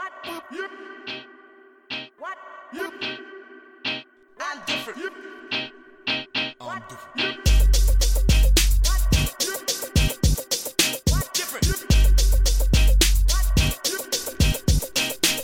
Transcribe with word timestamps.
What? 0.00 0.12
Yep. 0.50 0.70
What? 2.18 2.38
Yep. 2.72 2.92
I'm 4.40 4.58
different. 4.66 4.98
Yep. 4.98 5.12
I'm 6.58 6.82
different. 6.88 7.18
Yep. 7.18 7.34
What? 8.80 9.02
Yep. 9.44 9.60
What? 11.10 11.34
Different. 11.34 11.66
Yep. 11.66 11.80
What? 13.28 13.44
Yep. 13.84 14.00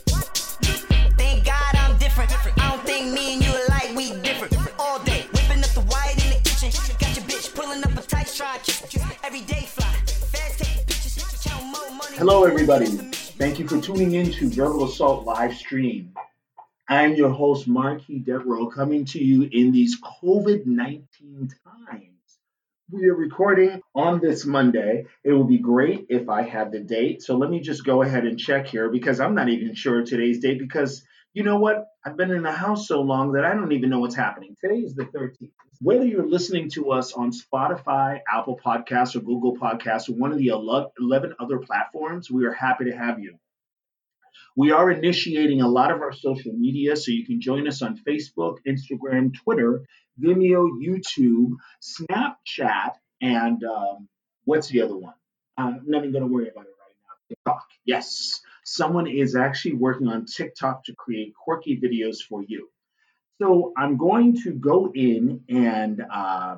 What? 0.09 0.27
Yep. 0.63 0.81
Thank 1.19 1.45
God 1.45 1.75
I'm 1.75 1.99
different. 1.99 2.33
I 2.33 2.71
don't 2.71 2.83
think 2.87 3.13
me 3.13 3.35
and 3.35 3.45
you 3.45 3.53
alike, 3.53 3.95
we 3.95 4.19
different. 4.23 4.57
All 4.79 4.99
day, 5.01 5.27
whipping 5.35 5.63
up 5.65 5.71
the 5.73 5.85
white 5.91 6.17
in 6.25 6.31
the 6.31 6.41
kitchen. 6.43 6.71
Got 6.99 7.15
your 7.15 7.27
bitch 7.27 7.55
pulling 7.55 7.85
up 7.85 7.93
a 7.93 8.01
tight 8.09 8.33
try 8.35 8.57
kiss. 8.65 8.83
Every 9.23 9.43
day 9.43 9.67
fly. 9.67 9.85
Fast 10.33 10.61
taking 10.61 10.83
pictures. 10.87 11.45
Count 11.45 11.63
more 11.67 11.91
money. 11.91 12.17
Hello, 12.17 12.45
everybody. 12.45 13.06
For 13.69 13.81
tuning 13.81 14.15
in 14.15 14.31
to 14.31 14.49
Verbal 14.49 14.85
Assault 14.85 15.25
live 15.25 15.53
stream. 15.57 16.15
I'm 16.89 17.15
your 17.15 17.31
host, 17.31 17.67
Marquis 17.67 18.21
Devereaux, 18.21 18.69
coming 18.69 19.05
to 19.07 19.19
you 19.19 19.49
in 19.51 19.73
these 19.73 20.01
COVID 20.01 20.67
19 20.67 21.51
times. 21.65 22.39
We 22.93 23.09
are 23.09 23.15
recording 23.17 23.81
on 23.93 24.21
this 24.21 24.47
Monday. 24.47 25.07
It 25.25 25.33
will 25.33 25.49
be 25.49 25.59
great 25.59 26.07
if 26.11 26.29
I 26.29 26.43
had 26.43 26.71
the 26.71 26.79
date. 26.79 27.23
So 27.23 27.37
let 27.37 27.51
me 27.51 27.59
just 27.59 27.85
go 27.85 28.03
ahead 28.03 28.25
and 28.25 28.39
check 28.39 28.69
here 28.69 28.89
because 28.89 29.19
I'm 29.19 29.35
not 29.35 29.49
even 29.49 29.75
sure 29.75 30.05
today's 30.05 30.39
date 30.39 30.61
because 30.61 31.05
you 31.35 31.43
know 31.43 31.59
what? 31.59 31.89
I've 32.05 32.17
been 32.17 32.31
in 32.31 32.45
the 32.45 32.53
house 32.53 32.87
so 32.87 33.01
long 33.01 33.33
that 33.33 33.45
I 33.45 33.53
don't 33.53 33.73
even 33.73 33.91
know 33.91 33.99
what's 33.99 34.15
happening. 34.15 34.55
Today 34.63 34.79
is 34.79 34.95
the 34.95 35.07
13th. 35.07 35.51
Whether 35.81 36.05
you're 36.05 36.29
listening 36.29 36.71
to 36.71 36.93
us 36.93 37.15
on 37.15 37.33
Spotify, 37.33 38.21
Apple 38.33 38.61
Podcasts, 38.65 39.17
or 39.17 39.21
Google 39.21 39.57
Podcasts, 39.57 40.09
or 40.09 40.13
one 40.13 40.31
of 40.31 40.39
the 40.39 40.49
11 40.49 41.35
other 41.41 41.59
platforms, 41.59 42.31
we 42.31 42.47
are 42.47 42.53
happy 42.53 42.85
to 42.85 42.97
have 42.97 43.19
you. 43.19 43.37
We 44.57 44.73
are 44.73 44.91
initiating 44.91 45.61
a 45.61 45.69
lot 45.69 45.91
of 45.91 46.01
our 46.01 46.13
social 46.13 46.53
media, 46.55 46.97
so 46.97 47.13
you 47.13 47.27
can 47.27 47.43
join 47.43 47.69
us 47.69 47.83
on 47.83 47.99
Facebook, 47.99 48.57
Instagram, 48.67 49.35
Twitter, 49.35 49.85
Vimeo, 50.19 50.71
YouTube, 50.83 51.53
Snapchat, 51.83 52.93
and 53.21 53.63
um, 53.65 54.09
what's 54.45 54.69
the 54.69 54.81
other 54.81 54.97
one? 54.97 55.13
I'm 55.59 55.83
not 55.87 55.99
even 55.99 56.13
going 56.13 56.27
to 56.27 56.33
worry 56.33 56.49
about 56.49 56.65
it 56.65 56.75
right 56.81 56.97
now. 57.03 57.15
TikTok. 57.29 57.67
Yes, 57.85 58.41
someone 58.65 59.07
is 59.07 59.37
actually 59.37 59.75
working 59.75 60.09
on 60.09 60.25
TikTok 60.25 60.85
to 60.85 60.95
create 60.95 61.35
quirky 61.35 61.79
videos 61.79 62.23
for 62.27 62.43
you. 62.43 62.71
So 63.39 63.75
I'm 63.77 63.99
going 63.99 64.41
to 64.45 64.53
go 64.53 64.91
in 64.95 65.43
and 65.51 66.03
uh, 66.11 66.57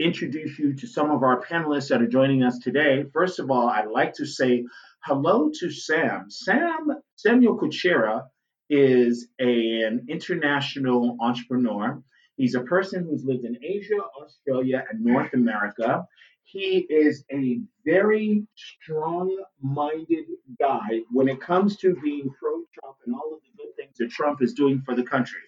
introduce 0.00 0.58
you 0.58 0.74
to 0.74 0.86
some 0.88 1.12
of 1.12 1.22
our 1.22 1.40
panelists 1.40 1.90
that 1.90 2.02
are 2.02 2.08
joining 2.08 2.42
us 2.42 2.58
today. 2.58 3.04
First 3.12 3.38
of 3.38 3.50
all, 3.52 3.68
I'd 3.68 3.86
like 3.86 4.14
to 4.14 4.26
say 4.26 4.64
hello 5.04 5.50
to 5.60 5.70
Sam. 5.70 6.30
Sam 6.30 6.88
Samuel 7.18 7.58
Kuchera 7.58 8.28
is 8.70 9.28
a- 9.40 9.82
an 9.82 10.04
international 10.08 11.16
entrepreneur. 11.18 12.00
He's 12.36 12.54
a 12.54 12.62
person 12.62 13.04
who's 13.04 13.24
lived 13.24 13.44
in 13.44 13.58
Asia, 13.60 14.00
Australia, 14.22 14.84
and 14.88 15.04
North 15.04 15.34
America. 15.34 16.06
He 16.44 16.86
is 16.88 17.24
a 17.32 17.60
very 17.84 18.46
strong-minded 18.54 20.26
guy 20.60 21.00
when 21.10 21.26
it 21.28 21.40
comes 21.40 21.76
to 21.78 21.96
being 21.96 22.30
pro-Trump 22.38 22.96
and 23.04 23.16
all 23.16 23.34
of 23.34 23.40
the 23.42 23.62
good 23.64 23.74
things 23.74 23.96
that 23.98 24.10
Trump 24.10 24.40
is 24.40 24.54
doing 24.54 24.80
for 24.82 24.94
the 24.94 25.02
country. 25.02 25.40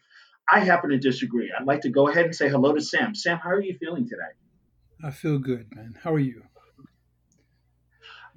I 0.52 0.58
happen 0.58 0.90
to 0.90 0.98
disagree. 0.98 1.52
I'd 1.56 1.68
like 1.68 1.82
to 1.82 1.90
go 1.90 2.08
ahead 2.08 2.24
and 2.24 2.34
say 2.34 2.48
hello 2.48 2.74
to 2.74 2.80
Sam. 2.80 3.14
Sam, 3.14 3.38
how 3.38 3.50
are 3.50 3.62
you 3.62 3.78
feeling 3.78 4.08
today? 4.08 4.32
I 5.04 5.12
feel 5.12 5.38
good, 5.38 5.72
man. 5.76 5.94
How 6.02 6.12
are 6.12 6.18
you? 6.18 6.42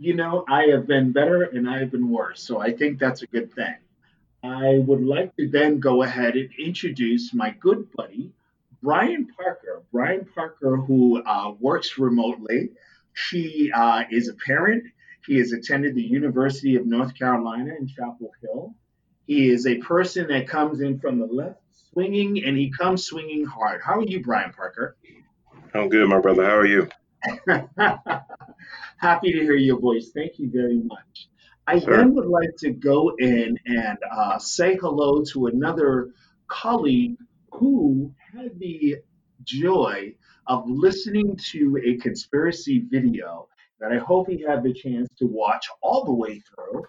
You 0.04 0.14
know, 0.14 0.44
I 0.50 0.64
have 0.64 0.86
been 0.86 1.14
better 1.14 1.44
and 1.44 1.70
I 1.70 1.80
have 1.80 1.92
been 1.92 2.10
worse, 2.10 2.44
so 2.44 2.60
I 2.60 2.74
think 2.74 3.00
that's 3.00 3.22
a 3.22 3.26
good 3.28 3.54
thing. 3.54 3.76
I 4.44 4.84
would 4.86 5.02
like 5.02 5.34
to 5.38 5.48
then 5.48 5.80
go 5.80 6.04
ahead 6.04 6.36
and 6.36 6.50
introduce 6.60 7.34
my 7.34 7.52
good 7.52 7.90
buddy, 7.94 8.34
Brian 8.82 9.28
Parker. 9.28 9.82
Brian 9.94 10.28
Parker, 10.36 10.76
who 10.76 11.24
uh, 11.24 11.54
works 11.58 11.98
remotely. 11.98 12.72
She 13.14 13.72
uh, 13.74 14.04
is 14.12 14.28
a 14.28 14.34
parent. 14.34 14.84
He 15.26 15.38
has 15.38 15.54
attended 15.54 15.96
the 15.96 16.04
University 16.04 16.76
of 16.76 16.86
North 16.86 17.18
Carolina 17.18 17.74
in 17.80 17.88
Chapel 17.88 18.34
Hill. 18.42 18.76
He 19.26 19.50
is 19.50 19.66
a 19.66 19.78
person 19.78 20.28
that 20.28 20.50
comes 20.50 20.82
in 20.82 21.00
from 21.00 21.18
the 21.18 21.28
left 21.28 21.62
swinging 21.94 22.44
and 22.44 22.58
he 22.58 22.72
comes 22.72 23.06
swinging 23.06 23.46
hard. 23.46 23.80
How 23.82 24.00
are 24.00 24.04
you, 24.04 24.22
Brian 24.22 24.52
Parker? 24.52 24.98
I'm 25.74 25.88
good, 25.88 26.10
my 26.10 26.20
brother. 26.20 26.44
How 26.44 26.58
are 26.58 26.66
you? 26.66 26.90
Happy 28.98 29.32
to 29.32 29.40
hear 29.40 29.56
your 29.56 29.80
voice. 29.80 30.12
Thank 30.14 30.40
you 30.40 30.50
very 30.52 30.80
much. 30.82 31.30
I 31.68 31.80
Sure. 31.80 31.98
then 31.98 32.14
would 32.16 32.28
like 32.28 32.56
to 32.58 32.72
go 32.72 33.14
in 33.18 33.58
and 33.66 33.98
uh, 34.12 34.38
say 34.38 34.76
hello 34.76 35.24
to 35.32 35.48
another 35.48 36.10
colleague 36.48 37.18
who 37.52 38.14
had 38.34 38.60
the 38.60 38.98
joy 39.44 40.14
of 40.48 40.68
listening 40.68 41.38
to 41.52 41.80
a 41.86 41.98
conspiracy 41.98 42.80
video 42.80 43.48
that 43.80 43.92
I 43.92 43.98
hope 43.98 44.28
he 44.30 44.42
had 44.42 44.64
the 44.64 44.74
chance 44.74 45.10
to 45.20 45.26
watch 45.26 45.68
all 45.82 46.04
the 46.06 46.14
way 46.14 46.40
through. 46.40 46.84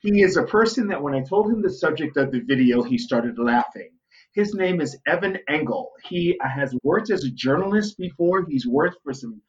He 0.00 0.22
is 0.22 0.36
a 0.36 0.44
person 0.44 0.88
that 0.88 1.02
when 1.02 1.14
I 1.14 1.22
told 1.22 1.50
him 1.50 1.62
the 1.62 1.70
subject 1.70 2.16
of 2.16 2.30
the 2.30 2.40
video, 2.40 2.82
he 2.82 2.98
started 2.98 3.38
laughing. 3.38 3.90
His 4.32 4.54
name 4.54 4.80
is 4.80 4.98
Evan 5.06 5.38
Engel. 5.48 5.92
He 6.04 6.38
has 6.42 6.74
worked 6.82 7.10
as 7.10 7.24
a 7.24 7.30
journalist 7.30 7.96
before. 7.98 8.44
He's 8.46 8.66
worked 8.66 8.98
for 9.02 9.12
some 9.12 9.40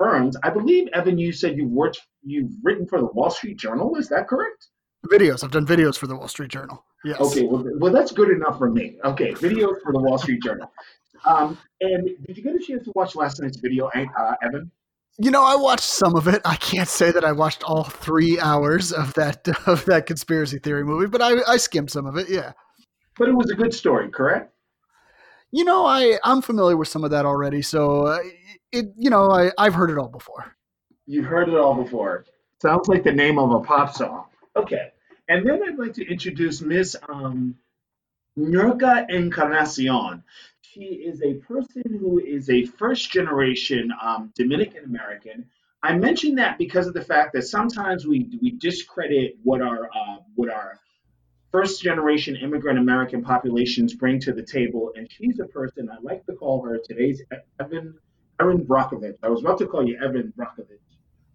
firms. 0.00 0.36
I 0.42 0.50
believe, 0.50 0.88
Evan, 0.94 1.18
you 1.18 1.30
said 1.30 1.56
you've 1.56 1.70
worked, 1.70 2.00
you've 2.24 2.52
written 2.62 2.86
for 2.86 2.98
the 2.98 3.06
Wall 3.06 3.30
Street 3.30 3.58
Journal. 3.58 3.96
Is 3.96 4.08
that 4.08 4.26
correct? 4.26 4.68
videos. 5.06 5.44
I've 5.44 5.50
done 5.50 5.66
videos 5.66 5.96
for 5.96 6.06
the 6.06 6.16
Wall 6.16 6.28
Street 6.28 6.50
Journal. 6.50 6.84
Yes. 7.04 7.20
Okay, 7.20 7.46
well, 7.46 7.64
well, 7.78 7.92
that's 7.92 8.12
good 8.12 8.30
enough 8.30 8.58
for 8.58 8.70
me. 8.70 8.98
Okay, 9.04 9.32
videos 9.32 9.80
for 9.82 9.92
the 9.92 10.00
Wall 10.00 10.18
Street 10.18 10.42
Journal. 10.42 10.70
Um, 11.24 11.58
and 11.80 12.08
did 12.26 12.36
you 12.36 12.42
get 12.42 12.54
a 12.54 12.58
chance 12.58 12.84
to 12.84 12.92
watch 12.94 13.14
last 13.14 13.40
night's 13.40 13.58
video, 13.58 13.90
uh, 13.94 14.34
Evan? 14.42 14.70
You 15.18 15.30
know, 15.30 15.44
I 15.44 15.56
watched 15.56 15.84
some 15.84 16.16
of 16.16 16.28
it. 16.28 16.40
I 16.44 16.56
can't 16.56 16.88
say 16.88 17.10
that 17.10 17.24
I 17.24 17.32
watched 17.32 17.62
all 17.64 17.84
three 17.84 18.38
hours 18.40 18.92
of 18.92 19.12
that 19.14 19.46
of 19.66 19.84
that 19.86 20.06
conspiracy 20.06 20.58
theory 20.58 20.84
movie, 20.84 21.06
but 21.06 21.22
I, 21.22 21.40
I 21.46 21.56
skimmed 21.56 21.90
some 21.90 22.06
of 22.06 22.16
it. 22.16 22.28
Yeah. 22.28 22.52
But 23.18 23.28
it 23.28 23.34
was 23.34 23.50
a 23.50 23.54
good 23.54 23.74
story, 23.74 24.08
correct? 24.10 24.54
You 25.52 25.64
know, 25.64 25.84
I 25.84 26.18
I'm 26.24 26.42
familiar 26.42 26.76
with 26.76 26.88
some 26.88 27.04
of 27.04 27.10
that 27.10 27.26
already, 27.26 27.62
so 27.62 28.06
uh, 28.06 28.18
it 28.72 28.86
you 28.96 29.10
know 29.10 29.30
I 29.30 29.50
I've 29.58 29.74
heard 29.74 29.90
it 29.90 29.98
all 29.98 30.08
before. 30.08 30.56
You've 31.06 31.26
heard 31.26 31.48
it 31.48 31.56
all 31.56 31.74
before. 31.74 32.24
Sounds 32.62 32.88
like 32.88 33.02
the 33.02 33.12
name 33.12 33.38
of 33.38 33.50
a 33.52 33.60
pop 33.60 33.94
song. 33.94 34.26
Okay. 34.54 34.92
And 35.28 35.48
then 35.48 35.60
I'd 35.66 35.78
like 35.78 35.94
to 35.94 36.08
introduce 36.08 36.60
Miss 36.60 36.94
um, 37.08 37.56
Nurka 38.38 39.08
Encarnacion. 39.08 40.22
She 40.62 40.80
is 40.82 41.22
a 41.22 41.34
person 41.34 41.82
who 41.86 42.20
is 42.20 42.50
a 42.50 42.64
first 42.64 43.10
generation 43.10 43.92
um, 44.02 44.32
Dominican 44.36 44.84
American. 44.84 45.46
I 45.82 45.96
mention 45.96 46.34
that 46.36 46.58
because 46.58 46.86
of 46.86 46.94
the 46.94 47.04
fact 47.04 47.32
that 47.32 47.42
sometimes 47.42 48.06
we, 48.06 48.28
we 48.40 48.52
discredit 48.52 49.36
what 49.42 49.62
our 49.62 49.86
uh, 49.86 50.18
what 50.34 50.50
our 50.50 50.78
first 51.52 51.82
generation 51.82 52.36
immigrant 52.36 52.78
American 52.78 53.22
populations 53.22 53.94
bring 53.94 54.20
to 54.20 54.32
the 54.32 54.42
table. 54.42 54.92
And 54.96 55.10
she's 55.10 55.40
a 55.40 55.46
person 55.46 55.88
I 55.90 55.96
like 56.02 56.24
to 56.26 56.32
call 56.34 56.62
her 56.62 56.78
today's 56.78 57.22
Evan 57.58 57.98
Erin 58.40 58.64
Brockovich. 58.64 59.16
I 59.22 59.28
was 59.28 59.40
about 59.40 59.58
to 59.58 59.66
call 59.66 59.86
you 59.86 59.98
Evan 60.02 60.32
Brockovich. 60.36 60.78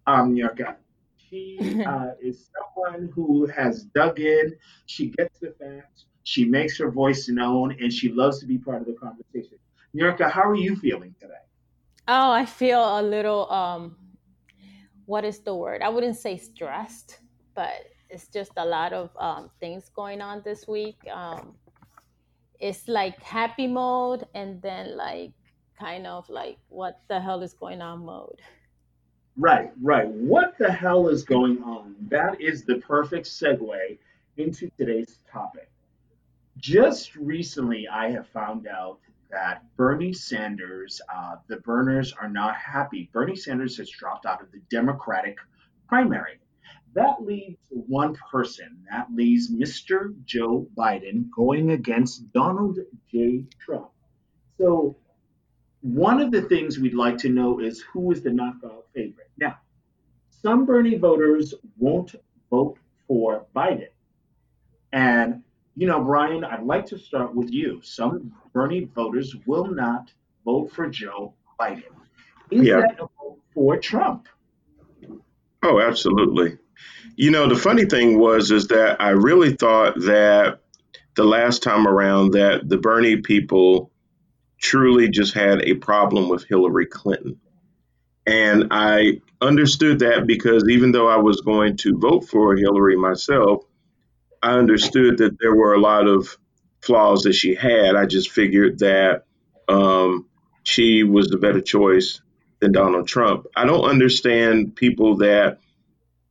Um, 0.06 0.34
Nurka. 0.34 0.76
She 1.16 1.58
uh, 1.86 2.10
is 2.20 2.48
someone 2.54 3.10
who 3.14 3.46
has 3.46 3.84
dug 3.84 4.20
in. 4.20 4.56
She 4.86 5.08
gets 5.08 5.38
the 5.40 5.54
facts. 5.58 6.06
She 6.22 6.44
makes 6.44 6.76
her 6.78 6.90
voice 6.90 7.28
known, 7.28 7.76
and 7.80 7.92
she 7.92 8.10
loves 8.10 8.40
to 8.40 8.46
be 8.46 8.58
part 8.58 8.80
of 8.80 8.86
the 8.86 8.94
conversation. 8.94 9.58
Nurka, 9.94 10.30
how 10.30 10.42
are 10.42 10.56
you 10.56 10.76
feeling 10.76 11.14
today? 11.20 11.34
Oh, 12.08 12.30
I 12.30 12.46
feel 12.46 12.80
a 12.80 13.02
little 13.02 13.50
um 13.50 13.96
what 15.06 15.24
is 15.24 15.38
the 15.40 15.54
word? 15.54 15.82
I 15.82 15.88
wouldn't 15.88 16.16
say 16.16 16.36
stressed, 16.36 17.20
but 17.54 17.86
it's 18.16 18.28
just 18.28 18.52
a 18.56 18.64
lot 18.64 18.92
of 18.94 19.10
um 19.18 19.50
things 19.60 19.90
going 19.94 20.20
on 20.22 20.42
this 20.42 20.66
week. 20.66 20.98
Um 21.12 21.54
it's 22.58 22.88
like 22.88 23.22
happy 23.22 23.66
mode 23.66 24.26
and 24.34 24.62
then 24.62 24.96
like 24.96 25.32
kind 25.78 26.06
of 26.06 26.28
like 26.30 26.56
what 26.68 27.02
the 27.08 27.20
hell 27.20 27.42
is 27.42 27.52
going 27.52 27.82
on 27.82 28.06
mode. 28.06 28.40
Right, 29.36 29.70
right. 29.82 30.08
What 30.08 30.56
the 30.56 30.72
hell 30.72 31.08
is 31.08 31.22
going 31.24 31.62
on? 31.62 31.94
That 32.08 32.40
is 32.40 32.64
the 32.64 32.76
perfect 32.76 33.26
segue 33.26 33.98
into 34.38 34.70
today's 34.78 35.18
topic. 35.30 35.68
Just 36.56 37.14
recently, 37.16 37.86
I 37.86 38.10
have 38.12 38.26
found 38.28 38.66
out 38.66 38.98
that 39.30 39.62
Bernie 39.76 40.14
Sanders, 40.14 41.02
uh, 41.14 41.36
the 41.48 41.56
Burners 41.56 42.14
are 42.14 42.30
not 42.30 42.56
happy. 42.56 43.10
Bernie 43.12 43.36
Sanders 43.36 43.76
has 43.76 43.90
dropped 43.90 44.24
out 44.24 44.40
of 44.40 44.50
the 44.52 44.60
Democratic 44.70 45.36
primary. 45.86 46.38
That 46.96 47.22
leaves 47.22 47.58
one 47.68 48.16
person. 48.32 48.82
That 48.90 49.08
leaves 49.14 49.52
Mr. 49.52 50.14
Joe 50.24 50.66
Biden 50.74 51.30
going 51.30 51.72
against 51.72 52.32
Donald 52.32 52.78
J. 53.12 53.44
Trump. 53.60 53.90
So, 54.56 54.96
one 55.82 56.22
of 56.22 56.30
the 56.32 56.40
things 56.40 56.78
we'd 56.78 56.94
like 56.94 57.18
to 57.18 57.28
know 57.28 57.60
is 57.60 57.82
who 57.92 58.12
is 58.12 58.22
the 58.22 58.32
knockout 58.32 58.86
favorite. 58.94 59.30
Now, 59.36 59.58
some 60.30 60.64
Bernie 60.64 60.96
voters 60.96 61.52
won't 61.76 62.14
vote 62.48 62.78
for 63.06 63.44
Biden. 63.54 63.88
And, 64.90 65.42
you 65.76 65.86
know, 65.86 66.02
Brian, 66.02 66.44
I'd 66.44 66.64
like 66.64 66.86
to 66.86 66.98
start 66.98 67.34
with 67.34 67.50
you. 67.50 67.82
Some 67.82 68.32
Bernie 68.54 68.88
voters 68.94 69.36
will 69.44 69.66
not 69.66 70.10
vote 70.46 70.72
for 70.72 70.88
Joe 70.88 71.34
Biden. 71.60 71.92
Is 72.50 72.66
Yeah. 72.66 72.80
that 72.80 72.94
a 73.00 73.06
vote 73.20 73.38
for 73.52 73.76
Trump? 73.76 74.28
Oh, 75.62 75.78
absolutely. 75.78 76.56
You 77.16 77.30
know, 77.30 77.48
the 77.48 77.56
funny 77.56 77.86
thing 77.86 78.18
was 78.18 78.50
is 78.50 78.68
that 78.68 79.00
I 79.00 79.10
really 79.10 79.54
thought 79.54 79.94
that 80.00 80.60
the 81.14 81.24
last 81.24 81.62
time 81.62 81.86
around 81.86 82.32
that 82.32 82.68
the 82.68 82.76
Bernie 82.76 83.18
people 83.18 83.90
truly 84.60 85.08
just 85.08 85.34
had 85.34 85.62
a 85.62 85.74
problem 85.74 86.28
with 86.28 86.44
Hillary 86.44 86.86
Clinton. 86.86 87.40
And 88.26 88.68
I 88.70 89.20
understood 89.40 90.00
that 90.00 90.26
because 90.26 90.64
even 90.68 90.92
though 90.92 91.08
I 91.08 91.16
was 91.16 91.40
going 91.40 91.76
to 91.78 91.98
vote 91.98 92.28
for 92.28 92.56
Hillary 92.56 92.96
myself, 92.96 93.64
I 94.42 94.52
understood 94.52 95.18
that 95.18 95.38
there 95.40 95.54
were 95.54 95.74
a 95.74 95.80
lot 95.80 96.06
of 96.06 96.36
flaws 96.82 97.22
that 97.22 97.34
she 97.34 97.54
had. 97.54 97.96
I 97.96 98.06
just 98.06 98.30
figured 98.30 98.80
that 98.80 99.24
um, 99.68 100.26
she 100.62 101.02
was 101.02 101.28
the 101.28 101.38
better 101.38 101.60
choice 101.60 102.20
than 102.60 102.72
Donald 102.72 103.08
Trump. 103.08 103.46
I 103.54 103.64
don't 103.64 103.84
understand 103.84 104.76
people 104.76 105.18
that 105.18 105.58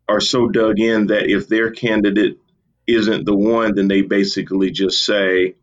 are 0.08 0.22
so 0.22 0.48
dug 0.48 0.80
in 0.80 1.08
that 1.08 1.30
if 1.30 1.48
their 1.48 1.72
candidate 1.72 2.38
isn't 2.88 3.26
the 3.26 3.36
one, 3.36 3.76
then 3.76 3.88
they 3.88 4.02
basically 4.02 4.72
just 4.72 5.04
say, 5.04 5.56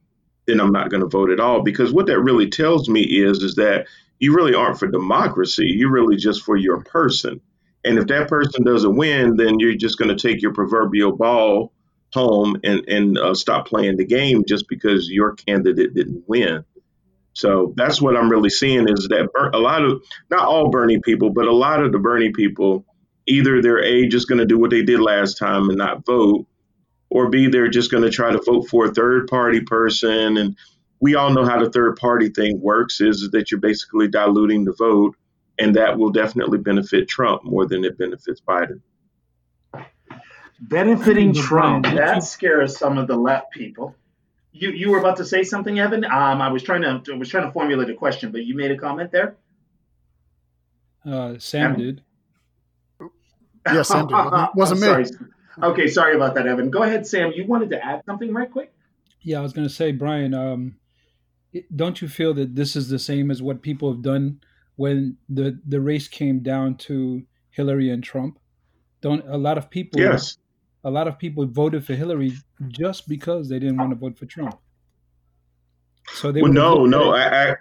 then 0.46 0.60
I'm 0.60 0.72
not 0.72 0.90
going 0.90 1.02
to 1.02 1.08
vote 1.08 1.30
at 1.30 1.40
all. 1.40 1.62
Because 1.62 1.92
what 1.92 2.06
that 2.06 2.20
really 2.20 2.50
tells 2.50 2.88
me 2.88 3.02
is, 3.02 3.42
is 3.42 3.54
that 3.56 3.86
you 4.18 4.34
really 4.34 4.54
aren't 4.54 4.78
for 4.78 4.88
democracy. 4.88 5.66
You're 5.66 5.92
really 5.92 6.16
just 6.16 6.42
for 6.42 6.56
your 6.56 6.82
person. 6.82 7.40
And 7.84 7.98
if 7.98 8.06
that 8.08 8.28
person 8.28 8.64
doesn't 8.64 8.96
win, 8.96 9.36
then 9.36 9.58
you're 9.58 9.74
just 9.74 9.98
going 9.98 10.16
to 10.16 10.28
take 10.28 10.42
your 10.42 10.52
proverbial 10.52 11.12
ball 11.16 11.72
home 12.12 12.56
and, 12.62 12.88
and 12.88 13.18
uh, 13.18 13.34
stop 13.34 13.66
playing 13.66 13.96
the 13.96 14.04
game 14.04 14.44
just 14.46 14.68
because 14.68 15.08
your 15.08 15.34
candidate 15.34 15.94
didn't 15.94 16.24
win. 16.28 16.64
So 17.34 17.72
that's 17.76 18.00
what 18.00 18.16
I'm 18.16 18.30
really 18.30 18.50
seeing 18.50 18.88
is 18.88 19.08
that 19.08 19.28
a 19.54 19.58
lot 19.58 19.84
of, 19.84 20.02
not 20.30 20.46
all 20.46 20.70
Bernie 20.70 21.00
people, 21.00 21.30
but 21.30 21.46
a 21.46 21.52
lot 21.52 21.82
of 21.82 21.90
the 21.90 21.98
Bernie 21.98 22.32
people, 22.32 22.84
either 23.26 23.62
they're 23.62 23.82
A, 23.82 24.08
just 24.08 24.28
going 24.28 24.38
to 24.38 24.46
do 24.46 24.58
what 24.58 24.70
they 24.70 24.82
did 24.82 25.00
last 25.00 25.38
time 25.38 25.68
and 25.68 25.78
not 25.78 26.04
vote, 26.04 26.46
or 27.10 27.28
B, 27.28 27.48
they're 27.48 27.68
just 27.68 27.90
going 27.90 28.02
to 28.02 28.10
try 28.10 28.32
to 28.32 28.40
vote 28.44 28.68
for 28.68 28.86
a 28.86 28.94
third 28.94 29.26
party 29.26 29.60
person. 29.60 30.36
And 30.36 30.56
we 31.00 31.14
all 31.14 31.30
know 31.30 31.44
how 31.44 31.62
the 31.62 31.70
third 31.70 31.96
party 31.96 32.30
thing 32.30 32.60
works 32.60 33.00
is 33.00 33.30
that 33.32 33.50
you're 33.50 33.60
basically 33.60 34.08
diluting 34.08 34.64
the 34.64 34.72
vote, 34.72 35.14
and 35.58 35.76
that 35.76 35.98
will 35.98 36.10
definitely 36.10 36.58
benefit 36.58 37.08
Trump 37.08 37.44
more 37.44 37.66
than 37.66 37.84
it 37.84 37.98
benefits 37.98 38.40
Biden. 38.40 38.80
Benefiting 40.60 41.34
Trump. 41.34 41.84
That 41.84 42.22
scares 42.22 42.78
some 42.78 42.96
of 42.96 43.08
the 43.08 43.16
left 43.16 43.50
people. 43.52 43.96
You 44.52 44.70
you 44.70 44.90
were 44.90 44.98
about 44.98 45.16
to 45.16 45.24
say 45.24 45.42
something, 45.42 45.80
Evan? 45.80 46.04
Um, 46.04 46.40
I 46.40 46.52
was 46.52 46.62
trying 46.62 46.82
to 46.82 47.12
I 47.12 47.16
was 47.16 47.28
trying 47.28 47.46
to 47.46 47.52
formulate 47.52 47.90
a 47.90 47.94
question, 47.94 48.30
but 48.30 48.44
you 48.44 48.54
made 48.54 48.70
a 48.70 48.76
comment 48.76 49.10
there. 49.10 49.34
Uh, 51.04 51.38
Sam 51.38 51.72
Evan? 51.72 51.80
did. 51.80 52.02
Yes, 53.66 53.88
Sam 53.88 54.06
did. 54.06 54.14
Wasn't- 54.14 54.54
wasn't 54.56 54.80
me. 54.80 54.86
Sorry. 54.86 55.06
Okay, 55.62 55.86
sorry 55.88 56.16
about 56.16 56.34
that, 56.34 56.46
Evan. 56.46 56.70
Go 56.70 56.82
ahead, 56.82 57.06
Sam. 57.06 57.32
You 57.34 57.46
wanted 57.46 57.70
to 57.70 57.84
add 57.84 58.02
something 58.06 58.32
right 58.32 58.50
quick? 58.50 58.72
Yeah, 59.20 59.38
I 59.38 59.42
was 59.42 59.52
going 59.52 59.68
to 59.68 59.72
say, 59.72 59.92
Brian, 59.92 60.32
um, 60.34 60.76
don't 61.76 62.00
you 62.00 62.08
feel 62.08 62.32
that 62.34 62.54
this 62.56 62.74
is 62.74 62.88
the 62.88 62.98
same 62.98 63.30
as 63.30 63.42
what 63.42 63.60
people 63.62 63.92
have 63.92 64.02
done 64.02 64.40
when 64.76 65.16
the, 65.28 65.60
the 65.68 65.80
race 65.80 66.08
came 66.08 66.40
down 66.40 66.76
to 66.76 67.22
Hillary 67.50 67.90
and 67.90 68.02
Trump? 68.02 68.38
Don't 69.02 69.24
a 69.28 69.36
lot 69.36 69.58
of 69.58 69.68
people 69.68 70.00
Yes. 70.00 70.38
a 70.84 70.90
lot 70.90 71.06
of 71.08 71.18
people 71.18 71.44
voted 71.46 71.84
for 71.84 71.94
Hillary 71.94 72.32
just 72.68 73.08
because 73.08 73.48
they 73.48 73.58
didn't 73.58 73.76
want 73.76 73.90
to 73.90 73.96
vote 73.96 74.16
for 74.16 74.26
Trump. 74.26 74.58
So 76.14 76.32
they 76.32 76.40
Well, 76.40 76.52
no, 76.52 76.86
no. 76.86 77.12
I, 77.12 77.50
I, 77.50 77.56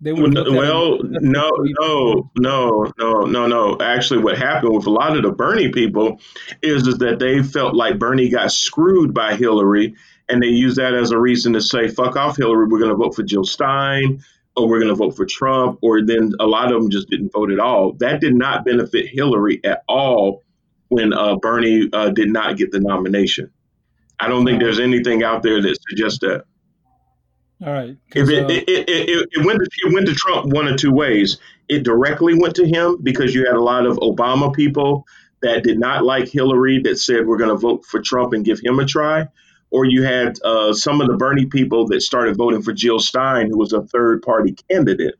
they 0.00 0.12
Well, 0.12 0.22
would 0.22 0.32
no, 0.34 0.44
have 0.44 0.52
looked 0.52 0.64
at 0.64 0.70
it 0.70 0.72
well, 0.72 0.98
no, 1.02 1.50
no, 1.56 2.30
no, 2.38 2.92
no, 2.98 3.20
no, 3.26 3.46
no. 3.46 3.78
Actually, 3.80 4.22
what 4.22 4.38
happened 4.38 4.74
with 4.74 4.86
a 4.86 4.90
lot 4.90 5.16
of 5.16 5.22
the 5.22 5.32
Bernie 5.32 5.70
people 5.70 6.20
is, 6.62 6.86
is 6.86 6.98
that 6.98 7.18
they 7.18 7.42
felt 7.42 7.74
like 7.74 7.98
Bernie 7.98 8.28
got 8.28 8.52
screwed 8.52 9.12
by 9.12 9.34
Hillary, 9.34 9.94
and 10.28 10.42
they 10.42 10.48
used 10.48 10.76
that 10.76 10.94
as 10.94 11.10
a 11.10 11.18
reason 11.18 11.52
to 11.54 11.60
say, 11.60 11.88
"Fuck 11.88 12.16
off, 12.16 12.36
Hillary. 12.36 12.66
We're 12.68 12.78
going 12.78 12.90
to 12.90 12.96
vote 12.96 13.14
for 13.16 13.22
Jill 13.22 13.44
Stein, 13.44 14.22
or 14.56 14.68
we're 14.68 14.78
going 14.80 14.90
to 14.90 14.94
vote 14.94 15.16
for 15.16 15.26
Trump." 15.26 15.78
Or 15.82 16.02
then 16.02 16.32
a 16.38 16.46
lot 16.46 16.72
of 16.72 16.80
them 16.80 16.90
just 16.90 17.08
didn't 17.08 17.32
vote 17.32 17.50
at 17.50 17.58
all. 17.58 17.92
That 17.94 18.20
did 18.20 18.34
not 18.34 18.64
benefit 18.64 19.08
Hillary 19.08 19.60
at 19.64 19.82
all 19.88 20.42
when 20.88 21.12
uh, 21.12 21.36
Bernie 21.36 21.88
uh, 21.92 22.10
did 22.10 22.28
not 22.30 22.56
get 22.56 22.70
the 22.70 22.80
nomination. 22.80 23.50
I 24.20 24.28
don't 24.28 24.44
think 24.44 24.60
there's 24.60 24.80
anything 24.80 25.22
out 25.22 25.42
there 25.42 25.60
that 25.60 25.78
suggests 25.88 26.20
that. 26.20 26.44
All 27.64 27.72
right. 27.72 27.96
If 28.14 28.28
it, 28.28 28.44
uh, 28.44 28.48
it, 28.48 28.68
it, 28.68 28.88
it, 28.88 29.28
it 29.32 29.44
went 29.44 29.58
to, 29.58 29.70
it 29.86 29.92
went 29.92 30.06
to 30.06 30.14
Trump 30.14 30.52
one 30.52 30.68
of 30.68 30.76
two 30.76 30.92
ways. 30.92 31.38
It 31.68 31.82
directly 31.82 32.38
went 32.38 32.54
to 32.56 32.66
him 32.66 32.98
because 33.02 33.34
you 33.34 33.44
had 33.46 33.54
a 33.54 33.62
lot 33.62 33.84
of 33.84 33.96
Obama 33.98 34.54
people 34.54 35.04
that 35.42 35.64
did 35.64 35.78
not 35.78 36.04
like 36.04 36.28
Hillary 36.28 36.80
that 36.82 36.98
said 36.98 37.26
we're 37.26 37.36
going 37.36 37.50
to 37.50 37.56
vote 37.56 37.84
for 37.84 38.00
Trump 38.00 38.32
and 38.32 38.44
give 38.44 38.60
him 38.60 38.78
a 38.78 38.84
try, 38.84 39.26
or 39.70 39.84
you 39.84 40.02
had 40.02 40.36
uh, 40.44 40.72
some 40.72 41.00
of 41.00 41.08
the 41.08 41.16
Bernie 41.16 41.46
people 41.46 41.86
that 41.88 42.00
started 42.00 42.36
voting 42.36 42.62
for 42.62 42.72
Jill 42.72 43.00
Stein, 43.00 43.48
who 43.50 43.58
was 43.58 43.72
a 43.72 43.82
third 43.82 44.22
party 44.22 44.56
candidate. 44.70 45.14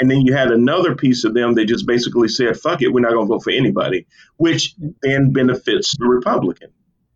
And 0.00 0.10
then 0.10 0.22
you 0.22 0.34
had 0.34 0.50
another 0.50 0.96
piece 0.96 1.24
of 1.24 1.34
them 1.34 1.54
that 1.54 1.66
just 1.66 1.86
basically 1.86 2.28
said, 2.28 2.56
fuck 2.56 2.82
it, 2.82 2.92
we're 2.92 3.00
not 3.00 3.12
going 3.12 3.26
to 3.26 3.34
vote 3.34 3.44
for 3.44 3.50
anybody, 3.50 4.06
which 4.36 4.74
then 5.02 5.32
benefits 5.32 5.96
the 5.96 6.06
Republican. 6.06 6.70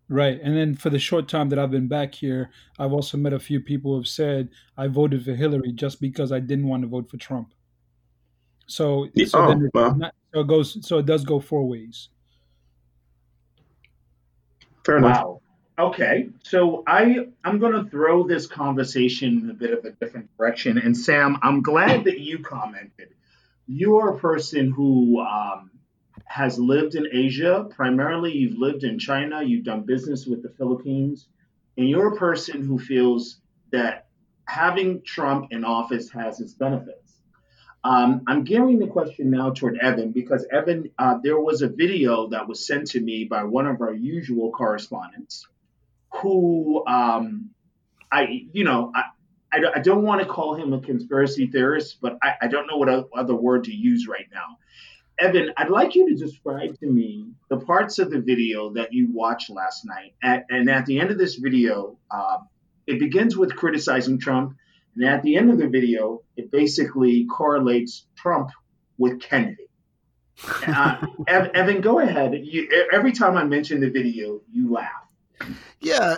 Right. 0.09 0.39
And 0.41 0.55
then 0.55 0.75
for 0.75 0.89
the 0.89 0.99
short 0.99 1.27
time 1.27 1.49
that 1.49 1.59
I've 1.59 1.71
been 1.71 1.87
back 1.87 2.15
here, 2.15 2.49
I've 2.79 2.93
also 2.93 3.17
met 3.17 3.33
a 3.33 3.39
few 3.39 3.59
people 3.59 3.91
who 3.91 3.97
have 3.97 4.07
said 4.07 4.49
I 4.77 4.87
voted 4.87 5.25
for 5.25 5.33
Hillary 5.33 5.73
just 5.73 5.99
because 5.99 6.31
I 6.31 6.39
didn't 6.39 6.67
want 6.67 6.83
to 6.83 6.87
vote 6.87 7.09
for 7.09 7.17
Trump. 7.17 7.53
So, 8.67 9.07
Yeah, 9.13 9.25
so 9.25 9.43
oh, 9.43 9.47
then 9.49 9.69
well. 9.73 9.95
not, 9.95 10.15
so 10.33 10.41
it 10.41 10.47
goes 10.47 10.87
so 10.87 10.97
it 10.99 11.05
does 11.05 11.23
go 11.25 11.39
four 11.39 11.67
ways. 11.67 12.09
Fair 14.85 14.97
enough. 14.97 15.17
Wow. 15.17 15.41
Okay, 15.79 16.29
so 16.41 16.83
I 16.87 17.27
I'm 17.43 17.59
going 17.59 17.73
to 17.73 17.89
throw 17.89 18.25
this 18.25 18.47
conversation 18.47 19.41
in 19.43 19.49
a 19.49 19.53
bit 19.53 19.77
of 19.77 19.85
a 19.85 19.91
different 19.91 20.35
direction. 20.37 20.77
And 20.79 20.97
Sam, 20.97 21.37
I'm 21.43 21.61
glad 21.61 22.05
that 22.05 22.19
you 22.19 22.39
commented. 22.39 23.09
You 23.67 23.97
are 23.97 24.15
a 24.15 24.17
person 24.17 24.71
who 24.71 25.19
um, 25.19 25.69
has 26.27 26.59
lived 26.59 26.95
in 26.95 27.07
Asia. 27.11 27.67
Primarily, 27.69 28.33
you've 28.33 28.57
lived 28.57 28.83
in 28.83 28.99
China. 28.99 29.43
You've 29.43 29.65
done 29.65 29.81
business 29.81 30.25
with 30.25 30.43
the 30.43 30.49
Philippines, 30.49 31.27
and 31.77 31.89
you're 31.89 32.13
a 32.13 32.17
person 32.17 32.63
who 32.63 32.77
feels 32.77 33.39
that 33.71 34.07
having 34.45 35.01
Trump 35.03 35.47
in 35.51 35.63
office 35.63 36.09
has 36.11 36.39
its 36.39 36.53
benefits. 36.53 37.13
Um, 37.83 38.23
I'm 38.27 38.43
gearing 38.43 38.79
the 38.79 38.87
question 38.87 39.29
now 39.29 39.51
toward 39.51 39.77
Evan 39.77 40.11
because 40.11 40.45
Evan, 40.51 40.89
uh, 40.97 41.19
there 41.23 41.39
was 41.39 41.61
a 41.61 41.69
video 41.69 42.27
that 42.29 42.47
was 42.47 42.65
sent 42.65 42.87
to 42.91 42.99
me 42.99 43.25
by 43.25 43.43
one 43.43 43.67
of 43.67 43.81
our 43.81 43.93
usual 43.93 44.51
correspondents 44.51 45.47
who 46.21 46.85
um, 46.87 47.51
I, 48.11 48.47
you 48.51 48.63
know, 48.63 48.91
I, 48.93 49.03
I, 49.51 49.59
I 49.75 49.79
don't 49.79 50.03
want 50.03 50.21
to 50.21 50.27
call 50.27 50.55
him 50.55 50.73
a 50.73 50.81
conspiracy 50.81 51.47
theorist, 51.47 51.97
but 52.01 52.17
I, 52.21 52.33
I 52.43 52.47
don't 52.47 52.67
know 52.67 52.77
what 52.77 52.89
other 53.15 53.35
word 53.35 53.65
to 53.65 53.73
use 53.73 54.07
right 54.07 54.27
now. 54.33 54.57
Evan, 55.19 55.51
I'd 55.57 55.69
like 55.69 55.95
you 55.95 56.09
to 56.09 56.15
describe 56.15 56.77
to 56.79 56.87
me 56.87 57.31
the 57.49 57.57
parts 57.57 57.97
of 57.99 58.11
the 58.11 58.19
video 58.19 58.73
that 58.73 58.93
you 58.93 59.11
watched 59.11 59.49
last 59.49 59.85
night. 59.85 60.13
At, 60.21 60.45
and 60.49 60.69
at 60.69 60.85
the 60.85 60.99
end 60.99 61.11
of 61.11 61.17
this 61.17 61.35
video, 61.35 61.97
um, 62.11 62.47
it 62.85 62.99
begins 62.99 63.35
with 63.35 63.55
criticizing 63.55 64.19
Trump. 64.19 64.55
And 64.95 65.05
at 65.05 65.23
the 65.23 65.35
end 65.35 65.51
of 65.51 65.57
the 65.57 65.67
video, 65.67 66.21
it 66.35 66.51
basically 66.51 67.25
correlates 67.25 68.05
Trump 68.15 68.51
with 68.97 69.19
Kennedy. 69.19 69.67
Uh, 70.67 71.05
Evan, 71.27 71.81
go 71.81 71.99
ahead. 71.99 72.33
You, 72.43 72.87
every 72.91 73.11
time 73.11 73.37
I 73.37 73.43
mention 73.43 73.79
the 73.79 73.89
video, 73.89 74.41
you 74.51 74.71
laugh. 74.71 74.91
Yeah, 75.81 76.17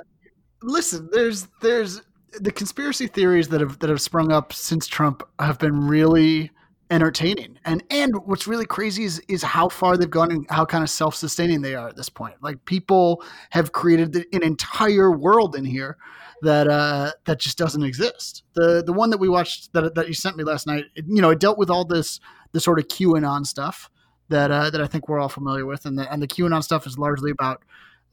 listen, 0.61 1.09
there's 1.11 1.47
there's 1.61 2.01
the 2.39 2.51
conspiracy 2.51 3.07
theories 3.07 3.49
that 3.49 3.61
have 3.61 3.79
that 3.79 3.89
have 3.89 4.01
sprung 4.01 4.31
up 4.31 4.53
since 4.53 4.87
Trump 4.87 5.23
have 5.39 5.59
been 5.59 5.87
really 5.87 6.51
entertaining. 6.89 7.59
And 7.65 7.83
and 7.89 8.15
what's 8.25 8.47
really 8.47 8.65
crazy 8.65 9.03
is 9.03 9.19
is 9.27 9.43
how 9.43 9.69
far 9.69 9.97
they've 9.97 10.09
gone 10.09 10.31
and 10.31 10.45
how 10.49 10.65
kind 10.65 10.83
of 10.83 10.89
self-sustaining 10.89 11.61
they 11.61 11.75
are 11.75 11.87
at 11.87 11.95
this 11.95 12.09
point. 12.09 12.35
Like 12.41 12.65
people 12.65 13.23
have 13.51 13.71
created 13.71 14.15
an 14.33 14.43
entire 14.43 15.11
world 15.11 15.55
in 15.55 15.65
here 15.65 15.97
that 16.41 16.67
uh 16.67 17.11
that 17.25 17.39
just 17.39 17.57
doesn't 17.57 17.83
exist. 17.83 18.43
The 18.53 18.83
the 18.83 18.93
one 18.93 19.09
that 19.11 19.19
we 19.19 19.29
watched 19.29 19.73
that 19.73 19.95
that 19.95 20.07
you 20.07 20.13
sent 20.13 20.37
me 20.37 20.43
last 20.43 20.65
night, 20.65 20.85
it, 20.95 21.05
you 21.07 21.21
know, 21.21 21.29
it 21.29 21.39
dealt 21.39 21.57
with 21.57 21.69
all 21.69 21.85
this 21.85 22.19
the 22.51 22.59
sort 22.59 22.79
of 22.79 22.87
QAnon 22.87 23.45
stuff 23.45 23.89
that 24.29 24.51
uh, 24.51 24.69
that 24.69 24.81
I 24.81 24.87
think 24.87 25.09
we're 25.09 25.19
all 25.19 25.29
familiar 25.29 25.65
with, 25.65 25.85
and 25.85 25.97
the 25.97 26.11
and 26.11 26.21
the 26.21 26.27
QAnon 26.27 26.63
stuff 26.63 26.87
is 26.87 26.97
largely 26.97 27.31
about 27.31 27.63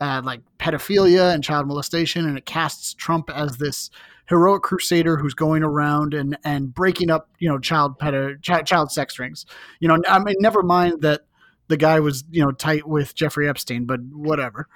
uh, 0.01 0.23
like 0.25 0.41
pedophilia 0.59 1.33
and 1.33 1.45
child 1.45 1.67
molestation, 1.67 2.27
and 2.27 2.37
it 2.37 2.47
casts 2.47 2.95
Trump 2.95 3.31
as 3.31 3.59
this 3.59 3.91
heroic 4.29 4.63
crusader 4.63 5.17
who's 5.17 5.35
going 5.35 5.63
around 5.63 6.15
and 6.15 6.37
and 6.45 6.75
breaking 6.75 7.11
up 7.11 7.29
you 7.39 7.49
know 7.49 7.59
child 7.59 7.99
pedo 7.99 8.41
child, 8.43 8.67
child 8.67 8.93
sex 8.93 9.19
rings. 9.19 9.47
You 9.81 9.89
know, 9.89 9.99
I 10.09 10.19
mean, 10.19 10.37
never 10.41 10.63
mind 10.63 11.03
that 11.03 11.23
the 11.69 11.77
guy 11.77 12.01
was 12.01 12.25
you 12.31 12.43
know 12.45 12.53
tight 12.53 12.87
with 12.87 13.15
Jeffrey 13.15 13.49
Epstein, 13.49 13.85
but 13.87 14.01
whatever. 14.13 14.69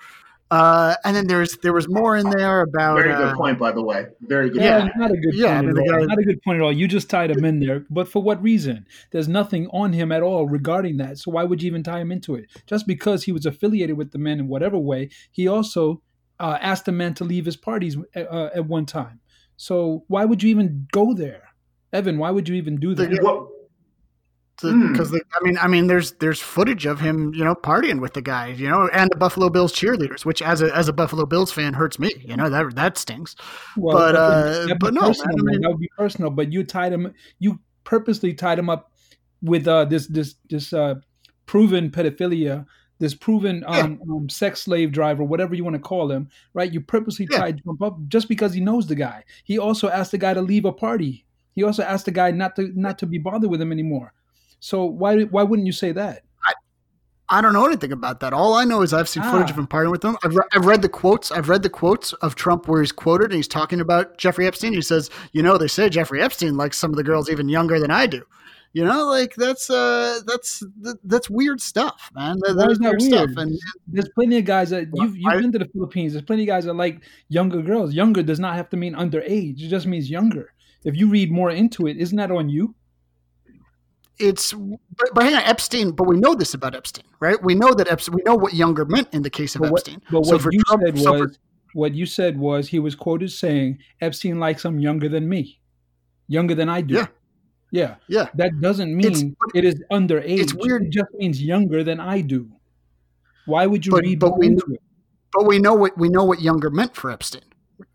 Uh, 0.52 0.96
and 1.04 1.14
then 1.14 1.28
there's 1.28 1.56
there 1.58 1.72
was 1.72 1.88
more 1.88 2.16
in 2.16 2.28
there 2.28 2.62
about 2.62 2.96
Very 2.96 3.14
good 3.14 3.28
uh, 3.28 3.36
point, 3.36 3.56
by 3.56 3.70
the 3.70 3.84
way. 3.84 4.06
Very 4.22 4.50
good. 4.50 4.60
Yeah, 4.60 4.80
point. 4.80 4.92
not 4.96 5.10
a 5.12 5.16
good 5.16 5.32
Yeah, 5.34 5.46
I 5.58 5.62
point 5.62 5.66
mean, 5.76 5.76
at 5.88 5.92
all. 5.94 6.00
guy- 6.00 6.06
Not 6.06 6.18
a 6.18 6.22
good 6.24 6.42
point 6.42 6.56
at 6.56 6.62
all. 6.64 6.72
You 6.72 6.88
just 6.88 7.08
tied 7.08 7.30
him 7.30 7.44
in 7.44 7.60
there, 7.60 7.86
but 7.88 8.08
for 8.08 8.20
what 8.20 8.42
reason? 8.42 8.84
There's 9.12 9.28
nothing 9.28 9.68
on 9.68 9.92
him 9.92 10.10
at 10.10 10.24
all 10.24 10.48
regarding 10.48 10.96
that. 10.96 11.18
So 11.18 11.30
why 11.30 11.44
would 11.44 11.62
you 11.62 11.68
even 11.68 11.84
tie 11.84 12.00
him 12.00 12.10
into 12.10 12.34
it? 12.34 12.46
Just 12.66 12.88
because 12.88 13.22
he 13.22 13.30
was 13.32 13.46
affiliated 13.46 13.96
with 13.96 14.10
the 14.10 14.18
men 14.18 14.40
in 14.40 14.48
whatever 14.48 14.76
way, 14.76 15.10
he 15.30 15.46
also 15.46 16.02
uh, 16.40 16.58
asked 16.60 16.86
the 16.86 16.90
man 16.92 17.14
to 17.14 17.24
leave 17.24 17.44
his 17.44 17.56
parties 17.56 17.96
uh, 18.16 18.48
at 18.52 18.66
one 18.66 18.86
time. 18.86 19.20
So 19.60 20.04
why 20.08 20.24
would 20.24 20.42
you 20.42 20.48
even 20.48 20.86
go 20.90 21.12
there, 21.12 21.42
Evan? 21.92 22.16
Why 22.16 22.30
would 22.30 22.48
you 22.48 22.54
even 22.54 22.76
do 22.80 22.94
that? 22.94 23.10
The- 23.10 23.20
What, 23.22 23.46
Hmm. 24.62 24.92
because 24.92 25.10
I 25.14 25.38
mean 25.42 25.56
I 25.58 25.68
mean 25.68 25.86
there's 25.86 26.12
there's 26.12 26.38
footage 26.38 26.84
of 26.84 27.00
him 27.00 27.32
you 27.34 27.42
know 27.44 27.54
partying 27.54 27.98
with 28.00 28.12
the 28.14 28.20
guys, 28.22 28.60
you 28.60 28.68
know 28.68 28.88
and 28.92 29.10
the 29.10 29.16
Buffalo 29.16 29.48
Bills 29.48 29.72
cheerleaders 29.72 30.24
which 30.26 30.40
as 30.42 30.60
a 30.62 30.74
as 30.76 30.86
a 30.88 30.92
Buffalo 30.92 31.24
Bills 31.26 31.50
fan 31.50 31.72
hurts 31.74 31.98
me 31.98 32.10
you 32.26 32.36
know 32.36 32.48
that 32.50 32.74
that 32.74 32.98
stings 32.98 33.36
Well, 33.76 33.96
But, 33.96 34.12
that 34.12 34.64
would- 34.64 34.72
uh, 34.72 34.74
but 34.80 34.92
no, 34.94 35.00
personal, 35.08 35.36
I 35.38 35.42
mean- 35.42 35.60
that 35.62 35.68
would 35.70 35.78
be 35.80 35.90
personal. 35.96 36.30
But 36.30 36.52
you 36.52 36.62
tied 36.64 36.92
him. 36.92 37.12
You 37.38 37.58
purposely 37.84 38.32
tied 38.34 38.58
him 38.58 38.68
up 38.68 38.92
with 39.42 39.66
uh, 39.66 39.84
this 39.86 40.06
this 40.08 40.34
this 40.50 40.72
uh, 40.74 40.94
proven 41.46 41.90
pedophilia, 41.90 42.66
this 43.00 43.14
proven 43.14 43.64
um, 43.66 44.00
um, 44.08 44.28
sex 44.28 44.62
slave 44.62 44.92
driver, 44.92 45.24
whatever 45.24 45.54
you 45.56 45.64
want 45.64 45.74
to 45.74 45.80
call 45.80 46.08
him, 46.12 46.28
right? 46.54 46.72
You 46.72 46.80
purposely 46.80 47.26
Yeah. 47.30 47.46
to 47.46 47.52
jump 47.54 47.82
up 47.82 47.98
just 48.06 48.28
because 48.28 48.54
he 48.54 48.60
knows 48.60 48.86
the 48.86 48.94
guy. 48.94 49.24
He 49.42 49.58
also 49.58 49.88
asked 49.88 50.12
the 50.12 50.18
guy 50.18 50.34
to 50.34 50.40
leave 50.42 50.64
a 50.64 50.72
party. 50.72 51.24
He 51.52 51.64
also 51.64 51.82
asked 51.82 52.04
the 52.04 52.12
guy 52.12 52.30
not 52.30 52.54
to 52.56 52.70
not 52.78 52.98
to 53.00 53.06
be 53.06 53.18
bothered 53.18 53.50
with 53.50 53.60
him 53.60 53.72
anymore. 53.72 54.12
So 54.60 54.84
why 54.84 55.22
why 55.24 55.42
wouldn't 55.42 55.66
you 55.66 55.72
say 55.72 55.90
that? 55.92 56.22
I 56.46 56.52
I 57.32 57.40
don't 57.40 57.52
know 57.52 57.66
anything 57.66 57.92
about 57.92 58.20
that. 58.20 58.32
All 58.32 58.54
I 58.54 58.64
know 58.64 58.82
is 58.82 58.92
I've 58.92 59.08
seen 59.08 59.22
footage 59.24 59.48
Ah. 59.48 59.52
of 59.54 59.58
him 59.58 59.66
partying 59.66 59.90
with 59.92 60.02
them. 60.02 60.16
I've, 60.24 60.34
re- 60.34 60.44
I've 60.52 60.66
read 60.66 60.82
the 60.82 60.88
quotes. 60.88 61.32
I've 61.32 61.48
read 61.48 61.62
the 61.62 61.70
quotes 61.70 62.12
of 62.14 62.34
Trump 62.34 62.68
where 62.68 62.80
he's 62.82 62.92
quoted 62.92 63.26
and 63.26 63.34
he's 63.34 63.48
talking 63.48 63.80
about 63.80 64.18
Jeffrey 64.18 64.46
Epstein. 64.46 64.72
He 64.74 64.82
says, 64.82 65.10
"You 65.32 65.42
know, 65.42 65.56
they 65.56 65.68
say 65.68 65.88
Jeffrey 65.88 66.20
Epstein 66.20 66.56
likes 66.56 66.76
some 66.76 66.90
of 66.90 66.96
the 66.96 67.04
girls 67.04 67.30
even 67.30 67.48
younger 67.48 67.78
than 67.80 67.90
I 67.90 68.06
do." 68.06 68.22
You 68.72 68.84
know, 68.84 69.04
like 69.06 69.34
that's 69.34 69.68
uh 69.68 70.20
that's 70.26 70.62
that's 71.02 71.28
weird 71.28 71.60
stuff, 71.60 72.08
man. 72.14 72.38
That, 72.42 72.54
that 72.54 72.70
is 72.70 72.78
weird, 72.78 73.02
stuff. 73.02 73.30
And 73.36 73.58
There's 73.88 74.08
plenty 74.10 74.38
of 74.38 74.44
guys 74.44 74.70
that 74.70 74.88
you've 74.94 75.16
you've 75.16 75.26
I- 75.26 75.40
been 75.40 75.50
to 75.52 75.58
the 75.58 75.64
Philippines. 75.66 76.12
There's 76.12 76.24
plenty 76.24 76.42
of 76.42 76.46
guys 76.46 76.66
that 76.66 76.74
like 76.74 77.00
younger 77.28 77.62
girls. 77.62 77.94
Younger 77.94 78.22
does 78.22 78.38
not 78.38 78.54
have 78.54 78.70
to 78.70 78.76
mean 78.76 78.94
underage. 78.94 79.60
It 79.60 79.68
just 79.68 79.86
means 79.86 80.08
younger. 80.08 80.52
If 80.84 80.94
you 80.96 81.08
read 81.08 81.32
more 81.32 81.50
into 81.50 81.88
it, 81.88 81.96
isn't 81.96 82.16
that 82.16 82.30
on 82.30 82.48
you? 82.48 82.74
it's 84.18 84.52
but, 84.52 85.14
but 85.14 85.24
hang 85.24 85.34
on, 85.34 85.42
Epstein. 85.42 85.90
But 85.92 86.04
we 86.06 86.16
know 86.18 86.34
this 86.34 86.54
about 86.54 86.74
Epstein, 86.76 87.04
right? 87.20 87.42
We 87.42 87.54
know 87.54 87.72
that 87.74 87.90
Epstein. 87.90 88.14
We 88.14 88.22
know 88.24 88.34
what 88.36 88.54
younger 88.54 88.84
meant 88.84 89.08
in 89.12 89.22
the 89.22 89.30
case 89.30 89.54
of 89.54 89.62
But 89.62 89.72
what, 89.72 89.80
Epstein. 89.88 90.02
but 90.10 90.26
So 90.26 90.36
what 90.36 90.52
you 90.52 90.60
Trump- 90.66 90.82
said 90.82 90.98
was 91.20 91.38
what 91.72 91.94
you 91.94 92.06
said 92.06 92.38
was 92.38 92.68
he 92.68 92.78
was 92.78 92.94
quoted 92.94 93.30
saying 93.32 93.78
Epstein 94.00 94.38
likes 94.38 94.64
I'm 94.64 94.78
younger 94.78 95.08
than 95.08 95.28
me, 95.28 95.58
younger 96.28 96.54
than 96.54 96.68
I 96.68 96.82
do. 96.82 96.94
Yeah. 96.94 97.06
Yeah. 97.70 97.94
yeah, 98.08 98.28
That 98.34 98.60
doesn't 98.60 98.94
mean 98.96 99.36
it 99.54 99.64
is 99.64 99.82
underage. 99.90 100.38
it's 100.38 100.54
weird- 100.54 100.86
It 100.86 100.90
just 100.90 101.12
means 101.14 101.42
younger 101.42 101.82
than 101.84 102.00
I 102.00 102.20
do. 102.20 102.48
Why 103.46 103.66
would 103.66 103.84
you 103.86 103.92
But- 103.92 104.02
read 104.02 104.18
but 104.18 104.38
we- 104.38 104.46
into 104.48 104.66
it? 104.74 104.82
but 105.32 105.46
we 105.46 105.58
know 105.58 105.74
what 105.74 105.96
we 105.96 106.08
know 106.08 106.24
what 106.24 106.40
younger 106.40 106.70
meant 106.70 106.94
for 106.96 107.10
Epstein. 107.10 107.42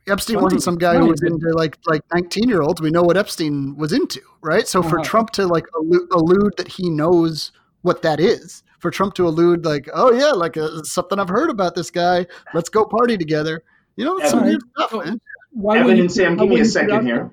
Epstein 0.08 0.40
wasn't 0.42 0.62
some 0.64 0.78
guy 0.78 0.98
who 0.98 1.08
was 1.08 1.22
into 1.22 1.50
like 1.54 1.78
like 1.86 2.02
nineteen 2.14 2.48
year 2.50 2.62
olds. 2.62 2.82
We 2.82 2.92
know 2.92 3.04
what 3.04 3.18
Epstein 3.18 3.76
was 3.76 3.92
into, 3.92 4.22
right? 4.42 4.68
So 4.68 4.82
for 4.82 5.00
Uh-huh. 5.00 5.04
Trump 5.10 5.30
to 5.32 5.46
like 5.48 5.66
allude, 5.78 6.08
allude 6.12 6.54
that 6.58 6.68
he 6.68 6.90
knows 6.90 7.52
what 7.82 8.02
that 8.04 8.20
is, 8.20 8.64
for 8.80 8.90
Trump 8.92 9.14
to 9.16 9.28
allude 9.28 9.66
like, 9.66 9.90
oh 9.94 10.12
yeah, 10.14 10.32
like 10.32 10.58
uh, 10.58 10.82
something 10.84 11.20
I've 11.20 11.30
heard 11.30 11.50
about 11.50 11.76
this 11.76 11.92
guy. 11.92 12.26
Let's 12.54 12.70
go 12.70 12.86
party 12.86 13.18
together. 13.18 13.64
You 13.96 14.06
know, 14.06 14.18
it's 14.18 14.30
some 14.32 14.44
weird 14.46 14.62
stuff, 14.78 14.94
man. 15.06 15.20
Why 15.52 15.76
Evan 15.78 15.88
would 15.88 15.98
you- 15.98 16.04
and 16.04 16.12
Sam, 16.12 16.36
give 16.38 16.40
me 16.40 16.46
a 16.46 16.50
wouldn't 16.50 16.68
you 16.68 16.74
put 16.74 16.84
it 16.84 16.90
second 16.90 17.06
here. 17.06 17.32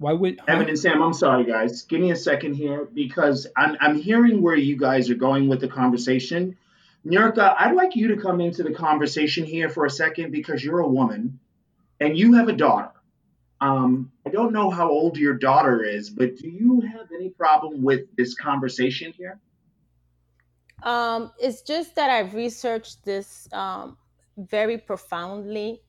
There? 0.00 0.06
Why 0.06 0.12
would 0.12 0.40
huh? 0.40 0.44
Evan 0.48 0.68
and 0.68 0.78
Sam, 0.78 1.02
I'm 1.02 1.12
sorry, 1.12 1.44
guys. 1.44 1.82
Give 1.82 2.00
me 2.00 2.10
a 2.10 2.16
second 2.16 2.54
here 2.54 2.88
because 2.92 3.46
I'm 3.56 3.76
I'm 3.80 3.96
hearing 4.00 4.42
where 4.42 4.56
you 4.56 4.76
guys 4.76 5.10
are 5.10 5.14
going 5.14 5.48
with 5.48 5.60
the 5.60 5.68
conversation. 5.68 6.56
Nurka, 7.04 7.54
I'd 7.58 7.74
like 7.74 7.94
you 7.94 8.08
to 8.08 8.16
come 8.16 8.40
into 8.40 8.62
the 8.64 8.72
conversation 8.72 9.44
here 9.44 9.68
for 9.68 9.86
a 9.86 9.90
second 9.90 10.32
because 10.32 10.64
you're 10.64 10.80
a 10.80 10.88
woman 10.88 11.38
and 12.00 12.18
you 12.18 12.34
have 12.34 12.48
a 12.48 12.52
daughter. 12.52 12.90
Um, 13.60 14.12
I 14.26 14.30
don't 14.30 14.52
know 14.52 14.70
how 14.70 14.90
old 14.90 15.16
your 15.16 15.34
daughter 15.34 15.82
is, 15.82 16.10
but 16.10 16.36
do 16.36 16.48
you 16.48 16.80
have 16.80 17.06
any 17.14 17.30
problem 17.30 17.82
with 17.82 18.14
this 18.16 18.34
conversation 18.34 19.12
here? 19.12 19.38
Um, 20.82 21.32
it's 21.38 21.62
just 21.62 21.94
that 21.94 22.10
I've 22.10 22.34
researched 22.34 23.04
this 23.04 23.48
um, 23.52 23.96
very 24.36 24.76
profoundly, 24.76 25.80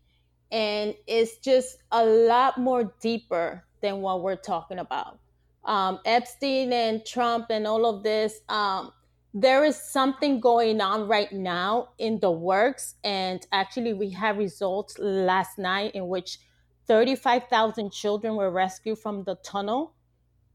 and 0.52 0.96
it's 1.08 1.40
just 1.40 1.80
a 1.92 2.06
lot 2.06 2.58
more 2.58 2.94
deeper 3.02 3.67
than 3.88 4.02
what 4.02 4.22
we're 4.22 4.36
talking 4.36 4.80
about. 4.80 5.20
Um, 5.64 6.00
Epstein 6.06 6.72
and 6.74 7.06
Trump 7.06 7.48
and 7.50 7.68
all 7.68 7.86
of 7.86 8.04
this, 8.04 8.40
um, 8.50 8.92
there 9.34 9.64
is 9.64 9.76
something 9.76 10.40
going 10.40 10.82
on 10.82 11.08
right 11.08 11.32
now 11.32 11.90
in 11.98 12.20
the 12.20 12.32
works. 12.32 12.96
And 13.04 13.46
actually, 13.52 13.94
we 13.94 14.10
have 14.12 14.38
results 14.38 14.98
last 15.00 15.58
night 15.58 15.96
in 15.96 16.08
which 16.08 16.40
35,000 16.88 17.92
children 17.92 18.36
were 18.36 18.52
rescued 18.52 19.00
from 19.00 19.24
the 19.24 19.36
tunnel 19.36 19.94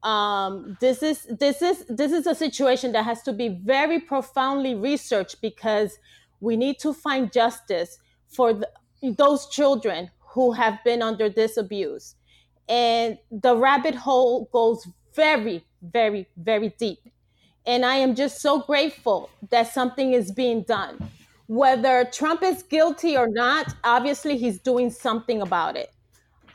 um, 0.02 0.76
this 0.80 1.02
is 1.02 1.26
this 1.30 1.62
is 1.62 1.84
this 1.88 2.12
is 2.12 2.26
a 2.26 2.34
situation 2.34 2.92
that 2.92 3.04
has 3.04 3.22
to 3.22 3.32
be 3.32 3.48
very 3.48 4.00
profoundly 4.00 4.74
researched 4.74 5.40
because 5.40 5.98
we 6.40 6.56
need 6.56 6.80
to 6.80 6.92
find 6.92 7.32
justice 7.32 7.98
for 8.28 8.52
the, 8.52 8.68
those 9.16 9.48
children 9.48 10.10
who 10.34 10.52
have 10.52 10.78
been 10.84 11.02
under 11.02 11.28
this 11.28 11.56
abuse 11.56 12.16
and 12.68 13.18
the 13.30 13.56
rabbit 13.56 13.94
hole 13.94 14.48
goes 14.52 14.86
very 15.14 15.64
very 15.82 16.26
very 16.36 16.70
deep 16.78 16.98
and 17.66 17.84
i 17.84 17.96
am 17.96 18.14
just 18.14 18.40
so 18.40 18.60
grateful 18.62 19.30
that 19.50 19.66
something 19.72 20.12
is 20.12 20.32
being 20.32 20.62
done 20.64 21.00
whether 21.46 22.04
trump 22.12 22.42
is 22.42 22.62
guilty 22.64 23.16
or 23.16 23.28
not 23.28 23.74
obviously 23.84 24.36
he's 24.38 24.60
doing 24.60 24.90
something 24.90 25.42
about 25.42 25.76
it 25.76 25.90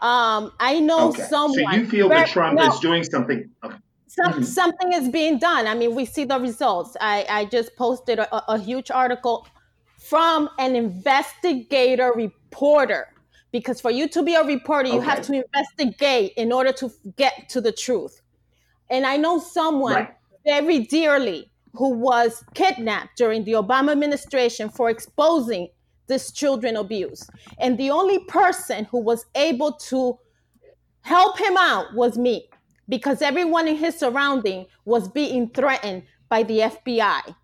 um, 0.01 0.51
I 0.59 0.79
know 0.79 1.09
Okay. 1.09 1.23
someone. 1.23 1.55
So 1.55 1.61
you 1.79 1.87
feel 1.87 2.09
that 2.09 2.27
Trump 2.27 2.59
no, 2.59 2.67
is 2.67 2.79
doing 2.79 3.03
something? 3.03 3.49
Okay. 3.63 3.77
some, 4.07 4.33
Mhm. 4.33 4.43
something 4.43 4.93
is 4.93 5.09
being 5.09 5.37
done. 5.39 5.67
I 5.67 5.73
mean, 5.75 5.95
we 5.95 6.05
see 6.05 6.23
the 6.23 6.39
results. 6.39 6.95
I, 7.01 7.25
I 7.29 7.45
just 7.45 7.75
posted 7.77 8.19
a, 8.19 8.51
a 8.51 8.57
huge 8.59 8.89
article 8.91 9.47
from 9.97 10.49
an 10.59 10.75
investigator 10.75 12.13
reporter 12.15 13.07
because 13.57 13.81
for 13.81 13.89
you 13.89 14.07
to 14.09 14.21
be 14.21 14.35
a 14.35 14.43
reporter, 14.43 14.87
you 14.87 15.01
have 15.01 15.19
to 15.21 15.33
investigate 15.33 16.33
in 16.37 16.51
order 16.51 16.71
to 16.73 16.91
get 17.15 17.49
to 17.49 17.59
the 17.59 17.71
truth. 17.71 18.21
And 18.89 19.05
I 19.07 19.17
know 19.17 19.39
someone 19.39 19.95
Right. 19.95 20.15
very 20.45 20.79
dearly 20.85 21.51
who 21.73 21.89
was 21.95 22.43
kidnapped 22.53 23.17
during 23.17 23.45
the 23.45 23.53
Obama 23.53 23.91
administration 23.93 24.69
for 24.69 24.89
exposing 24.89 25.69
this 26.07 26.31
children 26.31 26.75
abuse. 26.77 27.31
And 27.59 27.77
the 27.79 27.89
only 27.91 28.19
person 28.25 28.85
who 28.85 28.99
was 28.99 29.25
able 29.35 29.73
to 29.89 30.19
help 31.01 31.39
him 31.39 31.57
out 31.57 31.93
was 31.95 32.17
me 32.17 32.49
because 32.89 33.21
everyone 33.21 33.67
in 33.67 33.77
his 33.77 33.97
surrounding 33.97 34.67
was 34.85 35.09
being 35.09 35.49
threatened 35.49 36.03
by 36.29 36.43
the 36.43 36.59
FBI. 36.61 37.35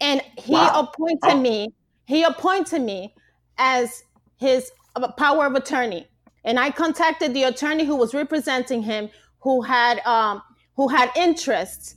And 0.00 0.22
he 0.36 0.68
Wow. 0.68 0.72
appointed 0.72 1.36
Oh. 1.36 1.42
me, 1.42 1.74
he 2.06 2.22
appointed 2.22 2.82
me 2.82 3.14
as 3.58 4.04
his 4.36 4.70
uh, 5.02 5.12
power 5.12 5.46
of 5.46 5.54
attorney. 5.54 6.06
And 6.44 6.58
I 6.58 6.70
contacted 6.70 7.34
the 7.34 7.44
attorney 7.44 7.84
who 7.84 7.96
was 7.96 8.14
representing 8.14 8.82
him 8.82 9.10
who 9.40 9.62
had 9.62 10.00
um, 10.06 10.42
who 10.74 10.88
had 10.88 11.10
interests 11.16 11.96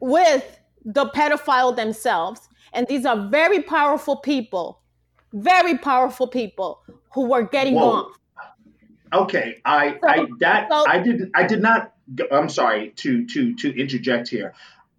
with 0.00 0.60
the 0.84 1.06
pedophile 1.06 1.74
themselves. 1.74 2.48
And 2.72 2.86
these 2.86 3.06
are 3.06 3.28
very 3.28 3.62
powerful 3.62 4.16
people, 4.16 4.80
very 5.32 5.76
powerful 5.78 6.26
people 6.26 6.82
who 7.12 7.28
were 7.28 7.42
getting 7.42 7.74
Whoa. 7.74 7.90
off. 7.90 8.18
Okay, 9.12 9.60
I, 9.64 9.98
I 10.06 10.26
that 10.40 10.68
so- 10.70 10.84
I 10.86 10.98
did 10.98 11.30
I 11.34 11.46
did 11.46 11.62
not. 11.62 11.94
I'm 12.30 12.48
sorry 12.48 12.90
to 12.96 13.26
to 13.26 13.54
to 13.54 13.80
interject 13.80 14.28
here. 14.28 14.54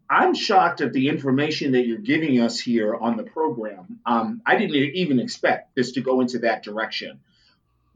I'm 0.10 0.34
shocked 0.34 0.82
at 0.82 0.92
the 0.92 1.08
information 1.08 1.74
that 1.74 1.86
you're 1.86 2.00
giving 2.00 2.42
us 2.42 2.60
here 2.60 2.96
on 2.96 3.16
the 3.16 3.24
program. 3.24 4.00
Um, 4.06 4.42
I 4.46 4.58
didn't 4.58 4.76
even 4.76 5.20
expect 5.20 5.76
this 5.76 5.92
to 5.94 6.02
go 6.02 6.22
into 6.22 6.40
that 6.40 6.64
direction. 6.64 7.20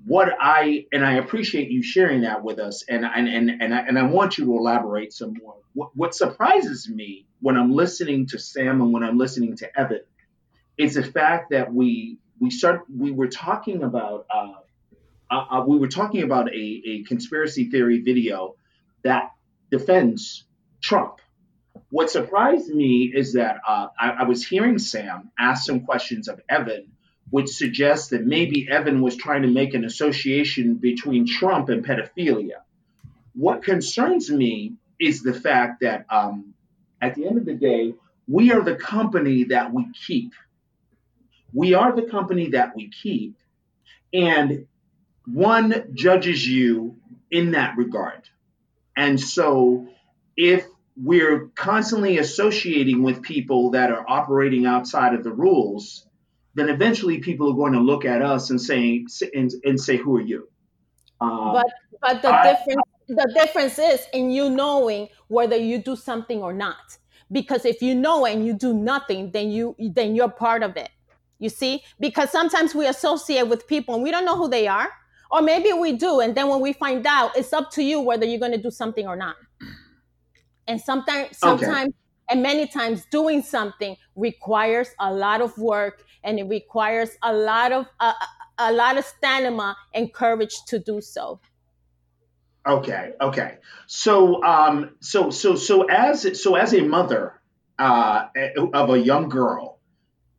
What 0.05 0.29
I 0.39 0.86
and 0.91 1.03
I 1.03 1.13
appreciate 1.13 1.72
you 1.72 1.82
sharing 1.82 2.22
that 2.22 2.43
with 2.43 2.60
us, 2.60 2.84
and 2.88 3.05
and 3.05 3.27
and 3.27 3.50
and 3.62 3.74
I, 3.74 3.79
and 3.79 3.98
I 3.98 4.03
want 4.03 4.38
you 4.38 4.46
to 4.46 4.58
elaborate 4.58 5.13
some 5.13 5.34
more. 5.41 5.55
What, 5.74 5.96
what 5.96 6.13
surprises 6.13 6.88
me 6.88 7.25
when 7.39 7.58
I'm 7.58 7.72
listening 7.72 8.27
to 8.27 8.38
Sam 8.38 8.82
and 8.82 8.93
when 8.93 9.01
I'm 9.01 9.17
listening 9.17 9.55
to 9.58 9.79
Evan 9.79 10.01
is 10.77 10.96
the 10.96 11.03
fact 11.03 11.51
that 11.51 11.74
we 11.74 12.17
we 12.39 12.51
start 12.51 12.84
we 12.96 13.12
were 13.12 13.29
talking 13.29 13.82
about. 13.82 14.27
Uh, 14.29 14.53
uh, 15.32 15.63
we 15.65 15.79
were 15.79 15.88
talking 15.88 16.22
about 16.22 16.53
a, 16.53 16.82
a 16.86 17.03
conspiracy 17.05 17.72
theory 17.72 18.01
video 18.01 18.55
that 19.03 19.32
defends 19.72 20.43
Trump. 20.79 21.22
What 21.94 22.10
surprised 22.10 22.74
me 22.74 23.12
is 23.14 23.34
that 23.34 23.58
uh, 23.68 23.86
I, 24.00 24.10
I 24.10 24.24
was 24.24 24.44
hearing 24.44 24.80
Sam 24.80 25.30
ask 25.38 25.64
some 25.64 25.82
questions 25.82 26.28
of 26.28 26.42
Evan 26.50 26.88
which 27.30 27.50
suggests 27.50 28.08
that 28.08 28.26
maybe 28.26 28.68
Evan 28.68 29.00
was 29.00 29.16
trying 29.16 29.44
to 29.44 29.48
make 29.48 29.76
an 29.76 29.86
association 29.86 30.74
between 30.74 31.28
Trump 31.28 31.70
and 31.70 31.86
pedophilia. 31.86 32.62
What 33.36 33.62
concerns 33.62 34.32
me 34.32 34.74
is 35.00 35.22
the 35.22 35.36
fact 35.36 35.82
that 35.82 36.08
um, 36.10 36.56
at 37.00 37.14
the 37.14 37.28
end 37.28 37.38
of 37.38 37.46
the 37.46 37.54
day, 37.54 37.94
we 38.28 38.52
are 38.52 38.62
the 38.62 38.76
company 38.76 39.44
that 39.44 39.72
we 39.72 39.86
keep. 39.94 40.32
We 41.54 41.76
are 41.76 41.96
the 41.96 42.10
company 42.10 42.50
that 42.50 42.76
we 42.76 42.90
keep. 42.90 43.36
And 44.12 44.66
one 45.28 45.92
judges 45.94 46.48
you 46.48 46.96
in 47.30 47.52
that 47.52 47.78
regard. 47.78 48.28
And 48.98 49.20
so 49.20 49.90
if 50.36 50.66
we're 50.96 51.48
constantly 51.56 52.18
associating 52.18 53.02
with 53.02 53.22
people 53.22 53.72
that 53.72 53.92
are 53.92 54.06
operating 54.08 54.66
outside 54.66 55.14
of 55.14 55.24
the 55.24 55.32
rules, 55.32 56.08
then 56.56 56.70
eventually 56.70 57.20
people 57.20 57.52
are 57.52 57.56
going 57.56 57.74
to 57.74 57.80
look 57.80 58.06
at 58.06 58.22
us 58.22 58.50
and 58.50 58.62
say 58.62 59.06
and, 59.34 59.52
and 59.64 59.80
say, 59.80 59.98
"Who 59.98 60.18
are 60.18 60.22
you?" 60.22 60.48
Um, 61.20 61.54
but 61.54 61.68
but 62.02 62.22
the 62.22 62.34
I, 62.34 62.54
difference 62.54 62.82
the 63.08 63.32
difference 63.34 63.80
is 63.80 64.06
in 64.14 64.30
you 64.32 64.50
knowing 64.50 65.10
whether 65.28 65.58
you 65.58 65.78
do 65.78 65.96
something 65.96 66.42
or 66.42 66.54
not. 66.54 66.98
Because 67.32 67.66
if 67.66 67.82
you 67.82 67.96
know 67.96 68.26
and 68.26 68.46
you 68.46 68.54
do 68.54 68.74
nothing, 68.74 69.32
then 69.32 69.50
you 69.50 69.76
then 69.80 70.16
you're 70.16 70.30
part 70.30 70.62
of 70.64 70.78
it. 70.78 70.90
You 71.40 71.50
see, 71.50 71.84
because 72.00 72.30
sometimes 72.30 72.76
we 72.76 72.88
associate 72.88 73.48
with 73.48 73.68
people 73.68 73.96
and 73.96 74.04
we 74.04 74.12
don't 74.12 74.26
know 74.26 74.38
who 74.38 74.48
they 74.48 74.68
are, 74.68 74.90
or 75.32 75.42
maybe 75.42 75.74
we 75.74 75.94
do, 75.94 76.20
and 76.20 76.36
then 76.36 76.48
when 76.48 76.62
we 76.62 76.74
find 76.74 77.06
out, 77.08 77.36
it's 77.36 77.52
up 77.52 77.72
to 77.72 77.84
you 77.84 78.00
whether 78.00 78.26
you're 78.26 78.40
going 78.40 78.52
to 78.52 78.62
do 78.62 78.72
something 78.72 79.08
or 79.08 79.16
not. 79.16 79.36
And 80.67 80.79
sometimes, 80.79 81.38
sometimes, 81.38 81.89
okay. 81.89 82.29
and 82.29 82.41
many 82.41 82.67
times, 82.67 83.05
doing 83.12 83.41
something 83.41 83.98
requires 84.15 84.89
a 85.00 85.13
lot 85.13 85.41
of 85.41 85.58
work 85.58 86.03
and 86.24 86.39
it 86.39 86.46
requires 86.46 87.17
a 87.22 87.34
lot 87.34 87.72
of 87.72 87.86
uh, 88.00 88.13
a 88.58 88.72
lot 88.72 88.98
of 88.98 89.05
stamina 89.05 89.75
and 89.93 90.13
courage 90.13 90.55
to 90.67 90.79
do 90.79 91.01
so. 91.01 91.39
Okay, 92.65 93.12
okay. 93.20 93.58
So, 93.88 94.41
um, 94.43 94.91
so, 95.01 95.32
so, 95.32 95.55
so 95.55 95.84
as 95.84 96.41
so 96.41 96.55
as 96.55 96.74
a 96.74 96.82
mother 96.82 97.41
uh, 97.77 98.27
of 98.74 98.89
a 98.89 99.00
young 99.00 99.27
girl, 99.27 99.79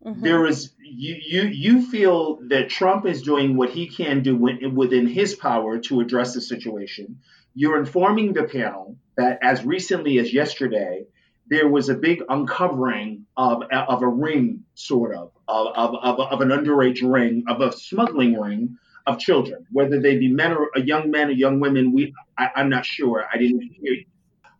mm-hmm. 0.02 0.22
there 0.22 0.46
is 0.46 0.72
you 0.78 1.16
you 1.20 1.42
you 1.42 1.86
feel 1.90 2.38
that 2.48 2.70
Trump 2.70 3.04
is 3.04 3.20
doing 3.20 3.56
what 3.56 3.70
he 3.70 3.88
can 3.88 4.22
do 4.22 4.36
within 4.36 5.06
his 5.06 5.34
power 5.34 5.78
to 5.80 6.00
address 6.00 6.32
the 6.32 6.40
situation. 6.40 7.20
You're 7.54 7.78
informing 7.78 8.32
the 8.32 8.44
panel 8.44 8.96
that 9.16 9.38
as 9.42 9.64
recently 9.64 10.18
as 10.18 10.32
yesterday, 10.32 11.06
there 11.46 11.68
was 11.68 11.88
a 11.88 11.94
big 11.94 12.22
uncovering 12.28 13.26
of, 13.36 13.62
of 13.70 14.02
a 14.02 14.08
ring, 14.08 14.64
sort 14.74 15.14
of, 15.14 15.30
of, 15.46 15.68
of, 15.76 16.20
of, 16.20 16.40
an 16.40 16.48
underage 16.48 17.00
ring, 17.02 17.44
of 17.48 17.60
a 17.60 17.70
smuggling 17.72 18.38
ring 18.38 18.78
of 19.06 19.18
children, 19.18 19.66
whether 19.70 20.00
they 20.00 20.16
be 20.16 20.28
men 20.28 20.52
or 20.52 20.70
young 20.76 21.10
men 21.10 21.28
or 21.28 21.32
young 21.32 21.60
women. 21.60 21.92
We, 21.92 22.14
I, 22.38 22.50
am 22.56 22.70
not 22.70 22.86
sure. 22.86 23.24
I 23.30 23.36
didn't 23.36 23.60
hear 23.60 23.92
you. 23.92 24.04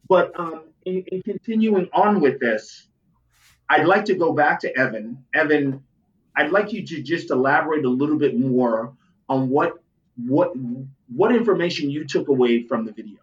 But 0.08 0.38
um, 0.38 0.64
in, 0.84 1.04
in 1.10 1.22
continuing 1.22 1.88
on 1.94 2.20
with 2.20 2.38
this, 2.38 2.86
I'd 3.68 3.86
like 3.86 4.04
to 4.06 4.14
go 4.14 4.34
back 4.34 4.60
to 4.60 4.78
Evan. 4.78 5.24
Evan, 5.34 5.82
I'd 6.36 6.50
like 6.50 6.72
you 6.72 6.86
to 6.86 7.02
just 7.02 7.30
elaborate 7.30 7.84
a 7.84 7.90
little 7.90 8.18
bit 8.18 8.38
more 8.38 8.92
on 9.28 9.48
what 9.48 9.78
what 10.16 10.52
what 11.08 11.34
information 11.34 11.90
you 11.90 12.04
took 12.04 12.28
away 12.28 12.66
from 12.66 12.84
the 12.84 12.92
video. 12.92 13.18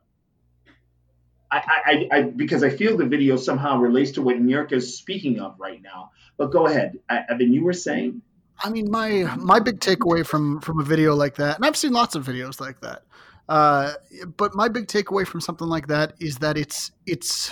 I, 1.52 2.08
I, 2.12 2.18
I, 2.18 2.22
because 2.24 2.64
I 2.64 2.70
feel 2.70 2.96
the 2.98 3.06
video 3.06 3.36
somehow 3.36 3.78
relates 3.78 4.12
to 4.12 4.22
what 4.22 4.38
Nurka 4.38 4.74
is 4.74 4.98
speaking 4.98 5.40
of 5.40 5.60
right 5.60 5.82
now. 5.82 6.12
But 6.38 6.52
go 6.52 6.66
ahead, 6.66 7.00
I, 7.10 7.24
Evan. 7.30 7.54
You 7.54 7.64
were 7.64 7.74
saying. 7.74 8.22
I 8.64 8.70
mean, 8.70 8.90
my 8.90 9.36
my 9.38 9.60
big 9.60 9.80
takeaway 9.80 10.26
from 10.26 10.62
from 10.62 10.80
a 10.80 10.84
video 10.84 11.16
like 11.16 11.36
that, 11.36 11.58
and 11.58 11.66
I've 11.66 11.76
seen 11.76 11.92
lots 11.92 12.16
of 12.16 12.26
videos 12.26 12.62
like 12.62 12.80
that. 12.82 13.04
Uh, 13.50 13.94
but 14.38 14.56
my 14.56 14.70
big 14.70 14.88
takeaway 14.88 15.28
from 15.28 15.42
something 15.42 15.68
like 15.68 15.88
that 15.88 16.14
is 16.20 16.38
that 16.38 16.58
it's 16.58 16.92
it's 17.06 17.52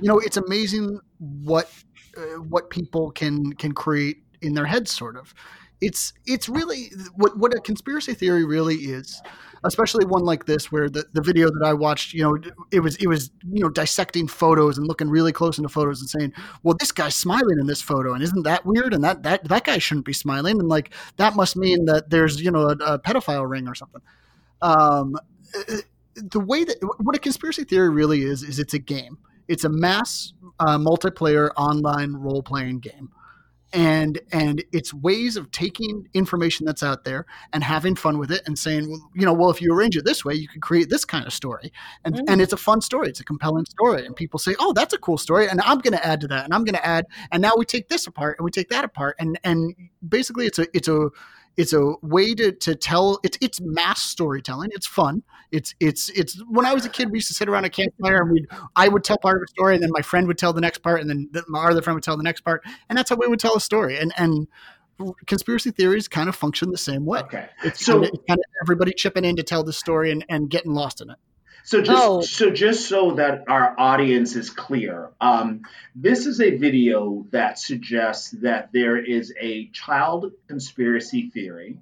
you 0.00 0.08
know 0.08 0.18
it's 0.18 0.36
amazing 0.36 1.00
what 1.18 1.70
uh, 2.16 2.40
what 2.48 2.70
people 2.70 3.10
can 3.10 3.52
can 3.54 3.72
create 3.72 4.22
in 4.40 4.54
their 4.54 4.66
heads, 4.66 4.90
sort 4.92 5.16
of. 5.16 5.34
It's 5.80 6.14
it's 6.26 6.48
really 6.48 6.90
what 7.16 7.36
what 7.36 7.54
a 7.54 7.60
conspiracy 7.60 8.14
theory 8.14 8.44
really 8.44 8.76
is 8.76 9.20
especially 9.64 10.04
one 10.04 10.24
like 10.24 10.46
this 10.46 10.70
where 10.70 10.88
the, 10.88 11.04
the 11.12 11.20
video 11.22 11.48
that 11.50 11.64
I 11.64 11.72
watched, 11.72 12.12
you 12.12 12.22
know, 12.22 12.38
it 12.70 12.80
was 12.80 12.96
it 12.96 13.06
was 13.06 13.30
you 13.50 13.62
know 13.62 13.68
dissecting 13.68 14.28
photos 14.28 14.78
and 14.78 14.86
looking 14.86 15.08
really 15.08 15.32
close 15.32 15.58
into 15.58 15.68
photos 15.68 16.00
and 16.00 16.08
saying, 16.08 16.32
well, 16.62 16.76
this 16.78 16.92
guy's 16.92 17.14
smiling 17.14 17.58
in 17.58 17.66
this 17.66 17.82
photo, 17.82 18.14
and 18.14 18.22
isn't 18.22 18.42
that 18.42 18.64
weird? 18.64 18.94
And 18.94 19.02
that 19.04 19.22
that 19.22 19.44
that 19.44 19.64
guy 19.64 19.78
shouldn't 19.78 20.06
be 20.06 20.12
smiling, 20.12 20.58
and 20.58 20.68
like 20.68 20.92
that 21.16 21.34
must 21.34 21.56
mean 21.56 21.86
that 21.86 22.10
there's 22.10 22.40
you 22.40 22.50
know 22.50 22.68
a, 22.68 22.72
a 22.72 22.98
pedophile 22.98 23.48
ring 23.48 23.68
or 23.68 23.74
something. 23.74 24.02
Um, 24.62 25.16
the 26.14 26.40
way 26.40 26.64
that 26.64 26.76
what 26.98 27.16
a 27.16 27.18
conspiracy 27.18 27.64
theory 27.64 27.90
really 27.90 28.22
is 28.22 28.42
is 28.42 28.58
it's 28.58 28.74
a 28.74 28.78
game. 28.78 29.18
It's 29.48 29.64
a 29.64 29.68
mass 29.68 30.32
uh, 30.58 30.78
multiplayer 30.78 31.50
online 31.56 32.14
role 32.14 32.42
playing 32.42 32.80
game 32.80 33.10
and 33.72 34.20
and 34.32 34.64
it's 34.72 34.94
ways 34.94 35.36
of 35.36 35.50
taking 35.50 36.08
information 36.14 36.64
that's 36.66 36.82
out 36.82 37.04
there 37.04 37.26
and 37.52 37.64
having 37.64 37.96
fun 37.96 38.18
with 38.18 38.30
it 38.30 38.42
and 38.46 38.58
saying 38.58 38.88
well, 38.88 39.10
you 39.14 39.24
know 39.24 39.32
well 39.32 39.50
if 39.50 39.60
you 39.60 39.72
arrange 39.72 39.96
it 39.96 40.04
this 40.04 40.24
way 40.24 40.34
you 40.34 40.48
can 40.48 40.60
create 40.60 40.88
this 40.88 41.04
kind 41.04 41.26
of 41.26 41.32
story. 41.32 41.72
And 42.04 42.14
mm-hmm. 42.14 42.24
and 42.28 42.40
it's 42.40 42.52
a 42.52 42.56
fun 42.56 42.80
story. 42.80 43.08
It's 43.08 43.20
a 43.20 43.24
compelling 43.24 43.66
story. 43.66 44.06
And 44.06 44.14
people 44.14 44.38
say 44.38 44.54
oh 44.58 44.72
that's 44.72 44.94
a 44.94 44.98
cool 44.98 45.18
story 45.18 45.48
and 45.48 45.60
i'm 45.62 45.78
going 45.78 45.92
to 45.92 46.06
add 46.06 46.20
to 46.20 46.28
that 46.28 46.44
and 46.44 46.54
i'm 46.54 46.64
going 46.64 46.74
to 46.74 46.86
add 46.86 47.06
and 47.32 47.42
now 47.42 47.52
we 47.56 47.64
take 47.64 47.88
this 47.88 48.06
apart 48.06 48.38
and 48.38 48.44
we 48.44 48.50
take 48.50 48.68
that 48.68 48.84
apart 48.84 49.16
and 49.18 49.38
and 49.44 49.74
basically 50.08 50.46
it's 50.46 50.58
a 50.58 50.66
it's 50.74 50.88
a 50.88 51.10
it's 51.56 51.72
a 51.72 51.94
way 52.02 52.34
to, 52.34 52.52
to 52.52 52.74
tell 52.74 53.18
it's 53.22 53.38
it's 53.40 53.60
mass 53.60 54.02
storytelling. 54.02 54.70
It's 54.72 54.86
fun. 54.86 55.22
It's 55.52 55.74
it's 55.80 56.08
it's 56.10 56.42
when 56.48 56.66
i 56.66 56.74
was 56.74 56.84
a 56.84 56.88
kid 56.88 57.10
we 57.10 57.18
used 57.18 57.28
to 57.28 57.34
sit 57.34 57.48
around 57.48 57.64
a 57.64 57.70
campfire 57.70 58.20
and 58.20 58.30
we 58.30 58.46
i 58.74 58.88
would 58.88 59.04
tell 59.04 59.16
part 59.16 59.36
of 59.36 59.42
a 59.42 59.46
story 59.46 59.74
and 59.74 59.82
then 59.82 59.90
my 59.92 60.02
friend 60.02 60.26
would 60.26 60.38
tell 60.38 60.52
the 60.52 60.60
next 60.60 60.78
part 60.78 61.00
and 61.00 61.08
then 61.08 61.30
my 61.48 61.66
other 61.66 61.80
friend 61.80 61.94
would 61.94 62.02
tell 62.02 62.16
the 62.16 62.22
next 62.22 62.40
part. 62.40 62.64
And 62.88 62.98
that's 62.98 63.10
how 63.10 63.16
we 63.16 63.28
would 63.28 63.40
tell 63.40 63.56
a 63.56 63.60
story. 63.60 63.96
And 63.98 64.12
and 64.16 64.48
conspiracy 65.26 65.70
theories 65.70 66.08
kind 66.08 66.28
of 66.28 66.34
function 66.34 66.70
the 66.70 66.78
same 66.78 67.04
way. 67.04 67.20
Okay. 67.20 67.48
It's 67.62 67.84
so 67.84 68.00
kind 68.00 68.04
of, 68.04 68.26
kind 68.26 68.38
of 68.38 68.44
everybody 68.62 68.92
chipping 68.92 69.24
in 69.24 69.36
to 69.36 69.42
tell 69.42 69.62
the 69.62 69.72
story 69.72 70.10
and, 70.10 70.24
and 70.28 70.48
getting 70.48 70.72
lost 70.72 71.00
in 71.00 71.10
it 71.10 71.18
so 71.66 71.82
just 71.82 72.06
oh. 72.06 72.20
so 72.20 72.50
just 72.50 72.88
so 72.88 73.14
that 73.14 73.42
our 73.48 73.74
audience 73.76 74.36
is 74.36 74.50
clear, 74.50 75.10
um, 75.20 75.62
this 75.96 76.24
is 76.24 76.40
a 76.40 76.56
video 76.56 77.26
that 77.32 77.58
suggests 77.58 78.30
that 78.42 78.70
there 78.72 78.96
is 78.96 79.34
a 79.40 79.66
child 79.70 80.30
conspiracy 80.46 81.28
theory 81.30 81.78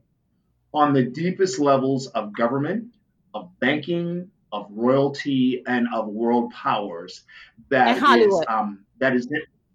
on 0.72 0.94
the 0.94 1.02
deepest 1.02 1.58
levels 1.58 2.06
of 2.06 2.34
government, 2.34 2.94
of 3.34 3.50
banking, 3.60 4.30
of 4.50 4.68
royalty, 4.70 5.62
and 5.66 5.86
of 5.94 6.08
world 6.08 6.50
powers 6.50 7.20
that 7.68 7.98
is 8.18 8.42
um, 8.48 8.86
that 9.00 9.14
is 9.14 9.28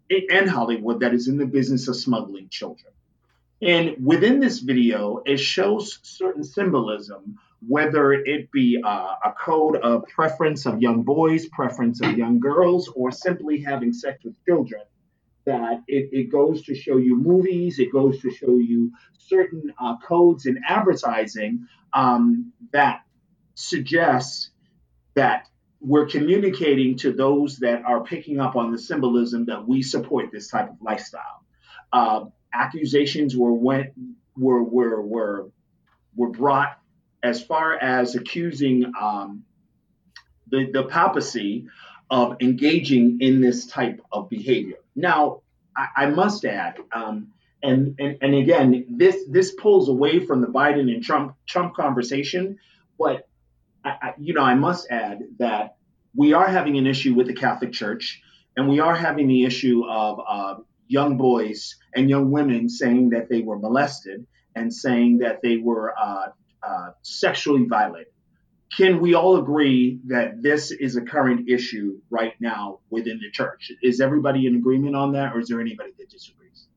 and 0.09 0.49
Hollywood 0.49 1.01
that 1.01 1.13
is 1.13 1.27
in 1.27 1.37
the 1.37 1.45
business 1.45 1.87
of 1.87 1.95
smuggling 1.95 2.49
children. 2.49 2.91
And 3.61 4.03
within 4.03 4.39
this 4.39 4.57
video, 4.57 5.21
it 5.23 5.39
shows 5.39 5.99
certain 6.01 6.43
symbolism 6.43 7.37
whether 7.67 8.13
it 8.13 8.51
be 8.51 8.81
uh, 8.83 9.15
a 9.25 9.33
code 9.39 9.77
of 9.77 10.05
preference 10.07 10.65
of 10.65 10.81
young 10.81 11.03
boys, 11.03 11.47
preference 11.49 12.01
of 12.01 12.17
young 12.17 12.39
girls, 12.39 12.89
or 12.95 13.11
simply 13.11 13.61
having 13.61 13.93
sex 13.93 14.23
with 14.23 14.35
children. 14.45 14.81
That 15.45 15.83
it, 15.87 16.09
it 16.11 16.31
goes 16.31 16.63
to 16.63 16.75
show 16.75 16.97
you 16.97 17.15
movies, 17.17 17.79
it 17.79 17.91
goes 17.91 18.21
to 18.21 18.29
show 18.29 18.57
you 18.57 18.91
certain 19.17 19.73
uh, 19.81 19.97
codes 19.97 20.45
in 20.45 20.61
advertising 20.67 21.67
um, 21.93 22.53
that 22.71 23.01
suggests 23.55 24.51
that 25.15 25.47
we're 25.81 26.05
communicating 26.05 26.97
to 26.97 27.13
those 27.13 27.57
that 27.57 27.83
are 27.83 28.03
picking 28.03 28.39
up 28.39 28.55
on 28.55 28.71
the 28.71 28.77
symbolism 28.77 29.45
that 29.45 29.67
we 29.67 29.81
support 29.81 30.29
this 30.31 30.49
type 30.49 30.69
of 30.69 30.75
lifestyle. 30.81 31.43
Uh, 31.91 32.25
accusations 32.53 33.35
were 33.35 33.53
went 33.53 33.91
were 34.35 34.63
were 34.63 35.01
were 35.01 35.49
were 36.15 36.29
brought 36.29 36.78
as 37.23 37.41
far 37.41 37.73
as 37.73 38.15
accusing 38.15 38.91
um, 38.99 39.43
the, 40.49 40.69
the 40.71 40.83
papacy 40.83 41.67
of 42.09 42.37
engaging 42.41 43.19
in 43.21 43.41
this 43.41 43.67
type 43.67 44.01
of 44.11 44.29
behavior. 44.29 44.77
Now, 44.95 45.41
I, 45.75 45.87
I 45.95 46.05
must 46.07 46.45
add, 46.45 46.77
um, 46.91 47.29
and, 47.61 47.95
and 47.99 48.17
and 48.21 48.35
again, 48.35 48.85
this 48.89 49.17
this 49.29 49.51
pulls 49.51 49.89
away 49.89 50.25
from 50.25 50.41
the 50.41 50.47
Biden 50.47 50.91
and 50.93 51.03
Trump 51.03 51.35
Trump 51.45 51.75
conversation, 51.75 52.57
but 52.97 53.27
I, 53.83 53.89
I, 53.89 54.13
you 54.17 54.33
know, 54.33 54.41
I 54.41 54.55
must 54.55 54.89
add 54.89 55.19
that 55.39 55.75
we 56.15 56.33
are 56.33 56.47
having 56.47 56.77
an 56.77 56.87
issue 56.87 57.13
with 57.13 57.27
the 57.27 57.33
Catholic 57.33 57.73
Church, 57.73 58.21
and 58.55 58.69
we 58.69 58.79
are 58.79 58.95
having 58.95 59.27
the 59.27 59.43
issue 59.43 59.83
of 59.87 60.19
uh, 60.27 60.55
young 60.87 61.17
boys 61.17 61.75
and 61.93 62.09
young 62.09 62.31
women 62.31 62.69
saying 62.69 63.09
that 63.11 63.29
they 63.29 63.41
were 63.41 63.59
molested 63.59 64.25
and 64.55 64.73
saying 64.73 65.19
that 65.19 65.41
they 65.41 65.57
were 65.57 65.93
uh, 65.97 66.29
uh, 66.63 66.91
sexually 67.01 67.65
violated. 67.65 68.13
Can 68.75 69.01
we 69.01 69.15
all 69.15 69.37
agree 69.37 69.99
that 70.07 70.43
this 70.43 70.71
is 70.71 70.95
a 70.95 71.01
current 71.01 71.49
issue 71.49 71.99
right 72.09 72.33
now 72.39 72.79
within 72.89 73.19
the 73.19 73.31
church? 73.31 73.71
Is 73.81 73.99
everybody 73.99 74.45
in 74.45 74.55
agreement 74.55 74.95
on 74.95 75.13
that, 75.13 75.33
or 75.33 75.39
is 75.39 75.47
there 75.47 75.59
anybody 75.59 75.91
that 75.97 76.09
disagrees? 76.09 76.67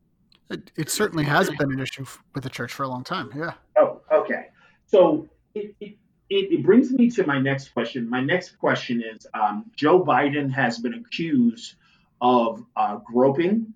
It, 0.50 0.70
it 0.76 0.90
certainly 0.90 1.24
has 1.24 1.50
been 1.50 1.72
an 1.72 1.80
issue 1.80 2.04
with 2.34 2.44
the 2.44 2.50
church 2.50 2.72
for 2.72 2.82
a 2.82 2.88
long 2.88 3.04
time. 3.04 3.30
Yeah. 3.36 3.52
Oh, 3.76 4.00
okay. 4.10 4.48
So 4.86 5.28
it, 5.54 5.74
it, 5.80 5.96
it, 6.28 6.62
brings 6.62 6.90
me 6.90 7.10
to 7.10 7.26
my 7.26 7.38
next 7.38 7.68
question. 7.70 8.08
My 8.08 8.20
next 8.20 8.58
question 8.58 9.02
is 9.02 9.26
um, 9.34 9.70
Joe 9.76 10.02
Biden 10.02 10.50
has 10.52 10.78
been 10.78 10.94
accused 10.94 11.74
of 12.20 12.64
uh, 12.76 12.96
groping, 12.96 13.72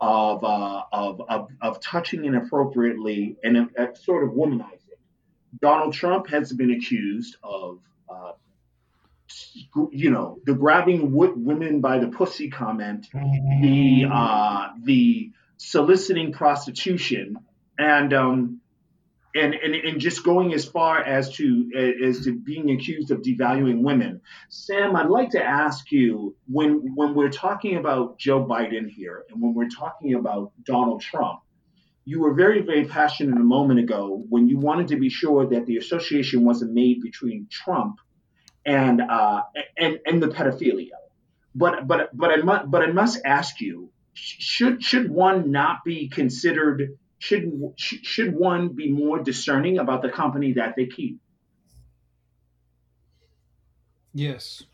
of, 0.00 0.44
uh, 0.44 0.82
of, 0.92 1.22
of, 1.28 1.48
of 1.60 1.80
touching 1.80 2.24
inappropriately, 2.24 3.36
and 3.42 3.70
uh, 3.78 3.94
sort 3.94 4.24
of 4.24 4.30
womanizing. 4.30 4.79
Donald 5.58 5.94
Trump 5.94 6.28
has 6.28 6.52
been 6.52 6.70
accused 6.70 7.36
of, 7.42 7.80
uh, 8.08 8.32
you 9.90 10.10
know, 10.10 10.38
the 10.44 10.54
grabbing 10.54 11.12
women 11.12 11.80
by 11.80 11.98
the 11.98 12.08
pussy 12.08 12.50
comment, 12.50 13.06
the 13.12 14.06
uh, 14.10 14.68
the 14.82 15.30
soliciting 15.56 16.32
prostitution, 16.32 17.36
and 17.78 18.12
um, 18.12 18.60
and, 19.34 19.54
and 19.54 19.74
and 19.74 20.00
just 20.00 20.24
going 20.24 20.52
as 20.52 20.64
far 20.64 21.00
as 21.00 21.30
to 21.36 21.70
as 22.02 22.24
to 22.24 22.38
being 22.38 22.70
accused 22.70 23.10
of 23.10 23.22
devaluing 23.22 23.82
women. 23.82 24.20
Sam, 24.48 24.96
I'd 24.96 25.08
like 25.08 25.30
to 25.30 25.42
ask 25.42 25.92
you 25.92 26.34
when 26.48 26.94
when 26.96 27.14
we're 27.14 27.30
talking 27.30 27.76
about 27.76 28.18
Joe 28.18 28.44
Biden 28.44 28.88
here, 28.88 29.24
and 29.30 29.40
when 29.40 29.54
we're 29.54 29.68
talking 29.68 30.14
about 30.14 30.52
Donald 30.64 31.02
Trump 31.02 31.40
you 32.10 32.18
were 32.18 32.34
very, 32.34 32.60
very 32.62 32.86
passionate 32.86 33.36
a 33.36 33.48
moment 33.56 33.78
ago 33.78 34.24
when 34.28 34.48
you 34.48 34.58
wanted 34.58 34.88
to 34.88 34.96
be 34.96 35.08
sure 35.08 35.46
that 35.46 35.64
the 35.66 35.76
association 35.76 36.44
wasn't 36.44 36.72
made 36.72 37.00
between 37.00 37.46
Trump 37.48 38.00
and 38.66 39.00
uh, 39.00 39.42
and 39.78 40.00
and 40.04 40.20
the 40.20 40.26
pedophilia. 40.26 40.98
But 41.54 41.86
but 41.86 42.10
but 42.12 42.30
I 42.32 42.38
must 42.42 42.68
but 42.68 42.82
I 42.82 42.90
must 42.90 43.20
ask 43.24 43.60
you, 43.60 43.92
should 44.14 44.82
should 44.82 45.08
one 45.08 45.52
not 45.52 45.84
be 45.84 46.08
considered? 46.08 46.98
Should 47.20 47.44
should 47.76 48.34
one 48.34 48.74
be 48.74 48.90
more 48.90 49.22
discerning 49.22 49.78
about 49.78 50.02
the 50.02 50.10
company 50.10 50.54
that 50.54 50.74
they 50.76 50.86
keep? 50.86 51.20
Yes. 54.12 54.64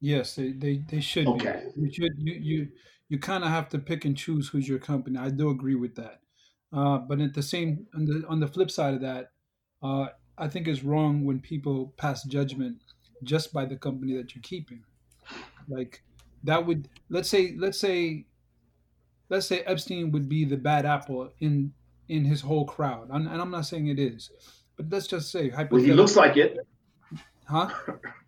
Yes, 0.00 0.36
they, 0.36 0.52
they, 0.52 0.76
they 0.90 1.00
should 1.00 1.26
Okay. 1.26 1.62
be. 1.74 1.80
You 1.80 1.90
should 1.90 2.12
you 2.18 2.34
you 2.34 2.68
you 3.08 3.18
kind 3.18 3.44
of 3.44 3.50
have 3.50 3.68
to 3.70 3.78
pick 3.78 4.04
and 4.04 4.16
choose 4.16 4.48
who's 4.48 4.68
your 4.68 4.78
company. 4.78 5.18
I 5.18 5.30
do 5.30 5.50
agree 5.50 5.74
with 5.74 5.94
that. 5.96 6.20
Uh, 6.72 6.98
but 6.98 7.20
at 7.20 7.34
the 7.34 7.42
same 7.42 7.86
on 7.94 8.04
the 8.04 8.24
on 8.28 8.40
the 8.40 8.46
flip 8.46 8.70
side 8.70 8.94
of 8.94 9.00
that, 9.00 9.32
uh, 9.82 10.08
I 10.36 10.48
think 10.48 10.68
it's 10.68 10.82
wrong 10.84 11.24
when 11.24 11.40
people 11.40 11.94
pass 11.96 12.24
judgment 12.24 12.82
just 13.22 13.52
by 13.52 13.64
the 13.64 13.76
company 13.76 14.16
that 14.16 14.34
you're 14.34 14.42
keeping. 14.42 14.84
Like 15.68 16.02
that 16.44 16.66
would 16.66 16.88
let's 17.08 17.28
say 17.28 17.54
let's 17.56 17.78
say 17.78 18.26
let's 19.30 19.46
say 19.46 19.60
Epstein 19.60 20.10
would 20.12 20.28
be 20.28 20.44
the 20.44 20.56
bad 20.56 20.84
apple 20.84 21.32
in 21.40 21.72
in 22.08 22.24
his 22.24 22.40
whole 22.40 22.64
crowd, 22.66 23.08
and, 23.10 23.26
and 23.28 23.40
I'm 23.40 23.50
not 23.50 23.66
saying 23.66 23.88
it 23.88 23.98
is, 23.98 24.30
but 24.76 24.90
let's 24.90 25.06
just 25.06 25.30
say 25.30 25.50
Well, 25.70 25.82
he 25.82 25.92
looks 25.92 26.16
like 26.16 26.36
it. 26.36 26.58
huh? 27.46 27.70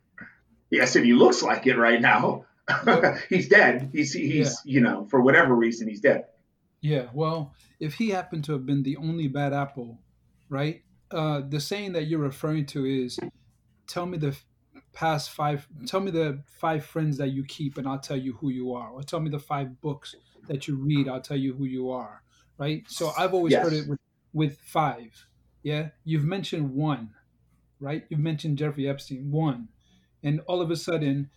yes, 0.70 0.96
if 0.96 1.04
he 1.04 1.12
looks 1.12 1.42
like 1.42 1.66
it 1.66 1.76
right 1.76 2.00
now. 2.00 2.44
he's 3.28 3.48
dead. 3.48 3.90
He's 3.92 4.12
he's 4.12 4.60
you 4.64 4.80
know 4.80 5.06
for 5.10 5.20
whatever 5.20 5.54
reason 5.54 5.88
he's 5.88 6.00
dead. 6.00 6.26
Yeah, 6.80 7.08
well, 7.12 7.54
if 7.78 7.94
he 7.94 8.10
happened 8.10 8.44
to 8.44 8.52
have 8.52 8.64
been 8.64 8.82
the 8.82 8.96
only 8.96 9.28
bad 9.28 9.52
apple, 9.52 9.98
right? 10.48 10.82
Uh, 11.10 11.42
the 11.46 11.60
saying 11.60 11.92
that 11.92 12.04
you're 12.04 12.20
referring 12.20 12.66
to 12.66 12.84
is, 12.84 13.18
"Tell 13.86 14.06
me 14.06 14.18
the 14.18 14.36
past 14.92 15.30
five. 15.30 15.66
Tell 15.86 16.00
me 16.00 16.10
the 16.10 16.42
five 16.46 16.84
friends 16.84 17.18
that 17.18 17.28
you 17.28 17.44
keep, 17.44 17.78
and 17.78 17.86
I'll 17.86 17.98
tell 17.98 18.16
you 18.16 18.34
who 18.34 18.50
you 18.50 18.72
are. 18.72 18.90
Or 18.90 19.02
tell 19.02 19.20
me 19.20 19.30
the 19.30 19.38
five 19.38 19.80
books 19.80 20.14
that 20.48 20.68
you 20.68 20.76
read. 20.76 21.08
I'll 21.08 21.20
tell 21.20 21.36
you 21.36 21.54
who 21.54 21.64
you 21.64 21.90
are." 21.90 22.22
Right. 22.58 22.84
So 22.88 23.12
I've 23.16 23.34
always 23.34 23.54
heard 23.54 23.72
it 23.72 23.88
with 23.88 24.00
with 24.32 24.58
five. 24.58 25.26
Yeah, 25.62 25.88
you've 26.04 26.24
mentioned 26.24 26.74
one, 26.74 27.10
right? 27.78 28.04
You've 28.08 28.20
mentioned 28.20 28.58
Jeffrey 28.58 28.88
Epstein, 28.88 29.30
one, 29.30 29.68
and 30.22 30.40
all 30.46 30.62
of 30.62 30.70
a 30.70 30.76
sudden, 30.76 31.30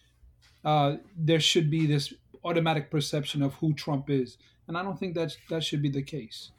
uh, 0.64 0.98
there 1.18 1.40
should 1.40 1.70
be 1.70 1.86
this 1.86 2.14
automatic 2.44 2.92
perception 2.92 3.42
of 3.42 3.54
who 3.56 3.74
Trump 3.74 4.10
is, 4.10 4.38
and 4.68 4.78
I 4.78 4.84
don't 4.84 4.98
think 5.00 5.16
that 5.16 5.36
that 5.50 5.64
should 5.64 5.82
be 5.82 5.90
the 5.90 6.04
case. 6.04 6.52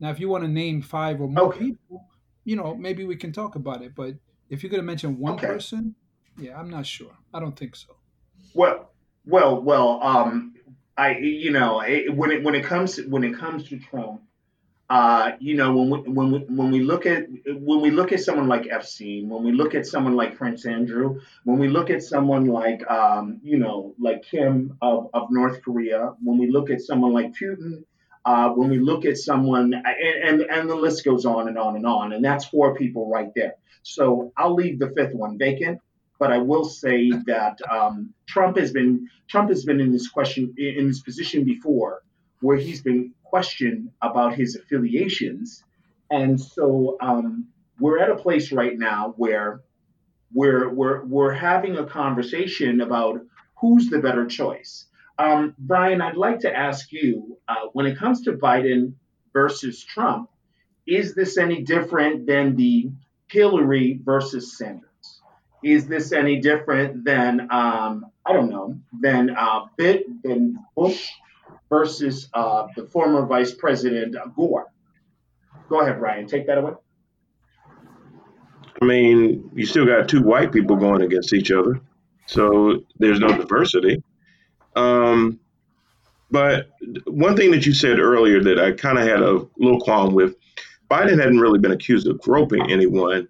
Now, 0.00 0.10
if 0.10 0.18
you 0.20 0.28
want 0.28 0.44
to 0.44 0.48
name 0.48 0.82
five 0.82 1.20
or 1.20 1.28
more 1.28 1.44
Okay. 1.48 1.58
people, 1.58 2.06
you 2.44 2.56
know, 2.56 2.74
maybe 2.74 3.04
we 3.04 3.16
can 3.16 3.32
talk 3.32 3.54
about 3.54 3.82
it. 3.82 3.94
But 3.94 4.14
if 4.48 4.62
you're 4.62 4.70
going 4.70 4.82
to 4.82 4.86
mention 4.86 5.18
one 5.18 5.34
Okay. 5.34 5.46
person, 5.46 5.94
yeah, 6.38 6.58
I'm 6.58 6.70
not 6.70 6.86
sure. 6.86 7.12
I 7.34 7.40
don't 7.40 7.56
think 7.56 7.76
so. 7.76 7.96
Well, 8.54 8.90
well, 9.26 9.60
well. 9.62 10.02
Um, 10.02 10.54
I 10.96 11.16
you 11.18 11.50
know 11.50 11.80
it, 11.80 12.14
when 12.14 12.30
it 12.30 12.42
when 12.42 12.54
it 12.54 12.64
comes 12.64 12.96
to, 12.96 13.02
when 13.08 13.24
it 13.24 13.36
comes 13.36 13.68
to 13.68 13.78
Trump, 13.78 14.22
uh, 14.90 15.32
you 15.38 15.54
know 15.54 15.72
when 15.72 15.88
we 15.88 15.98
when 16.10 16.32
we 16.32 16.38
when 16.40 16.70
we 16.72 16.80
look 16.80 17.06
at 17.06 17.26
when 17.46 17.80
we 17.80 17.92
look 17.92 18.10
at 18.10 18.20
someone 18.20 18.48
like 18.48 18.66
Epstein, 18.68 19.28
when 19.28 19.44
we 19.44 19.52
look 19.52 19.76
at 19.76 19.86
someone 19.86 20.16
like 20.16 20.36
Prince 20.36 20.66
Andrew, 20.66 21.20
when 21.44 21.58
we 21.60 21.68
look 21.68 21.90
at 21.90 22.02
someone 22.02 22.46
like 22.46 22.88
um, 22.90 23.38
you 23.44 23.56
know 23.56 23.94
like 24.00 24.24
Kim 24.24 24.76
of, 24.82 25.08
of 25.14 25.28
North 25.30 25.62
Korea, 25.62 26.12
when 26.20 26.38
we 26.38 26.50
look 26.50 26.70
at 26.70 26.80
someone 26.80 27.12
like 27.12 27.32
Putin, 27.34 27.84
uh, 28.24 28.48
when 28.50 28.68
we 28.68 28.80
look 28.80 29.04
at 29.04 29.16
someone 29.16 29.72
and, 29.74 29.86
and 30.24 30.40
and 30.42 30.68
the 30.68 30.74
list 30.74 31.04
goes 31.04 31.24
on 31.24 31.46
and 31.46 31.56
on 31.56 31.76
and 31.76 31.86
on, 31.86 32.12
and 32.12 32.24
that's 32.24 32.46
four 32.46 32.74
people 32.74 33.08
right 33.08 33.30
there. 33.36 33.54
So 33.82 34.32
I'll 34.36 34.54
leave 34.54 34.80
the 34.80 34.90
fifth 34.90 35.14
one 35.14 35.38
vacant 35.38 35.80
but 36.18 36.30
I 36.30 36.36
will 36.38 36.64
say 36.64 37.10
that 37.26 37.58
um, 37.70 38.12
Trump 38.26 38.58
has 38.58 38.72
been 38.72 39.08
Trump 39.28 39.48
has 39.48 39.64
been 39.64 39.80
in 39.80 39.90
this 39.90 40.08
question 40.08 40.52
in 40.58 40.86
this 40.88 41.00
position 41.00 41.44
before, 41.44 42.02
where 42.40 42.58
he's 42.58 42.82
been 42.82 43.14
questioned 43.30 43.90
about 44.02 44.34
his 44.34 44.56
affiliations, 44.56 45.64
and 46.10 46.38
so 46.38 46.96
um, 47.00 47.46
we're 47.78 48.00
at 48.00 48.10
a 48.10 48.16
place 48.16 48.52
right 48.52 48.76
now 48.76 49.14
where 49.16 49.62
we're 50.34 50.68
we're 50.68 51.04
we're 51.04 51.32
having 51.32 51.76
a 51.78 51.86
conversation 51.86 52.80
about 52.80 53.20
who's 53.60 53.88
the 53.88 53.98
better 53.98 54.26
choice. 54.26 54.86
Um, 55.18 55.54
Brian, 55.58 56.00
I'd 56.00 56.16
like 56.16 56.40
to 56.40 56.56
ask 56.56 56.92
you 56.92 57.38
uh, 57.48 57.66
when 57.72 57.86
it 57.86 57.96
comes 57.96 58.22
to 58.22 58.32
Biden 58.32 58.94
versus 59.32 59.84
Trump, 59.84 60.30
is 60.86 61.14
this 61.14 61.38
any 61.38 61.62
different 61.62 62.26
than 62.26 62.56
the 62.56 62.90
Hillary 63.28 64.00
versus 64.02 64.58
Sanders? 64.58 65.20
Is 65.62 65.86
this 65.86 66.12
any 66.12 66.40
different 66.40 67.04
than 67.04 67.48
um, 67.50 68.06
I 68.26 68.32
don't 68.32 68.50
know 68.50 68.78
than 69.00 69.30
uh, 69.30 69.66
Bit 69.76 70.22
than 70.22 70.58
Bush 70.74 71.08
versus 71.70 72.28
uh, 72.34 72.66
the 72.76 72.84
former 72.84 73.24
Vice 73.24 73.54
President 73.54 74.14
Gore? 74.36 74.66
Go 75.70 75.80
ahead, 75.80 75.98
Brian. 75.98 76.26
Take 76.26 76.46
that 76.48 76.58
away. 76.58 76.72
I 78.82 78.84
mean, 78.84 79.50
you 79.54 79.64
still 79.64 79.86
got 79.86 80.08
two 80.08 80.22
white 80.22 80.52
people 80.52 80.76
going 80.76 81.02
against 81.02 81.32
each 81.32 81.50
other, 81.50 81.80
so 82.26 82.84
there's 82.98 83.20
no 83.20 83.28
diversity. 83.28 84.02
Um, 84.74 85.40
but 86.30 86.70
one 87.06 87.36
thing 87.36 87.50
that 87.50 87.66
you 87.66 87.74
said 87.74 87.98
earlier 87.98 88.42
that 88.42 88.58
I 88.58 88.72
kind 88.72 88.98
of 88.98 89.06
had 89.06 89.20
a 89.20 89.46
little 89.58 89.80
qualm 89.80 90.14
with, 90.14 90.34
Biden 90.90 91.18
hadn't 91.18 91.40
really 91.40 91.58
been 91.58 91.72
accused 91.72 92.08
of 92.08 92.20
groping 92.20 92.70
anyone. 92.70 93.28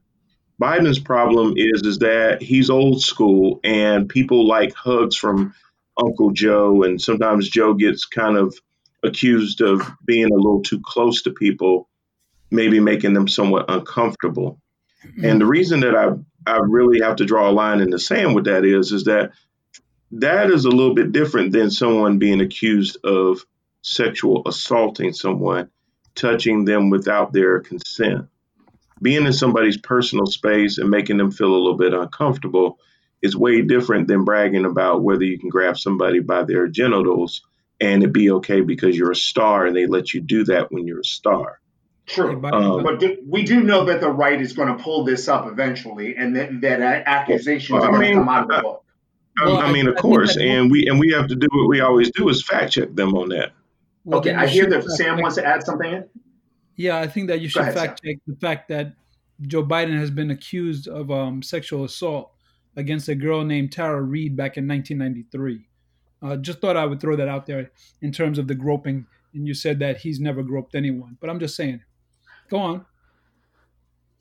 Biden's 0.60 0.98
problem 0.98 1.54
is 1.56 1.82
is 1.82 1.98
that 1.98 2.42
he's 2.42 2.68
old 2.68 3.02
school 3.02 3.60
and 3.64 4.08
people 4.08 4.46
like 4.46 4.74
hugs 4.74 5.16
from 5.16 5.54
Uncle 6.02 6.30
Joe, 6.30 6.82
and 6.82 7.00
sometimes 7.00 7.48
Joe 7.48 7.74
gets 7.74 8.04
kind 8.04 8.36
of 8.36 8.54
accused 9.02 9.60
of 9.60 9.82
being 10.04 10.30
a 10.32 10.36
little 10.36 10.62
too 10.62 10.80
close 10.84 11.22
to 11.22 11.30
people, 11.30 11.88
maybe 12.50 12.80
making 12.80 13.14
them 13.14 13.28
somewhat 13.28 13.70
uncomfortable. 13.70 14.60
Mm-hmm. 15.04 15.24
And 15.24 15.40
the 15.40 15.46
reason 15.46 15.80
that 15.80 15.96
I 15.96 16.10
I 16.46 16.58
really 16.62 17.00
have 17.00 17.16
to 17.16 17.26
draw 17.26 17.50
a 17.50 17.52
line 17.52 17.80
in 17.80 17.90
the 17.90 17.98
sand 17.98 18.34
with 18.34 18.44
that 18.44 18.64
is 18.64 18.92
is 18.92 19.04
that 19.04 19.32
that 20.12 20.50
is 20.50 20.64
a 20.64 20.70
little 20.70 20.94
bit 20.94 21.12
different 21.12 21.52
than 21.52 21.70
someone 21.70 22.18
being 22.18 22.40
accused 22.40 22.96
of 23.04 23.44
sexual 23.82 24.42
assaulting 24.46 25.12
someone, 25.12 25.70
touching 26.14 26.64
them 26.64 26.90
without 26.90 27.32
their 27.32 27.60
consent. 27.60 28.26
Being 29.00 29.24
in 29.24 29.32
somebody's 29.32 29.78
personal 29.78 30.26
space 30.26 30.78
and 30.78 30.90
making 30.90 31.16
them 31.16 31.30
feel 31.30 31.48
a 31.48 31.56
little 31.56 31.76
bit 31.76 31.94
uncomfortable 31.94 32.78
is 33.22 33.36
way 33.36 33.62
different 33.62 34.08
than 34.08 34.24
bragging 34.24 34.64
about 34.64 35.02
whether 35.02 35.24
you 35.24 35.38
can 35.38 35.48
grab 35.48 35.78
somebody 35.78 36.20
by 36.20 36.42
their 36.44 36.66
genitals 36.68 37.42
and 37.80 38.02
it 38.02 38.12
be 38.12 38.30
okay 38.30 38.60
because 38.60 38.96
you're 38.96 39.10
a 39.10 39.16
star 39.16 39.66
and 39.66 39.76
they 39.76 39.86
let 39.86 40.12
you 40.14 40.20
do 40.20 40.44
that 40.44 40.70
when 40.72 40.86
you're 40.86 41.00
a 41.00 41.04
star. 41.04 41.60
Hey, 42.06 42.14
True. 42.14 42.36
but, 42.40 42.52
Um, 42.54 42.82
But 42.82 42.98
do, 43.00 43.16
we 43.26 43.42
do 43.42 43.60
know 43.62 43.84
that 43.84 44.00
the 44.00 44.10
right 44.10 44.40
is 44.40 44.52
going 44.52 44.74
to 44.76 44.82
pull 44.82 45.04
this 45.04 45.28
up 45.28 45.46
eventually, 45.46 46.16
and 46.16 46.34
that, 46.36 46.60
that 46.62 46.80
accusations 47.06 47.70
Well, 47.70 47.82
I 47.84 47.86
are 47.86 47.90
going 47.92 48.02
to 48.02 48.08
mean, 48.08 48.18
come 48.18 48.28
out 48.28 48.42
of 48.42 48.48
the 48.48 48.62
book. 48.62 48.84
I, 49.38 49.44
Well, 49.46 49.58
I 49.58 49.72
mean, 49.72 49.86
I- 49.86 49.90
of 49.92 49.96
I 49.96 50.00
course, 50.00 50.36
and 50.36 50.70
we 50.70 50.86
and 50.88 50.98
we 50.98 51.12
have 51.12 51.28
to 51.28 51.36
do 51.36 51.46
what 51.52 51.68
we 51.68 51.80
always 51.80 52.10
do 52.10 52.28
is 52.28 52.42
fact 52.42 52.72
check 52.72 52.94
them 52.94 53.14
on 53.14 53.28
that. 53.30 53.52
well, 54.04 54.18
Okay, 54.20 54.34
I 54.34 54.46
hear 54.46 54.66
that 54.68 54.82
Sam 54.84 55.14
check- 55.16 55.22
wants 55.22 55.36
to 55.36 55.46
add 55.46 55.62
something 55.62 55.90
in. 55.92 56.04
Yeah, 56.76 56.98
I 56.98 57.06
think 57.06 57.28
that 57.28 57.40
you 57.40 57.48
should 57.48 57.62
ahead, 57.62 57.74
fact 57.74 58.00
check 58.04 58.16
the 58.26 58.34
fact 58.36 58.68
that 58.70 58.94
Joe 59.42 59.62
Biden 59.64 59.98
has 59.98 60.10
been 60.10 60.30
accused 60.30 60.88
of 60.88 61.10
um, 61.10 61.42
sexual 61.42 61.84
assault 61.84 62.32
against 62.80 63.08
a 63.08 63.14
girl 63.14 63.44
named 63.44 63.70
Tara 63.72 64.02
Reade 64.02 64.36
back 64.36 64.56
in 64.56 64.66
1993. 64.66 65.66
Uh, 66.22 66.36
just 66.36 66.60
thought 66.60 66.76
I 66.76 66.84
would 66.84 67.00
throw 67.00 67.14
that 67.16 67.28
out 67.28 67.46
there 67.46 67.70
in 68.02 68.10
terms 68.12 68.38
of 68.38 68.46
the 68.48 68.54
groping 68.54 69.06
and 69.32 69.46
you 69.46 69.54
said 69.54 69.78
that 69.78 69.98
he's 69.98 70.18
never 70.18 70.42
groped 70.42 70.74
anyone. 70.74 71.16
But 71.20 71.30
I'm 71.30 71.38
just 71.38 71.54
saying, 71.56 71.80
go 72.50 72.58
on. 72.58 72.84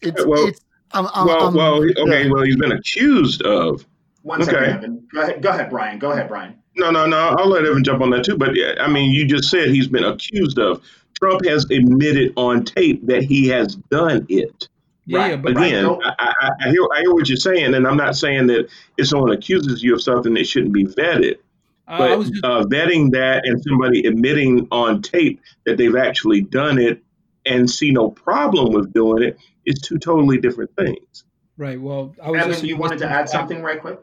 It's, 0.02 0.26
Well- 0.26 0.48
it's 0.48 0.62
I'm, 0.92 1.08
I'm, 1.14 1.28
well, 1.28 1.44
I'm- 1.46 1.54
well, 1.54 1.84
okay. 1.84 2.30
Well, 2.30 2.44
he's 2.44 2.56
been 2.58 2.72
accused 2.72 3.42
of. 3.44 3.86
One 4.24 4.44
second, 4.44 4.64
Okay. 4.64 4.72
Evan. 4.72 5.08
Go 5.14 5.22
ahead, 5.22 5.42
go 5.42 5.50
ahead, 5.50 5.70
Brian. 5.70 5.98
Go 6.00 6.12
ahead, 6.12 6.28
Brian. 6.28 6.56
No, 6.76 6.92
no, 6.92 7.06
no. 7.06 7.36
I'll 7.38 7.48
let 7.48 7.66
Evan 7.66 7.84
jump 7.84 8.02
on 8.02 8.10
that 8.12 8.24
too. 8.26 8.38
But 8.38 8.56
yeah, 8.56 8.74
I 8.80 8.88
mean, 8.88 9.14
you 9.14 9.26
just 9.26 9.50
said 9.50 9.70
he's 9.70 9.88
been 9.88 10.04
accused 10.04 10.60
of. 10.60 10.84
Trump 11.22 11.46
has 11.46 11.66
admitted 11.66 12.34
on 12.38 12.64
tape 12.66 13.06
that 13.08 13.24
he 13.24 13.48
has 13.50 13.76
done 13.92 14.26
it. 14.30 14.68
Yeah, 15.10 15.18
Right. 15.20 15.42
but 15.42 15.52
Again. 15.54 15.86
I, 15.86 16.14
I, 16.20 16.50
I 16.62 16.70
hear 16.70 16.84
I 16.96 17.00
hear 17.02 17.14
what 17.14 17.28
you're 17.28 17.36
saying, 17.38 17.74
and 17.74 17.88
I'm 17.88 17.98
not 17.98 18.16
saying 18.16 18.46
that 18.48 18.70
if 18.98 19.08
someone 19.08 19.32
accuses 19.32 19.82
you 19.82 19.96
of 19.96 20.04
something 20.04 20.36
that 20.36 20.46
shouldn't 20.46 20.72
be 20.74 20.86
vetted. 20.86 21.38
I, 21.88 21.96
I 21.96 21.98
But 21.98 22.18
was 22.20 22.30
just 22.30 22.46
uh, 22.46 22.64
vetting 22.66 23.12
that 23.14 23.42
and 23.46 23.60
somebody 23.64 24.06
admitting 24.06 24.68
on 24.72 25.02
tape 25.02 25.42
that 25.66 25.78
they've 25.78 25.96
actually 25.96 26.42
done 26.42 26.78
it 26.78 27.02
and 27.48 27.68
see 27.70 27.90
no 27.90 28.12
problem 28.12 28.72
with 28.72 28.94
doing 28.94 29.24
it 29.24 29.40
is 29.66 29.80
two 29.82 29.98
totally 29.98 30.38
different 30.38 30.70
things. 30.76 31.24
right. 31.58 31.82
Well, 31.82 32.14
I 32.22 32.30
was 32.30 32.40
Evan, 32.42 32.52
just 32.52 32.64
you 32.64 32.78
wanted 32.78 33.00
to 33.00 33.10
add 33.10 33.28
something 33.30 33.64
right 33.64 33.82
quick? 33.82 34.00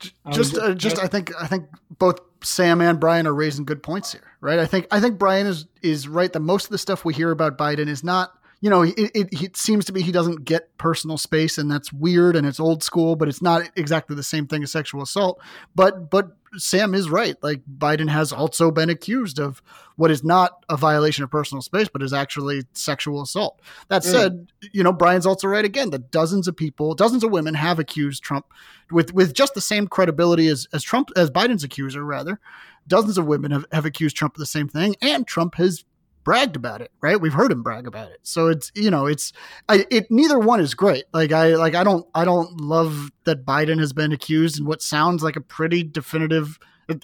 Just 0.00 0.14
just- 0.30 0.56
uh, 0.58 0.74
just 0.74 0.98
I 0.98 1.06
think 1.06 1.32
I 1.38 1.46
think 1.46 1.66
both 1.98 2.20
Sam 2.42 2.80
and 2.80 2.98
Brian 2.98 3.26
are 3.26 3.34
raising 3.34 3.64
good 3.66 3.82
points 3.82 4.12
here, 4.12 4.22
right? 4.40 4.58
I 4.58 4.64
think 4.64 4.86
I 4.90 5.00
think 5.00 5.18
Brian 5.18 5.46
is 5.46 5.66
is 5.82 6.08
right 6.08 6.32
that 6.32 6.40
most 6.40 6.64
of 6.64 6.70
the 6.70 6.78
stuff 6.78 7.04
we 7.04 7.12
hear 7.12 7.30
about 7.30 7.58
Biden 7.58 7.88
is 7.88 8.02
not 8.04 8.32
you 8.60 8.68
know 8.70 8.82
it, 8.82 8.94
it, 8.96 9.28
it 9.42 9.56
seems 9.56 9.84
to 9.84 9.92
be 9.92 10.02
he 10.02 10.12
doesn't 10.12 10.44
get 10.44 10.76
personal 10.78 11.16
space 11.18 11.58
and 11.58 11.70
that's 11.70 11.92
weird 11.92 12.36
and 12.36 12.46
it's 12.46 12.60
old 12.60 12.82
school, 12.82 13.16
but 13.16 13.28
it's 13.28 13.42
not 13.42 13.62
exactly 13.76 14.16
the 14.16 14.22
same 14.22 14.46
thing 14.46 14.62
as 14.62 14.72
sexual 14.72 15.02
assault. 15.02 15.40
But 15.74 16.10
but 16.10 16.36
Sam 16.56 16.94
is 16.94 17.10
right. 17.10 17.36
Like 17.42 17.60
Biden 17.78 18.08
has 18.08 18.32
also 18.32 18.70
been 18.70 18.88
accused 18.88 19.38
of 19.38 19.62
what 19.96 20.10
is 20.10 20.24
not 20.24 20.64
a 20.68 20.76
violation 20.76 21.22
of 21.22 21.30
personal 21.30 21.60
space, 21.60 21.88
but 21.88 22.02
is 22.02 22.12
actually 22.12 22.62
sexual 22.72 23.20
assault. 23.20 23.60
That 23.88 24.02
Mm. 24.02 24.06
said, 24.10 24.52
you 24.72 24.82
know 24.82 24.92
Brian's 24.92 25.26
also 25.26 25.46
right 25.46 25.64
again 25.64 25.90
that 25.90 26.10
dozens 26.10 26.48
of 26.48 26.56
people, 26.56 26.94
dozens 26.94 27.22
of 27.22 27.30
women 27.30 27.54
have 27.54 27.78
accused 27.78 28.22
Trump 28.22 28.46
with 28.90 29.12
with 29.14 29.34
just 29.34 29.54
the 29.54 29.60
same 29.60 29.86
credibility 29.86 30.48
as 30.48 30.66
as 30.72 30.82
Trump 30.82 31.10
as 31.16 31.30
Biden's 31.30 31.64
accuser 31.64 32.04
rather. 32.04 32.40
Dozens 32.88 33.18
of 33.18 33.26
women 33.26 33.50
have, 33.50 33.66
have 33.70 33.84
accused 33.84 34.16
Trump 34.16 34.34
of 34.34 34.40
the 34.40 34.46
same 34.46 34.66
thing, 34.68 34.96
and 35.02 35.26
Trump 35.26 35.56
has 35.56 35.84
bragged 36.28 36.56
about 36.56 36.82
it. 36.82 36.90
Right? 37.00 37.18
We've 37.18 37.32
heard 37.32 37.50
him 37.50 37.62
brag 37.62 37.86
about 37.86 38.10
it. 38.10 38.18
So 38.22 38.48
it's 38.48 38.70
you 38.74 38.90
know 38.90 39.06
it's 39.06 39.32
I, 39.66 39.86
it 39.90 40.10
neither 40.10 40.38
one 40.38 40.60
is 40.60 40.74
great. 40.74 41.04
Like 41.14 41.32
I 41.32 41.54
like 41.54 41.74
I 41.74 41.82
don't 41.82 42.06
I 42.14 42.26
don't 42.26 42.60
love 42.60 43.10
that 43.24 43.46
Biden 43.46 43.78
has 43.78 43.94
been 43.94 44.12
accused 44.12 44.58
in 44.60 44.66
what 44.66 44.82
sounds 44.82 45.22
like 45.22 45.36
a 45.36 45.40
pretty 45.40 45.82
definitive. 45.82 46.58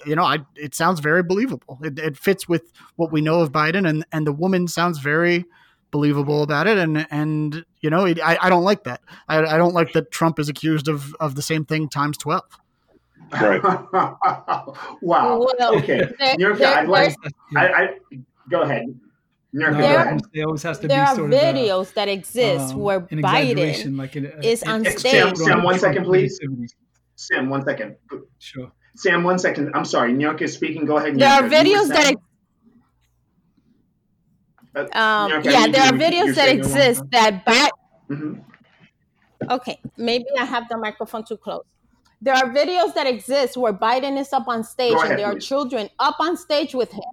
You 0.05 0.15
know, 0.15 0.21
I 0.21 0.41
it 0.55 0.75
sounds 0.75 0.99
very 0.99 1.23
believable. 1.23 1.79
It, 1.81 1.97
it 1.97 2.17
fits 2.17 2.47
with 2.47 2.71
what 2.97 3.11
we 3.11 3.19
know 3.19 3.39
of 3.41 3.51
Biden, 3.51 3.89
and 3.89 4.05
and 4.11 4.27
the 4.27 4.31
woman 4.31 4.67
sounds 4.67 4.99
very 4.99 5.45
believable 5.89 6.43
about 6.43 6.67
it. 6.67 6.77
And 6.77 7.07
and 7.09 7.65
you 7.81 7.89
know, 7.89 8.05
it, 8.05 8.19
I 8.23 8.37
I 8.39 8.49
don't 8.51 8.63
like 8.63 8.83
that. 8.83 9.01
I, 9.27 9.39
I 9.39 9.57
don't 9.57 9.73
like 9.73 9.93
that 9.93 10.11
Trump 10.11 10.37
is 10.37 10.49
accused 10.49 10.87
of 10.87 11.15
of 11.19 11.33
the 11.33 11.41
same 11.41 11.65
thing 11.65 11.89
times 11.89 12.15
twelve. 12.19 12.43
Right. 13.31 13.63
wow. 14.03 14.75
Well, 15.01 15.77
okay. 15.77 16.01
there- 16.19 16.35
Nurka, 16.37 16.57
there- 16.59 16.77
I'd 16.77 16.87
like. 16.87 17.15
I, 17.57 17.67
I 17.67 17.89
go 18.51 18.61
ahead. 18.61 18.85
Nurka, 19.55 19.71
no, 19.71 19.77
There- 19.77 19.95
ahead. 19.99 20.21
always 20.45 20.63
has 20.63 20.79
to 20.79 20.87
there 20.87 20.97
be 20.97 21.01
are 21.09 21.15
sort 21.15 21.33
of 21.33 21.39
a, 21.39 21.41
videos 21.53 21.93
that 21.93 22.09
exist 22.09 22.73
um, 22.73 22.79
where 22.81 22.99
Biden 23.01 23.95
like 23.97 24.15
an, 24.17 24.25
is 24.43 24.61
on 24.63 24.83
stage. 24.83 25.37
Sam, 25.37 25.63
one 25.63 25.77
Trump 25.77 25.79
second, 25.79 26.03
please. 26.05 26.39
Sam, 27.15 27.49
one 27.49 27.63
second. 27.63 27.95
Sure. 28.39 28.69
Sam, 28.97 29.23
one 29.23 29.39
second. 29.39 29.71
I'm 29.73 29.85
sorry. 29.85 30.13
Nurka 30.13 30.41
is 30.41 30.53
speaking. 30.53 30.85
Go 30.85 30.97
ahead. 30.97 31.17
there 31.17 31.29
are 31.29 31.43
Nurka. 31.43 31.65
You 31.65 31.77
were 31.77 31.83
videos 31.85 31.87
that 31.89 32.05
ex- 32.07 32.21
Uh, 34.75 34.79
um, 34.99 35.31
Nurka, 35.31 35.45
yeah 35.45 35.67
there 35.67 35.83
are 35.83 35.91
videos 35.93 36.25
you're 36.25 36.33
that 36.33 36.45
saying- 36.47 36.59
exist 36.59 37.03
that 37.11 37.45
Biden 37.45 37.69
Mhm. 38.09 38.43
Okay, 39.49 39.79
maybe 39.97 40.25
I 40.39 40.45
have 40.45 40.67
the 40.69 40.77
microphone 40.77 41.23
too 41.23 41.37
close. 41.37 41.63
There 42.21 42.33
are 42.33 42.49
videos 42.53 42.93
that 42.95 43.05
exist 43.07 43.55
where 43.57 43.73
Biden 43.73 44.17
is 44.19 44.33
up 44.33 44.47
on 44.47 44.63
stage 44.63 44.93
ahead, 44.93 45.11
and 45.11 45.19
there 45.19 45.27
are 45.27 45.39
children 45.39 45.89
up 45.99 46.15
on 46.19 46.35
stage 46.35 46.73
with 46.75 46.91
him 46.91 47.11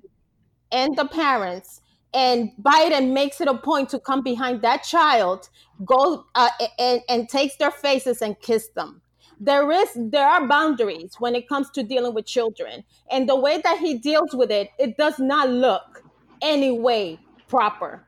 and 0.73 0.97
the 0.97 1.05
parents. 1.05 1.82
And 2.15 2.51
Biden 2.61 3.13
makes 3.13 3.41
it 3.41 3.49
a 3.49 3.57
point 3.57 3.89
to 3.91 3.99
come 3.99 4.23
behind 4.23 4.63
that 4.63 4.83
child, 4.83 5.49
go 5.85 6.27
uh, 6.35 6.51
and, 6.79 7.01
and 7.09 7.29
takes 7.29 7.57
their 7.57 7.71
faces 7.71 8.21
and 8.21 8.39
kiss 8.41 8.69
them. 8.77 9.03
There 9.41 9.71
is 9.73 9.89
there 9.97 10.27
are 10.29 10.47
boundaries 10.47 11.17
when 11.19 11.35
it 11.35 11.49
comes 11.49 11.71
to 11.71 11.83
dealing 11.83 12.15
with 12.15 12.27
children, 12.27 12.85
and 13.11 13.29
the 13.29 13.35
way 13.37 13.61
that 13.63 13.79
he 13.79 13.99
deals 13.99 14.35
with 14.35 14.51
it, 14.53 14.69
it 14.79 14.97
does 14.97 15.19
not 15.19 15.49
look 15.49 16.05
any 16.41 16.71
way 16.71 17.25
proper 17.49 18.07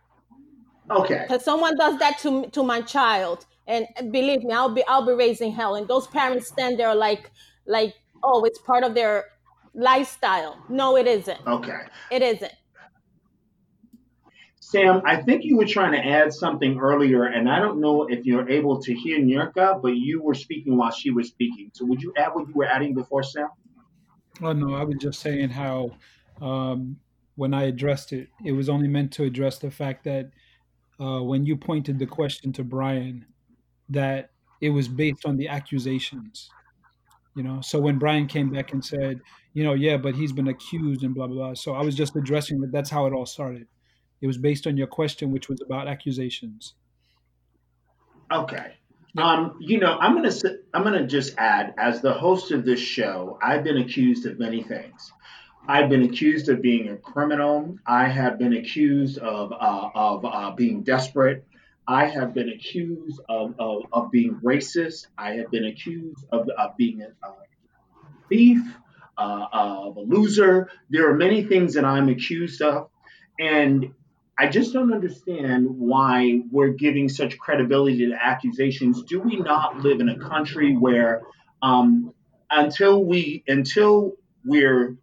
Okay. 0.91 1.27
because 1.27 1.45
someone 1.45 1.77
does 1.77 1.99
that 1.99 2.19
to 2.19 2.49
to 2.51 2.63
my 2.63 2.81
child 2.83 3.47
and 3.67 3.87
believe 4.13 4.43
me 4.43 4.53
i'll 4.53 4.75
be 4.75 4.85
i'll 4.87 5.07
be 5.07 5.13
raising 5.13 5.53
hell 5.53 5.75
and 5.75 5.89
those 5.89 6.07
parents 6.09 6.49
stand 6.49 6.79
there 6.79 6.95
like 6.95 7.31
like 7.67 7.95
oh 8.23 8.45
it's 8.45 8.59
part 8.59 8.85
of 8.85 8.95
their 8.95 9.25
lifestyle 9.75 10.63
no 10.69 10.97
it 10.97 11.07
isn't 11.07 11.41
Okay. 11.47 11.81
it 12.11 12.23
isn't 12.23 12.53
Sam, 14.75 15.03
I 15.05 15.23
think 15.23 15.45
you 15.45 15.57
were 15.57 15.67
trying 15.67 15.93
to 15.93 16.05
add 16.05 16.33
something 16.33 16.81
earlier, 16.81 17.27
and 17.27 17.49
I 17.49 17.61
don't 17.61 17.81
know 17.81 18.09
if 18.09 18.27
you're 18.27 18.51
able 18.51 18.83
to 18.83 18.93
hear 18.93 19.21
Nurka, 19.21 19.81
but 19.81 19.95
you 19.95 20.21
were 20.21 20.35
speaking 20.35 20.77
while 20.77 20.91
she 20.91 21.13
was 21.13 21.29
speaking. 21.29 21.71
So 21.75 21.85
would 21.85 22.03
you 22.03 22.13
add 22.17 22.31
what 22.35 22.49
you 22.49 22.55
were 22.55 22.65
adding 22.65 22.93
before, 22.93 23.23
Sam? 23.23 23.51
Oh 24.43 24.53
no, 24.53 24.75
I 24.75 24.83
was 24.83 24.97
just 24.99 25.21
saying 25.21 25.51
how 25.51 25.93
um, 26.43 26.97
when 27.37 27.55
I 27.55 27.65
addressed 27.65 28.13
it, 28.13 28.27
it 28.45 28.51
was 28.51 28.69
only 28.69 28.89
meant 28.89 29.13
to 29.13 29.23
address 29.23 29.59
the 29.59 29.71
fact 29.71 30.03
that 30.05 30.31
uh, 30.99 31.23
when 31.23 31.47
you 31.47 31.57
pointed 31.57 32.01
the 32.01 32.07
question 32.07 32.53
to 32.55 32.65
Brian, 32.65 33.27
that 33.91 34.31
it 34.61 34.71
was 34.71 34.89
based 34.89 35.25
on 35.25 35.37
the 35.37 35.47
accusations. 35.47 36.51
You 37.37 37.45
know, 37.45 37.61
so 37.61 37.79
when 37.79 38.01
Brian 38.01 38.27
came 38.27 38.51
back 38.51 38.73
and 38.73 38.85
said, 38.85 39.21
you 39.53 39.63
know, 39.63 39.75
yeah, 39.75 39.99
but 39.99 40.17
he's 40.17 40.33
been 40.33 40.49
accused 40.49 41.05
and 41.05 41.15
blah 41.15 41.29
blah 41.29 41.37
blah. 41.37 41.55
So 41.55 41.75
I 41.75 41.83
was 41.83 41.95
just 41.95 42.17
addressing 42.17 42.61
that. 42.63 42.73
That's 42.73 42.91
how 42.91 43.07
it 43.07 43.13
all 43.13 43.27
started. 43.27 43.69
It 44.25 44.27
was 44.27 44.39
based 44.39 44.67
on 44.67 44.79
your 44.79 44.87
question, 44.87 45.33
which 45.33 45.51
was 45.51 45.61
about 45.61 45.87
accusations. 45.87 46.73
Okay. 48.33 48.73
Um, 49.19 49.59
you 49.61 49.79
know, 49.79 49.99
I'm 50.01 50.15
gonna 50.15 50.33
I'm 50.73 50.83
gonna 50.83 51.07
just 51.07 51.35
add, 51.37 51.75
as 51.77 52.01
the 52.01 52.15
host 52.15 52.51
of 52.51 52.65
this 52.65 52.81
show, 52.81 53.39
I've 53.43 53.63
been 53.65 53.77
accused 53.77 54.25
of 54.25 54.39
many 54.39 54.63
things. 54.63 55.13
I've 55.69 55.91
been 55.91 56.05
accused 56.05 56.49
of 56.49 56.63
being 56.63 56.89
a 56.89 56.97
criminal. 56.97 57.77
I 57.87 58.09
have 58.09 58.39
been 58.39 58.55
accused 58.55 59.19
of 59.19 59.53
uh, 59.53 59.91
of 59.95 60.25
uh, 60.25 60.53
being 60.53 60.85
desperate. 60.85 61.45
I 61.87 62.07
have 62.07 62.33
been 62.33 62.49
accused 62.49 63.21
of, 63.29 63.57
of, 63.59 63.83
of 63.93 64.11
being 64.11 64.41
racist. 64.43 65.07
I 65.19 65.35
have 65.35 65.51
been 65.51 65.67
accused 65.67 66.25
of, 66.33 66.49
of 66.49 66.79
being 66.79 67.03
a, 67.03 67.09
a 67.27 67.35
thief, 68.31 68.63
uh, 69.19 69.47
of 69.53 69.99
a 69.99 70.01
loser. 70.01 70.71
There 70.89 71.11
are 71.11 71.15
many 71.15 71.45
things 71.45 71.75
that 71.75 71.85
I'm 71.85 72.09
accused 72.09 72.63
of, 72.63 72.89
and 73.39 73.93
I 74.37 74.49
just 74.49 74.73
don't 74.73 74.93
understand 74.93 75.67
why 75.69 76.41
we're 76.51 76.71
giving 76.71 77.09
such 77.09 77.39
credibility 77.39 78.07
to 78.07 78.15
accusations. 78.21 79.03
Do 79.05 79.21
we 79.21 79.37
not 79.37 79.81
live 79.81 80.01
in 80.01 80.09
a 80.09 80.19
country 80.19 80.77
where, 80.77 81.23
um, 81.63 82.13
until 82.51 83.05
we 83.05 83.45
until 83.47 84.15
we're 84.45 84.97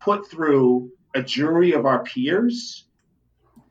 put 0.00 0.28
through 0.28 0.90
a 1.14 1.22
jury 1.22 1.72
of 1.72 1.86
our 1.86 2.02
peers, 2.02 2.84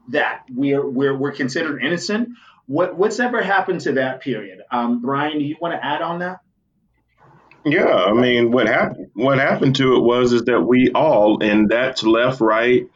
that 0.10 0.45
we're 0.49 0.88
we're, 0.88 1.15
we're 1.15 1.34
considered 1.34 1.84
innocent? 1.84 2.29
What 2.65 2.95
what's 2.95 3.19
ever 3.19 3.43
happened 3.43 3.81
to 3.81 3.93
that 3.93 4.21
period? 4.21 4.62
Um, 4.71 5.01
Brian, 5.01 5.39
do 5.39 5.45
you 5.45 5.58
want 5.60 5.73
to 5.73 5.86
add 5.86 6.01
on 6.01 6.19
that? 6.19 6.39
Yeah, 7.65 7.88
I 7.88 8.13
mean, 8.13 8.51
what 8.51 8.67
happened? 8.67 9.10
What 9.13 9.39
happened 9.39 9.75
to 9.77 9.95
it 9.95 10.01
was 10.01 10.34
is 10.34 10.43
that 10.43 10.62
we 10.62 10.91
all, 10.93 11.41
and 11.43 11.67
that's 11.67 12.03
left, 12.03 12.39
right, 12.39 12.88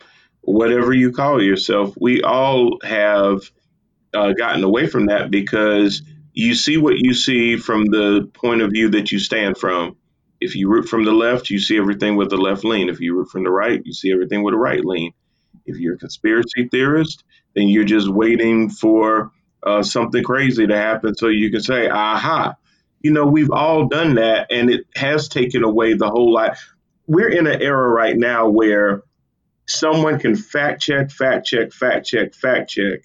whatever 0.49 0.91
you 0.91 1.11
call 1.11 1.41
yourself, 1.41 1.93
we 1.99 2.23
all 2.23 2.79
have 2.83 3.49
uh, 4.15 4.33
gotten 4.33 4.63
away 4.63 4.87
from 4.87 5.05
that 5.05 5.29
because 5.29 6.01
you 6.33 6.55
see 6.55 6.77
what 6.77 6.95
you 6.97 7.13
see 7.13 7.57
from 7.57 7.85
the 7.85 8.29
point 8.33 8.61
of 8.61 8.71
view 8.71 8.89
that 8.89 9.11
you 9.11 9.19
stand 9.19 9.57
from. 9.57 9.95
If 10.41 10.55
you 10.55 10.69
root 10.69 10.87
from 10.87 11.03
the 11.05 11.11
left, 11.11 11.49
you 11.49 11.59
see 11.59 11.77
everything 11.77 12.15
with 12.15 12.29
the 12.29 12.37
left 12.37 12.63
lean. 12.63 12.89
If 12.89 12.99
you 12.99 13.15
root 13.15 13.29
from 13.29 13.43
the 13.43 13.51
right, 13.51 13.81
you 13.85 13.93
see 13.93 14.11
everything 14.11 14.41
with 14.41 14.53
a 14.55 14.57
right 14.57 14.83
lean. 14.83 15.11
If 15.65 15.77
you're 15.77 15.95
a 15.95 15.99
conspiracy 15.99 16.67
theorist, 16.69 17.23
then 17.53 17.67
you're 17.67 17.83
just 17.83 18.09
waiting 18.09 18.69
for 18.69 19.31
uh, 19.61 19.83
something 19.83 20.23
crazy 20.23 20.65
to 20.65 20.75
happen 20.75 21.15
so 21.15 21.27
you 21.27 21.51
can 21.51 21.61
say, 21.61 21.89
aha. 21.89 22.55
You 23.01 23.11
know, 23.11 23.25
we've 23.25 23.51
all 23.51 23.87
done 23.87 24.15
that, 24.15 24.47
and 24.51 24.69
it 24.69 24.85
has 24.95 25.27
taken 25.27 25.63
away 25.63 25.93
the 25.93 26.09
whole 26.09 26.33
lot. 26.33 26.57
We're 27.05 27.29
in 27.29 27.47
an 27.47 27.61
era 27.61 27.87
right 27.87 28.17
now 28.17 28.49
where 28.49 29.03
someone 29.69 30.19
can 30.19 30.35
fact 30.35 30.81
check, 30.81 31.11
fact 31.11 31.47
check, 31.47 31.71
fact 31.71 32.05
check, 32.07 32.33
fact 32.33 32.69
check. 32.69 33.01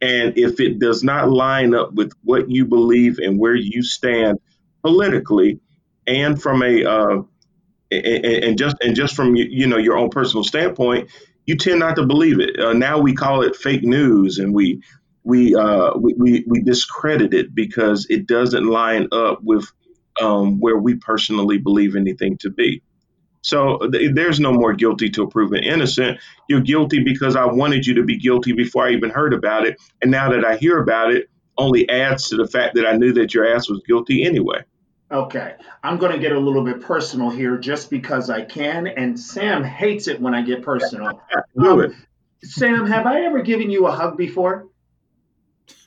And 0.00 0.38
if 0.38 0.60
it 0.60 0.78
does 0.78 1.02
not 1.02 1.30
line 1.30 1.74
up 1.74 1.92
with 1.92 2.12
what 2.22 2.50
you 2.50 2.66
believe 2.66 3.18
and 3.18 3.38
where 3.38 3.54
you 3.54 3.82
stand 3.82 4.38
politically, 4.82 5.60
and 6.06 6.40
from 6.40 6.62
a 6.62 6.84
uh, 6.84 7.22
and, 7.90 8.24
and 8.26 8.58
just 8.58 8.76
and 8.80 8.94
just 8.94 9.14
from 9.16 9.34
you 9.34 9.66
know 9.66 9.76
your 9.76 9.96
own 9.98 10.10
personal 10.10 10.44
standpoint, 10.44 11.10
you 11.46 11.56
tend 11.56 11.80
not 11.80 11.96
to 11.96 12.06
believe 12.06 12.40
it. 12.40 12.58
Uh, 12.58 12.72
now 12.72 12.98
we 12.98 13.14
call 13.14 13.42
it 13.42 13.56
fake 13.56 13.82
news, 13.82 14.38
and 14.38 14.54
we 14.54 14.82
we, 15.24 15.54
uh, 15.54 15.92
we 15.98 16.44
we 16.46 16.62
discredit 16.62 17.34
it 17.34 17.54
because 17.54 18.06
it 18.08 18.26
doesn't 18.26 18.64
line 18.66 19.08
up 19.12 19.40
with 19.42 19.66
um, 20.20 20.58
where 20.58 20.78
we 20.78 20.94
personally 20.94 21.58
believe 21.58 21.96
anything 21.96 22.38
to 22.38 22.50
be. 22.50 22.82
So 23.48 23.78
th- 23.90 24.14
there's 24.14 24.38
no 24.38 24.52
more 24.52 24.74
guilty 24.74 25.08
to 25.10 25.26
proven 25.26 25.62
innocent. 25.62 26.18
You're 26.48 26.60
guilty 26.60 27.02
because 27.02 27.34
I 27.34 27.46
wanted 27.46 27.86
you 27.86 27.94
to 27.94 28.02
be 28.02 28.18
guilty 28.18 28.52
before 28.52 28.86
I 28.86 28.90
even 28.92 29.08
heard 29.08 29.32
about 29.32 29.66
it, 29.66 29.78
and 30.02 30.10
now 30.10 30.30
that 30.30 30.44
I 30.44 30.56
hear 30.56 30.78
about 30.78 31.12
it, 31.12 31.30
only 31.56 31.88
adds 31.88 32.28
to 32.28 32.36
the 32.36 32.46
fact 32.46 32.74
that 32.74 32.86
I 32.86 32.92
knew 32.92 33.12
that 33.14 33.32
your 33.32 33.46
ass 33.46 33.68
was 33.70 33.80
guilty 33.86 34.24
anyway. 34.24 34.62
Okay, 35.10 35.54
I'm 35.82 35.96
going 35.96 36.12
to 36.12 36.18
get 36.18 36.32
a 36.32 36.38
little 36.38 36.62
bit 36.62 36.82
personal 36.82 37.30
here 37.30 37.56
just 37.56 37.88
because 37.88 38.28
I 38.28 38.42
can, 38.42 38.86
and 38.86 39.18
Sam 39.18 39.64
hates 39.64 40.06
it 40.08 40.20
when 40.20 40.34
I 40.34 40.42
get 40.42 40.62
personal. 40.62 41.18
Do 41.58 41.82
Um. 41.84 41.96
Sam, 42.44 42.86
have 42.86 43.06
I 43.06 43.22
ever 43.22 43.42
given 43.42 43.70
you 43.70 43.86
a 43.86 43.90
hug 43.90 44.16
before? 44.16 44.68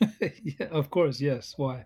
yeah, 0.19 0.65
of 0.71 0.89
course, 0.89 1.21
yes. 1.21 1.53
Why? 1.55 1.85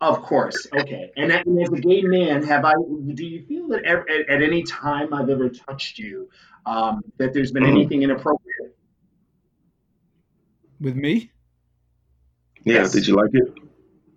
Of 0.00 0.22
course. 0.22 0.66
Okay. 0.74 1.10
And 1.16 1.32
as 1.32 1.40
as 1.62 1.70
a 1.72 1.80
gay 1.80 2.02
man, 2.02 2.42
have 2.44 2.64
I? 2.64 2.74
Do 3.14 3.24
you 3.24 3.42
feel 3.46 3.68
that 3.68 3.84
ever, 3.84 4.04
at, 4.10 4.28
at 4.28 4.42
any 4.42 4.62
time 4.62 5.14
I've 5.14 5.30
ever 5.30 5.48
touched 5.48 5.98
you, 5.98 6.28
um, 6.66 7.00
that 7.16 7.32
there's 7.32 7.50
been 7.52 7.64
anything 7.64 8.02
inappropriate? 8.02 8.76
With 10.80 10.96
me? 10.96 11.30
Yeah, 12.64 12.74
Yes. 12.80 12.92
did 12.92 13.06
you 13.06 13.14
like 13.14 13.30
it? 13.32 13.54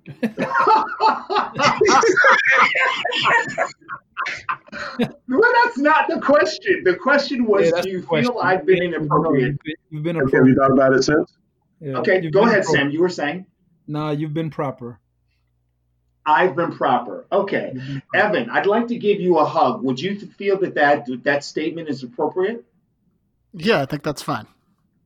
well, 5.28 5.52
that's 5.63 5.78
not 5.78 6.08
the 6.10 6.20
question. 6.22 6.82
The 6.84 6.96
question 6.96 7.46
was, 7.46 7.72
Yeah, 7.74 7.82
do 7.82 7.89
you 7.89 8.02
feel 8.02 8.39
I've 8.42 8.65
been 8.65 8.82
inappropriate? 8.84 9.52
You've 9.52 9.63
been, 9.63 9.76
you've 9.89 10.04
been 10.04 10.15
Have 10.15 10.48
you 10.48 10.56
thought 10.56 10.72
about 10.72 10.94
it 10.94 11.04
since? 11.04 11.38
Yeah, 11.80 11.98
Okay, 12.00 12.22
you've 12.22 12.34
go 12.34 12.44
ahead. 12.44 12.65
Sam. 12.65 12.89
You 12.89 13.00
were 13.02 13.10
saying 13.10 13.46
Nah, 13.88 14.12
you've 14.12 14.34
been 14.34 14.50
proper. 14.50 15.00
I've 16.26 16.56
been 16.56 16.72
proper. 16.72 17.26
Okay, 17.32 17.72
You've. 17.74 18.02
Evan, 18.14 18.50
I'd 18.50 18.66
like 18.66 18.88
to 18.88 18.98
give 18.98 19.20
you 19.20 19.40
a 19.40 19.46
hug. 19.46 19.82
Would 19.84 20.00
you 20.00 20.20
feel 20.20 20.60
that 20.60 20.76
that, 20.76 21.08
that 21.24 21.44
statement 21.44 21.90
is 21.90 22.04
appropriate? 22.04 22.64
Yeah, 23.54 23.82
I 23.82 23.86
think 23.86 24.04
that's 24.04 24.22
fine. 24.22 24.46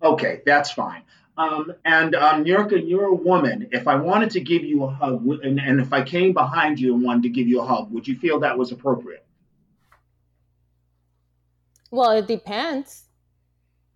Okay, 0.02 0.42
that's 0.46 0.72
fine. 0.72 1.04
Um, 1.38 1.74
and 1.86 2.14
um, 2.16 2.44
Nurka, 2.44 2.88
you're 2.88 3.06
a 3.06 3.14
woman. 3.14 3.70
If 3.72 3.88
I 3.88 3.96
wanted 3.96 4.32
to 4.32 4.42
give 4.42 4.64
you 4.64 4.84
a 4.84 4.90
hug, 4.90 5.26
and, 5.44 5.60
and 5.60 5.80
if 5.80 5.92
I 5.94 6.04
came 6.04 6.34
behind 6.34 6.80
you 6.80 6.94
and 6.94 7.04
wanted 7.04 7.24
to 7.24 7.30
give 7.30 7.48
you 7.48 7.62
a 7.62 7.66
hug, 7.66 7.92
would 7.92 8.08
you 8.08 8.18
feel 8.18 8.40
that 8.42 8.58
was 8.58 8.72
appropriate? 8.72 9.26
Well, 11.90 12.12
it 12.12 12.28
depends. 12.28 13.04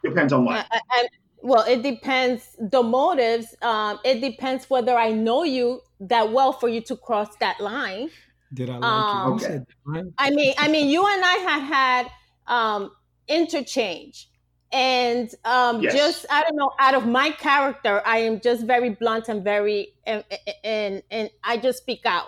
Depends 0.03 0.31
on 0.33 0.41
I, 0.41 0.45
what. 0.45 0.67
I, 0.71 0.79
I- 0.91 1.07
well, 1.41 1.63
it 1.67 1.83
depends 1.83 2.55
the 2.59 2.83
motives. 2.83 3.55
Um, 3.61 3.99
it 4.03 4.21
depends 4.21 4.69
whether 4.69 4.97
I 4.97 5.11
know 5.11 5.43
you 5.43 5.81
that 5.99 6.31
well 6.31 6.53
for 6.53 6.69
you 6.69 6.81
to 6.81 6.95
cross 6.97 7.35
that 7.37 7.59
line. 7.59 8.11
Did 8.53 8.69
I 8.69 8.77
like 8.79 9.13
Um, 9.13 9.13
you? 9.13 9.31
Okay. 9.33 9.35
You 9.35 9.39
said, 9.39 9.63
right? 9.85 10.05
I 10.17 10.31
mean, 10.31 10.53
I 10.57 10.67
mean, 10.69 10.89
you 10.89 11.05
and 11.07 11.23
I 11.23 11.33
had 11.35 11.61
had 11.61 12.11
um, 12.47 12.91
interchange, 13.27 14.29
and 14.71 15.29
um, 15.45 15.87
Yes. 15.87 15.87
just 15.87 16.25
I 16.29 16.43
don't 16.43 16.55
know. 16.57 16.71
Out 16.79 16.95
of 16.95 17.07
my 17.07 17.31
character, 17.31 18.01
I 18.05 18.19
am 18.19 18.41
just 18.41 18.65
very 18.65 18.91
blunt 18.91 19.29
and 19.29 19.43
very 19.43 19.95
and 20.05 20.23
and 20.63 21.03
and 21.11 21.31
I 21.43 21.57
just 21.57 21.79
speak 21.79 22.05
out, 22.05 22.27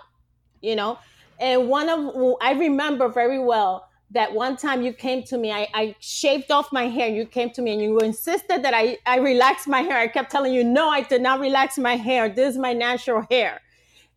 you 0.60 0.76
know. 0.76 0.98
And 1.38 1.68
one 1.68 1.88
of 1.88 2.36
I 2.42 2.52
remember 2.52 3.08
very 3.08 3.38
well 3.38 3.89
that 4.12 4.32
one 4.32 4.56
time 4.56 4.82
you 4.82 4.92
came 4.92 5.22
to 5.24 5.38
me. 5.38 5.52
I, 5.52 5.68
I 5.72 5.94
shaved 6.00 6.50
off 6.50 6.72
my 6.72 6.86
hair. 6.88 7.08
You 7.08 7.26
came 7.26 7.50
to 7.50 7.62
me 7.62 7.72
and 7.72 7.80
you 7.80 7.98
insisted 7.98 8.62
that 8.64 8.74
I 8.74 8.98
I 9.06 9.18
relax 9.18 9.66
my 9.66 9.80
hair. 9.80 9.98
I 9.98 10.08
kept 10.08 10.30
telling 10.30 10.52
you, 10.52 10.64
no, 10.64 10.88
I 10.88 11.02
did 11.02 11.22
not 11.22 11.40
relax 11.40 11.78
my 11.78 11.96
hair. 11.96 12.28
This 12.28 12.54
is 12.54 12.58
my 12.58 12.72
natural 12.72 13.24
hair. 13.30 13.60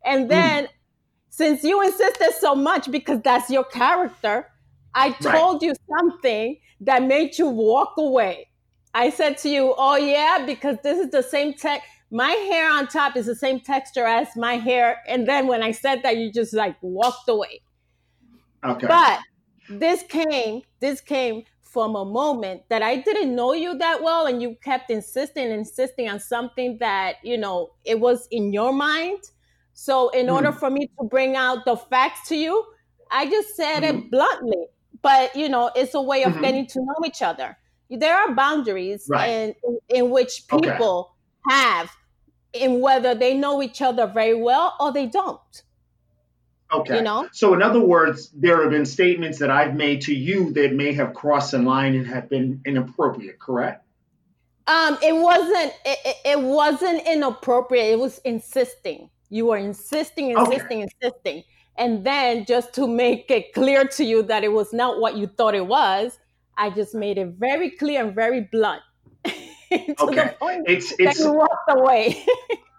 And 0.04 0.24
hmm. 0.24 0.30
then 0.30 0.68
since 1.30 1.64
you 1.64 1.82
insisted 1.82 2.32
so 2.40 2.56
much 2.56 2.92
because 2.92 3.20
that's 3.22 3.50
your 3.50 3.64
character, 3.64 4.48
I 4.96 5.08
Right. 5.08 5.22
told 5.22 5.64
you 5.64 5.74
something 5.98 6.58
that 6.82 7.04
made 7.04 7.38
you 7.38 7.48
walk 7.48 7.94
away. 7.98 8.48
I 8.94 9.10
said 9.10 9.38
to 9.40 9.50
you, 9.50 9.74
"Oh 9.78 9.96
yeah, 9.96 10.44
because 10.46 10.78
this 10.84 11.00
is 11.00 11.10
the 11.12 11.24
same 11.24 11.54
tech. 11.54 11.82
My 12.12 12.32
hair 12.32 12.70
on 12.72 12.88
top 12.88 13.16
is 13.16 13.26
the 13.26 13.36
same 13.36 13.60
texture 13.60 14.06
as 14.06 14.36
my 14.36 14.58
hair." 14.58 15.02
And 15.08 15.28
then 15.28 15.48
when 15.48 15.64
I 15.64 15.72
said 15.72 16.04
that, 16.04 16.18
you 16.18 16.32
just 16.32 16.54
like 16.54 16.76
walked 16.82 17.28
away. 17.28 17.62
Okay. 18.64 18.88
But 18.88 19.20
this 19.80 20.04
came, 20.04 20.62
this 20.80 21.02
came 21.02 21.44
from 21.62 21.96
a 21.96 22.06
moment 22.06 22.64
that 22.70 22.82
I 22.84 22.98
didn't 22.98 23.36
know 23.36 23.54
you 23.54 23.78
that 23.78 24.04
well, 24.04 24.26
and 24.28 24.42
you 24.42 24.56
kept 24.64 24.92
insisting, 24.92 25.50
insisting 25.52 26.10
on 26.10 26.20
something 26.20 26.78
that 26.80 27.18
you 27.24 27.38
know 27.38 27.74
it 27.84 28.00
was 28.00 28.28
in 28.32 28.54
your 28.54 28.74
mind. 28.74 29.20
So, 29.74 30.10
in 30.10 30.30
order 30.30 30.52
for 30.52 30.70
me 30.70 30.88
to 31.00 31.08
bring 31.10 31.36
out 31.36 31.66
the 31.66 31.76
facts 31.76 32.28
to 32.30 32.36
you, 32.36 32.64
I 33.12 33.30
just 33.30 33.56
said 33.56 33.84
it 33.84 34.10
bluntly. 34.12 34.68
But 35.02 35.36
you 35.36 35.50
know, 35.50 35.72
it's 35.76 35.94
a 35.94 36.02
way 36.02 36.24
of 36.24 36.40
Mhm. 36.40 36.40
getting 36.40 36.68
to 36.68 36.80
know 36.80 37.06
each 37.06 37.22
other. 37.22 37.58
There 37.90 38.16
are 38.16 38.34
boundaries 38.34 39.12
Right. 39.12 39.36
in, 39.36 39.54
in 39.64 39.80
in 39.90 40.10
which 40.12 40.48
Okay. 40.52 40.80
people 40.80 41.16
have 41.50 41.92
in 42.54 42.82
whether 42.82 43.16
they 43.16 43.36
know 43.36 43.62
each 43.62 43.82
other 43.82 44.08
very 44.08 44.36
well 44.36 44.76
or 44.80 44.92
they 44.92 45.08
don't. 45.08 45.64
Okay. 46.74 46.98
You 46.98 47.02
know. 47.04 47.28
So, 47.32 47.54
in 47.54 47.62
other 47.62 47.80
words, 47.80 48.30
there 48.34 48.62
have 48.62 48.72
been 48.72 48.86
statements 48.86 49.40
that 49.40 49.50
I've 49.50 49.76
made 49.76 50.02
to 50.04 50.14
you 50.14 50.52
that 50.54 50.74
may 50.74 50.94
have 50.94 51.14
crossed 51.14 51.54
a 51.54 51.60
line 51.60 51.96
and 51.96 52.08
have 52.08 52.30
been 52.30 52.62
inappropriate. 52.66 53.40
Correct? 53.40 53.86
Um, 54.68 54.98
it 55.02 55.14
wasn't. 55.16 55.74
It, 55.86 56.16
it, 56.26 56.40
wasn't 56.40 57.06
inappropriate. 57.08 57.88
It 57.94 58.00
was 58.00 58.20
insisting. 58.20 59.10
You 59.30 59.48
were 59.48 59.58
insisting, 59.58 60.38
Okay. 60.38 60.54
insisting, 60.54 60.82
insisting, 60.82 61.44
and 61.78 62.06
then 62.06 62.46
just 62.46 62.74
to 62.76 62.88
make 62.88 63.30
it 63.32 63.54
clear 63.54 63.86
to 63.86 64.04
you 64.04 64.22
that 64.24 64.44
it 64.44 64.52
was 64.52 64.72
not 64.72 65.02
what 65.02 65.18
you 65.18 65.28
thought 65.28 65.56
it 65.56 65.66
was, 65.66 66.18
I 66.58 66.70
just 66.70 66.94
made 66.96 67.18
it 67.18 67.30
very 67.40 67.72
clear 67.72 68.06
and 68.06 68.16
very 68.16 68.42
blunt. 68.52 68.82
to 69.26 69.34
Okay. 70.00 70.16
the 70.16 70.36
point 70.40 70.66
It's 70.68 70.90
that 70.92 71.00
it's 71.00 71.20
you 71.20 71.34
walked 71.34 71.70
away. 71.70 72.24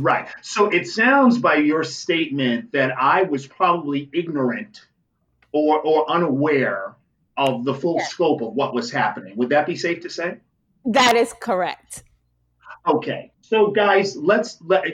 Right. 0.00 0.28
So 0.42 0.68
it 0.68 0.86
sounds 0.86 1.38
by 1.38 1.56
your 1.56 1.84
statement 1.84 2.72
that 2.72 2.92
I 2.98 3.22
was 3.22 3.46
probably 3.46 4.10
ignorant 4.12 4.84
or, 5.52 5.80
or 5.80 6.10
unaware 6.10 6.96
of 7.36 7.64
the 7.64 7.74
full 7.74 7.96
Yes. 7.98 8.10
scope 8.10 8.42
of 8.42 8.54
what 8.54 8.74
was 8.74 8.90
happening. 8.90 9.36
Would 9.36 9.50
that 9.50 9.66
be 9.66 9.76
safe 9.76 10.00
to 10.02 10.10
say? 10.10 10.38
that 10.88 11.16
is 11.16 11.32
correct. 11.40 12.04
Okay. 12.86 13.32
So 13.40 13.70
guys, 13.70 14.16
let's 14.16 14.58
let, 14.62 14.84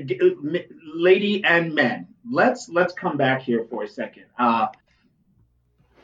lady 0.94 1.44
and 1.44 1.74
men, 1.74 2.08
let's 2.30 2.68
let's 2.68 2.92
come 2.94 3.16
back 3.16 3.42
here 3.42 3.66
for 3.68 3.82
a 3.82 3.88
second. 3.88 4.24
Uh, 4.38 4.68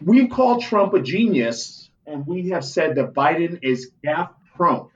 we've 0.05 0.31
called 0.31 0.63
Trump 0.63 0.95
a 0.95 1.01
genius, 1.01 1.91
and 2.07 2.27
we 2.27 2.51
have 2.51 2.65
said 2.65 2.97
that 2.97 3.15
Biden 3.15 3.59
is 3.63 3.91
gaffe 4.05 4.31
prone. 4.57 4.89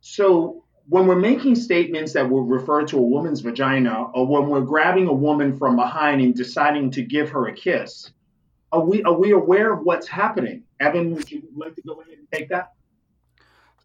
So 0.00 0.61
when 0.88 1.06
we're 1.06 1.14
making 1.16 1.54
statements 1.54 2.12
that 2.14 2.28
will 2.28 2.42
refer 2.44 2.84
to 2.86 2.98
a 2.98 3.02
woman's 3.02 3.40
vagina, 3.40 4.04
or 4.14 4.26
when 4.26 4.48
we're 4.48 4.62
grabbing 4.62 5.06
a 5.06 5.12
woman 5.12 5.56
from 5.56 5.76
behind 5.76 6.20
and 6.20 6.34
deciding 6.34 6.90
to 6.92 7.02
give 7.02 7.30
her 7.30 7.46
a 7.48 7.52
kiss, 7.54 8.10
are 8.72 8.80
we 8.84 9.02
are 9.04 9.12
we 9.18 9.32
aware 9.32 9.72
of 9.72 9.80
what's 9.84 10.08
happening? 10.08 10.64
Evan, 10.80 11.14
would 11.14 11.30
you 11.30 11.42
like 11.56 11.74
to 11.76 11.82
go 11.82 11.94
ahead 12.00 12.18
and 12.18 12.26
take 12.32 12.48
that? 12.48 12.72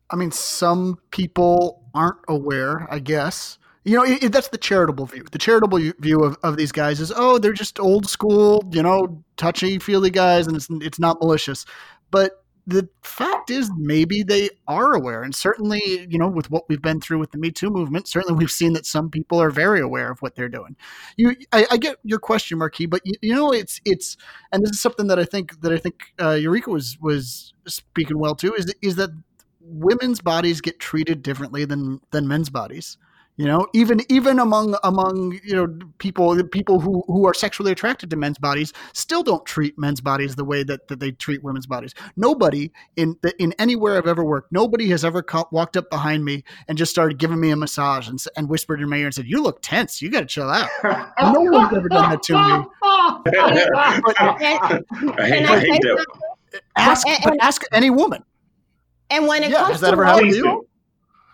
I 0.10 0.15
mean, 0.15 0.31
some 0.31 0.97
people 1.12 1.83
aren't 1.93 2.17
aware, 2.29 2.88
I 2.89 2.99
guess. 2.99 3.57
You 3.83 3.97
know, 3.97 4.03
it, 4.03 4.23
it- 4.23 4.31
that's 4.31 4.47
the 4.49 4.57
charitable 4.57 5.05
view. 5.05 5.25
The 5.31 5.38
charitable 5.38 5.79
view 5.99 6.19
of, 6.23 6.38
of 6.43 6.57
these 6.57 6.71
guys 6.71 6.99
is, 6.99 7.12
oh, 7.15 7.38
they're 7.38 7.53
just 7.53 7.79
old 7.79 8.07
school, 8.10 8.63
you 8.71 8.81
know, 8.83 9.23
touchy 9.37 9.79
feely 9.79 10.10
guys, 10.10 10.48
and 10.48 10.56
it's 10.56 10.67
it's 10.69 11.00
not 11.00 11.19
malicious. 11.21 11.65
But 12.12 12.43
the 12.68 12.90
fact 13.02 13.50
is, 13.50 13.72
maybe 13.78 14.24
they 14.24 14.50
are 14.68 14.94
aware, 14.94 15.24
and 15.24 15.34
certainly, 15.34 16.06
you 16.10 16.18
know, 16.18 16.28
with 16.28 16.52
what 16.52 16.68
we've 16.68 16.82
been 16.82 17.00
through 17.00 17.18
with 17.18 17.32
the 17.32 17.38
Me 17.38 17.50
Too 17.50 17.70
movement, 17.70 18.10
certainly 18.10 18.38
we've 18.38 18.52
seen 18.52 18.74
that 18.74 18.86
some 18.86 19.10
people 19.10 19.42
are 19.42 19.50
very 19.50 19.80
aware 19.80 20.12
of 20.12 20.22
what 20.22 20.36
they're 20.36 20.50
doing. 20.50 20.76
You, 21.15 21.34
I, 21.54 21.65
I 21.72 21.78
get 21.78 21.96
your 22.04 22.20
question, 22.20 22.58
Marquis, 22.58 22.86
but 22.86 23.02
you, 23.06 23.13
you 23.22 23.34
know, 23.34 23.54
it's 23.54 23.80
it's, 23.86 24.18
and 24.52 24.62
this 24.62 24.72
is 24.72 24.82
something 24.82 25.08
that 25.08 25.18
I 25.18 25.24
think 25.24 25.62
that 25.62 25.72
I 25.72 25.78
think 25.78 26.13
uh, 26.20 26.36
Nurka 26.36 26.68
was 26.68 26.98
was 27.00 27.54
speaking 27.68 28.20
well 28.20 28.36
to 28.36 28.54
is 28.54 28.74
is 28.82 28.98
that 28.98 29.12
women's 29.62 30.22
bodies 30.22 30.60
get 30.60 30.80
treated 30.80 31.24
differently 31.24 31.63
than 31.63 32.02
than 32.12 32.28
men's 32.28 32.50
bodies 32.50 32.98
you 33.38 33.46
know 33.46 33.67
even 33.73 34.02
even 34.10 34.40
among 34.40 34.75
among 34.83 35.40
you 35.44 35.56
know 35.56 35.67
people 36.00 36.44
people 36.46 36.79
who 36.79 37.04
who 37.08 37.25
are 37.27 37.33
sexually 37.33 37.71
attracted 37.71 38.10
to 38.10 38.15
men's 38.15 38.38
bodies 38.40 38.73
still 38.94 39.23
don't 39.23 39.46
treat 39.46 39.77
men's 39.77 40.02
bodies 40.02 40.35
the 40.35 40.44
way 40.44 40.63
that, 40.63 40.88
that 40.88 41.00
they 41.00 41.12
treat 41.12 41.44
women's 41.44 41.65
bodies. 41.67 41.94
Nobody 42.15 42.71
in 42.96 43.15
the, 43.21 43.33
in 43.42 43.54
anywhere 43.60 43.98
i've 43.98 44.08
ever 44.08 44.23
worked 44.25 44.52
nobody 44.52 44.90
has 44.90 45.06
ever 45.06 45.21
co- 45.21 45.48
walked 45.52 45.77
up 45.77 45.90
behind 45.90 46.25
me 46.25 46.44
and 46.67 46.77
just 46.77 46.92
started 46.92 47.17
giving 47.19 47.40
me 47.40 47.52
a 47.52 47.56
massage 47.56 48.08
and, 48.10 48.21
and 48.35 48.50
whispered 48.50 48.81
in 48.81 48.90
my 48.90 48.98
ear 48.98 49.06
and 49.06 49.15
said 49.15 49.25
you 49.27 49.42
look 49.42 49.62
tense. 49.62 50.02
You 50.02 50.10
got 50.10 50.21
to 50.21 50.25
chill 50.25 50.50
out. 50.50 50.69
No 51.21 51.42
one's 51.42 51.73
ever 51.75 51.90
done 51.90 52.10
that 52.12 52.23
to 52.23 52.33
me. 52.33 52.65
I 53.77 55.27
hate, 55.27 55.46
I 55.46 55.60
hate 55.60 55.81
that. 55.81 56.06
ask 56.75 57.08
And- 57.08 57.19
but 57.23 57.33
and- 57.33 57.42
ask 57.42 57.62
any 57.71 57.90
woman. 57.90 58.23
And 59.10 59.25
when 59.27 59.44
it 59.44 59.52
Yeah, 59.52 59.60
comes 59.60 59.71
has 59.73 59.81
that 59.81 59.88
to 59.88 59.94
ever 59.94 60.04
happened 60.06 60.31
to 60.31 60.38
school, 60.38 60.67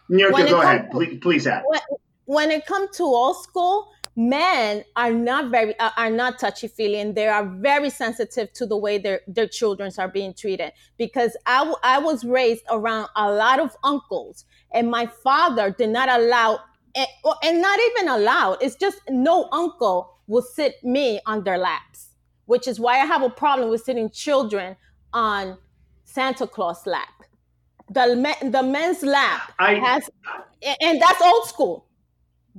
do. 0.09 0.15
Nurka, 0.15 0.49
go 0.49 0.61
ahead. 0.61 0.91
to- 0.91 0.97
Please, 0.97 1.19
please 1.21 1.47
add. 1.47 1.63
when, 1.67 1.81
when 2.25 2.51
it 2.51 2.65
comes 2.65 2.95
to 2.97 3.03
old 3.03 3.41
school, 3.43 3.91
men 4.15 4.83
are 4.95 5.11
not 5.11 5.49
very 5.51 5.77
uh, 5.79 5.89
are 5.97 6.09
not 6.09 6.39
touchy 6.39 6.67
feely, 6.67 6.99
and 6.99 7.15
they 7.15 7.27
are 7.27 7.45
very 7.45 7.89
sensitive 7.89 8.53
to 8.53 8.65
the 8.65 8.77
way 8.77 8.97
their 8.97 9.21
their 9.27 9.47
children 9.47 9.91
are 9.97 10.07
being 10.07 10.33
treated. 10.33 10.71
Because 10.97 11.35
I 11.45 11.59
w- 11.59 11.77
I 11.83 11.99
was 11.99 12.23
raised 12.23 12.63
around 12.69 13.07
a 13.15 13.31
lot 13.31 13.59
of 13.59 13.75
uncles, 13.83 14.45
and 14.71 14.89
my 14.89 15.07
father 15.23 15.71
did 15.71 15.89
not 15.89 16.09
allow. 16.09 16.59
And, 16.95 17.07
and 17.43 17.59
not 17.59 17.79
even 17.79 18.07
allowed. 18.09 18.59
It's 18.61 18.75
just 18.75 18.99
no 19.09 19.49
uncle 19.51 20.19
will 20.27 20.43
sit 20.43 20.75
me 20.83 21.19
on 21.25 21.43
their 21.43 21.57
laps, 21.57 22.09
which 22.45 22.67
is 22.67 22.79
why 22.79 22.99
I 22.99 23.05
have 23.05 23.23
a 23.23 23.31
problem 23.31 23.69
with 23.71 23.81
sitting 23.81 24.11
children 24.11 24.75
on 25.11 25.57
Santa 26.03 26.45
Claus 26.45 26.85
lap. 26.85 27.22
The 27.89 28.15
men, 28.15 28.51
the 28.51 28.63
men's 28.63 29.03
lap 29.03 29.51
I- 29.59 29.75
has, 29.75 30.09
and 30.81 31.01
that's 31.01 31.21
old 31.21 31.45
school. 31.47 31.85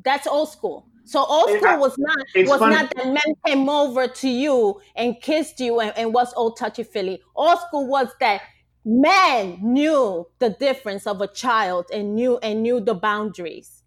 That's 0.03 0.27
old 0.27 0.51
school. 0.51 0.87
So 1.07 1.25
old 1.25 1.51
school 1.51 1.67
I- 1.69 1.77
was 1.77 1.97
not 1.99 2.17
was 2.35 2.59
funny- 2.59 2.75
not 2.77 2.93
that 2.97 3.07
men 3.07 3.35
came 3.47 3.69
over 3.69 4.07
to 4.09 4.29
you 4.29 4.81
and 4.97 5.21
kissed 5.21 5.61
you 5.61 5.81
and, 5.81 5.93
and 5.97 6.15
was 6.15 6.33
old 6.35 6.57
touchy 6.57 6.83
feely. 6.83 7.21
Old 7.37 7.59
school 7.61 7.87
was 7.87 8.09
that 8.21 8.43
men 8.85 9.59
knew 9.63 10.27
the 10.39 10.51
difference 10.51 11.07
of 11.07 11.21
a 11.21 11.27
child 11.27 11.87
and 11.93 12.15
knew 12.15 12.39
and 12.39 12.63
knew 12.63 12.81
the 12.81 12.95
boundaries. 12.95 13.83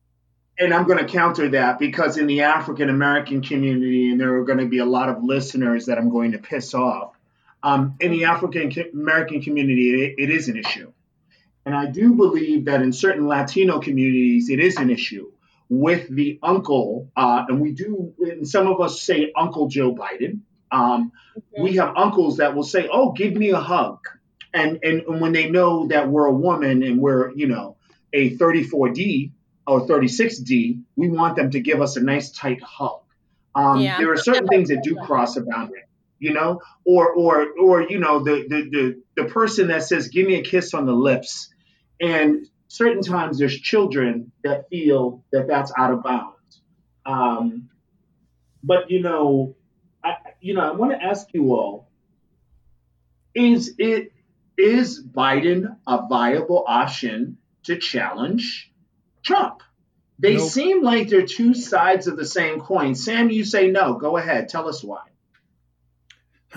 and 0.60 0.74
I'm 0.74 0.86
going 0.88 0.98
to 0.98 1.06
counter 1.06 1.50
that 1.50 1.78
because 1.78 2.18
in 2.18 2.26
the 2.26 2.42
African 2.42 2.90
American 2.90 3.42
community, 3.42 4.10
and 4.10 4.20
there 4.20 4.36
are 4.38 4.44
going 4.44 4.58
to 4.58 4.66
be 4.66 4.80
a 4.80 4.86
lot 4.86 5.08
of 5.08 5.24
listeners 5.24 5.86
that 5.86 6.00
I'm 6.00 6.10
going 6.10 6.32
to 6.32 6.40
piss 6.40 6.74
off. 6.74 7.14
Um, 7.62 7.96
in 8.00 8.12
the 8.12 8.26
African 8.26 8.72
American 8.94 9.42
community, 9.42 10.04
it, 10.06 10.16
it 10.18 10.30
is 10.32 10.48
an 10.48 10.58
issue. 10.58 10.92
And 11.68 11.76
I 11.76 11.86
do 11.86 12.14
believe 12.14 12.64
that 12.66 12.82
in 12.82 12.94
certain 12.94 13.28
Latino 13.28 13.80
communities, 13.80 14.50
it 14.50 14.62
is 14.62 14.78
an 14.78 14.90
issue 14.90 15.30
with 15.68 16.08
the 16.08 16.40
uncle. 16.42 17.12
Uh, 17.14 17.44
and 17.50 17.60
we 17.60 17.74
do, 17.74 18.14
and 18.20 18.48
some 18.48 18.68
of 18.68 18.80
us 18.80 19.02
say 19.02 19.34
Uncle 19.36 19.68
Joe 19.68 19.94
Biden. 19.94 20.40
Um, 20.72 21.12
we 21.60 21.74
have 21.76 21.94
uncles 21.98 22.38
that 22.38 22.56
will 22.56 22.64
say, 22.64 22.88
"Oh, 22.90 23.12
give 23.12 23.34
me 23.34 23.50
a 23.50 23.60
hug," 23.60 24.00
and, 24.54 24.80
and 24.82 25.02
and 25.02 25.20
when 25.20 25.34
they 25.34 25.50
know 25.50 25.88
that 25.88 26.08
we're 26.08 26.28
a 26.28 26.34
woman 26.34 26.84
and 26.84 27.02
we're 27.02 27.32
you 27.32 27.48
know 27.48 27.76
a 28.14 28.30
34D 28.38 29.32
or 29.68 29.86
36D, 29.86 30.82
we 30.96 31.10
want 31.10 31.36
them 31.36 31.52
to 31.52 31.60
give 31.60 31.82
us 31.82 31.98
a 31.98 32.02
nice 32.02 32.32
tight 32.32 32.62
hug. 32.64 33.02
Um, 33.56 33.82
Yeah. 33.82 33.98
There 33.98 34.14
are 34.14 34.18
certain 34.18 34.48
things 34.48 34.70
that 34.70 34.84
do 34.84 34.96
cross 34.96 35.36
a 35.36 35.42
boundary, 35.42 35.84
you 36.20 36.34
know, 36.34 36.62
or 36.86 37.12
or 37.12 37.48
or 37.62 37.82
you 37.82 38.00
know 38.00 38.24
the 38.24 38.46
the 38.48 38.70
the 38.70 39.02
the 39.22 39.30
person 39.30 39.68
that 39.68 39.84
says, 39.84 40.08
"Give 40.08 40.26
me 40.26 40.36
a 40.36 40.44
kiss 40.44 40.74
on 40.74 40.86
the 40.86 40.94
lips," 40.94 41.50
and 42.02 42.46
certain 42.68 43.02
times 43.02 43.40
there's 43.40 43.58
children 43.60 44.32
that 44.44 44.70
feel 44.70 45.24
that 45.32 45.48
that's 45.48 45.72
out 45.78 45.92
of 45.94 46.04
bounds. 46.04 46.62
Um, 47.06 47.70
but 48.64 48.92
you 48.92 49.02
know, 49.02 49.56
I 50.04 50.16
you 50.42 50.54
know 50.54 50.62
I 50.62 50.72
want 50.76 50.92
to 50.92 51.04
ask 51.04 51.28
you 51.34 51.54
all: 51.54 51.90
Is 53.34 53.76
it 53.78 54.12
is 54.58 55.04
Biden 55.04 55.78
a 55.86 56.08
viable 56.08 56.64
option 56.68 57.38
to 57.64 57.78
challenge 57.78 58.72
Trump? 59.24 59.62
They 60.20 60.38
Nope. 60.38 60.50
seem 60.50 60.84
like 60.84 61.10
they're 61.10 61.28
two 61.28 61.54
sides 61.54 62.08
of 62.08 62.18
the 62.18 62.26
same 62.26 62.60
coin. 62.60 62.96
Sam, 62.96 63.30
you 63.30 63.46
say 63.46 63.70
no. 63.70 63.94
Go 63.94 64.18
ahead. 64.18 64.50
Tell 64.50 64.68
us 64.68 64.84
why. 64.84 65.04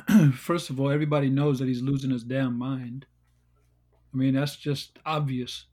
First 0.35 0.71
of 0.71 0.81
all, 0.81 0.91
everybody 0.91 1.29
knows 1.29 1.59
that 1.59 1.69
he's 1.69 1.83
losing 1.83 2.11
his 2.11 2.25
damn 2.25 2.57
mind. 2.57 3.05
I 4.13 4.17
mean, 4.17 4.35
that's 4.35 4.57
just 4.57 4.99
obvious. 5.07 5.67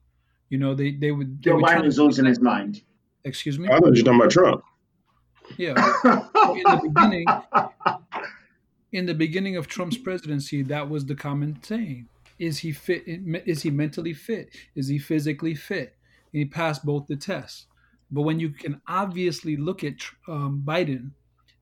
You 0.49 0.57
know, 0.57 0.73
they 0.75 0.91
they 0.91 1.11
would. 1.11 1.41
They 1.41 1.49
Joe 1.49 1.55
would 1.55 1.65
try 1.65 1.75
Biden 1.77 1.81
to- 1.81 1.88
is 1.88 1.99
losing 1.99 2.25
his 2.25 2.39
mind. 2.39 2.81
Excuse 3.23 3.59
me. 3.59 3.67
I 3.67 3.79
thought 3.79 3.95
you 3.95 4.03
were 4.03 4.05
talking 4.05 4.19
about 4.19 4.31
Trump. 4.31 4.63
Yeah. 5.57 5.75
In 6.55 6.63
the 6.63 6.81
beginning, 6.83 7.25
in 8.91 9.05
the 9.05 9.13
beginning 9.13 9.55
of 9.57 9.67
Trump's 9.67 9.97
presidency, 9.97 10.61
that 10.63 10.89
was 10.89 11.05
the 11.05 11.15
common 11.15 11.57
saying: 11.63 12.07
Is 12.39 12.59
he 12.59 12.71
fit? 12.71 13.03
Is 13.07 13.63
he 13.63 13.71
mentally 13.71 14.13
fit? 14.13 14.49
Is 14.75 14.88
he 14.88 14.99
physically 14.99 15.55
fit? 15.55 15.95
And 16.33 16.39
he 16.39 16.45
passed 16.45 16.85
both 16.85 17.07
the 17.07 17.15
tests. 17.15 17.65
But 18.11 18.21
when 18.21 18.39
you 18.39 18.49
can 18.49 18.81
obviously 18.88 19.57
look 19.57 19.83
at 19.83 19.95
um, 20.27 20.63
Biden 20.65 21.11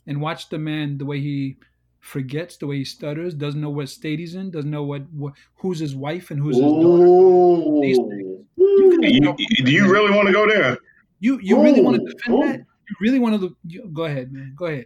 and 0.06 0.22
watch 0.22 0.50
the 0.50 0.60
man, 0.60 0.98
the 1.00 1.06
way 1.06 1.20
he 1.20 1.58
forgets, 2.06 2.58
the 2.58 2.68
way 2.68 2.78
he 2.78 2.86
stutters, 2.86 3.34
doesn't 3.34 3.60
know 3.60 3.70
what 3.72 3.90
state 3.90 4.20
he's 4.20 4.36
in, 4.36 4.52
doesn't 4.52 4.70
know 4.70 4.84
what, 4.84 5.02
what 5.12 5.34
who's 5.56 5.80
his 5.80 5.96
wife 5.96 6.30
and 6.30 6.40
who's 6.40 6.56
his 6.56 6.64
daughter. 6.66 7.04
Ooh. 7.06 7.82
These. 7.82 7.98
You 7.98 9.00
can- 9.02 9.36
You, 9.40 9.66
do 9.66 9.72
you 9.72 9.92
really 9.92 10.12
want 10.16 10.28
to 10.28 10.34
go 10.34 10.48
there? 10.48 10.78
You 11.20 11.40
you 11.42 11.62
really 11.62 11.82
want 11.82 11.98
to 11.98 12.04
defend 12.06 12.36
ooh. 12.36 12.48
that? 12.48 12.60
You 12.60 12.96
really 13.02 13.20
want 13.20 13.42
to? 13.42 13.56
You, 13.66 13.90
go 13.92 14.04
ahead, 14.06 14.32
man. 14.32 14.54
Go 14.56 14.66
ahead. 14.68 14.86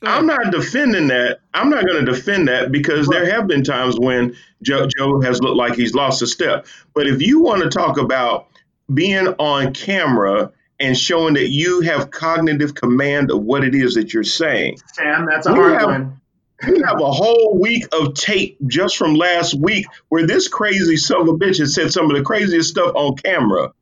Go 0.00 0.08
I'm 0.08 0.28
ahead. 0.28 0.44
not 0.46 0.52
defending 0.52 1.06
that. 1.08 1.38
I'm 1.54 1.70
not 1.70 1.86
going 1.86 2.04
to 2.04 2.12
defend 2.12 2.48
that 2.48 2.72
because 2.72 3.06
there 3.06 3.24
have 3.30 3.46
been 3.46 3.62
times 3.62 3.96
when 4.00 4.34
Joe, 4.62 4.88
Joe 4.98 5.20
has 5.20 5.40
looked 5.40 5.56
like 5.56 5.76
he's 5.76 5.94
lost 5.94 6.20
a 6.22 6.26
step. 6.26 6.66
But 6.94 7.06
if 7.06 7.22
you 7.22 7.40
want 7.40 7.62
to 7.62 7.68
talk 7.68 7.98
about 7.98 8.48
being 8.92 9.28
on 9.38 9.72
camera 9.72 10.50
and 10.82 10.96
showing 10.98 11.34
that 11.34 11.48
you 11.48 11.80
have 11.82 12.10
cognitive 12.10 12.74
command 12.74 13.30
of 13.30 13.40
what 13.42 13.64
it 13.64 13.74
is 13.74 13.94
that 13.94 14.12
you're 14.12 14.24
saying, 14.24 14.78
Sam, 14.94 15.26
that's 15.30 15.46
a 15.46 15.52
We 15.52 15.58
hard 15.58 15.72
have- 15.80 15.88
one. 15.88 16.20
we 16.68 16.80
have 16.86 17.00
a 17.00 17.10
whole 17.10 17.58
week 17.60 17.84
of 17.92 18.14
tape 18.14 18.58
just 18.66 18.96
from 18.96 19.14
last 19.14 19.54
week 19.54 19.86
where 20.10 20.26
this 20.26 20.48
crazy 20.48 20.96
son 20.96 21.22
of 21.22 21.28
a 21.28 21.32
bitch 21.34 21.58
has 21.58 21.74
said 21.74 21.92
some 21.92 22.10
of 22.10 22.16
the 22.16 22.22
craziest 22.22 22.68
stuff 22.70 22.92
on 22.94 23.16
camera. 23.16 23.72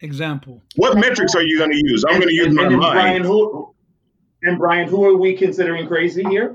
Example. 0.00 0.62
What 0.76 0.96
metrics 0.98 1.34
are 1.34 1.42
you 1.42 1.58
going 1.58 1.70
to 1.72 1.76
use? 1.76 2.04
I'm 2.06 2.16
going 2.16 2.28
to 2.28 2.34
use 2.34 2.46
and, 2.46 2.54
my 2.56 2.62
and 2.64 2.72
then 2.72 2.78
Brian, 2.78 2.96
mind. 3.22 3.24
who 3.24 3.74
and 4.42 4.58
Brian, 4.58 4.88
who 4.88 5.04
are 5.06 5.16
we 5.16 5.34
considering 5.34 5.86
crazy 5.86 6.22
here? 6.22 6.54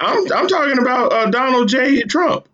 I'm, 0.00 0.30
I'm 0.32 0.48
talking 0.48 0.78
about 0.78 1.12
uh, 1.12 1.26
Donald 1.30 1.68
J. 1.68 2.02
Trump. 2.02 2.48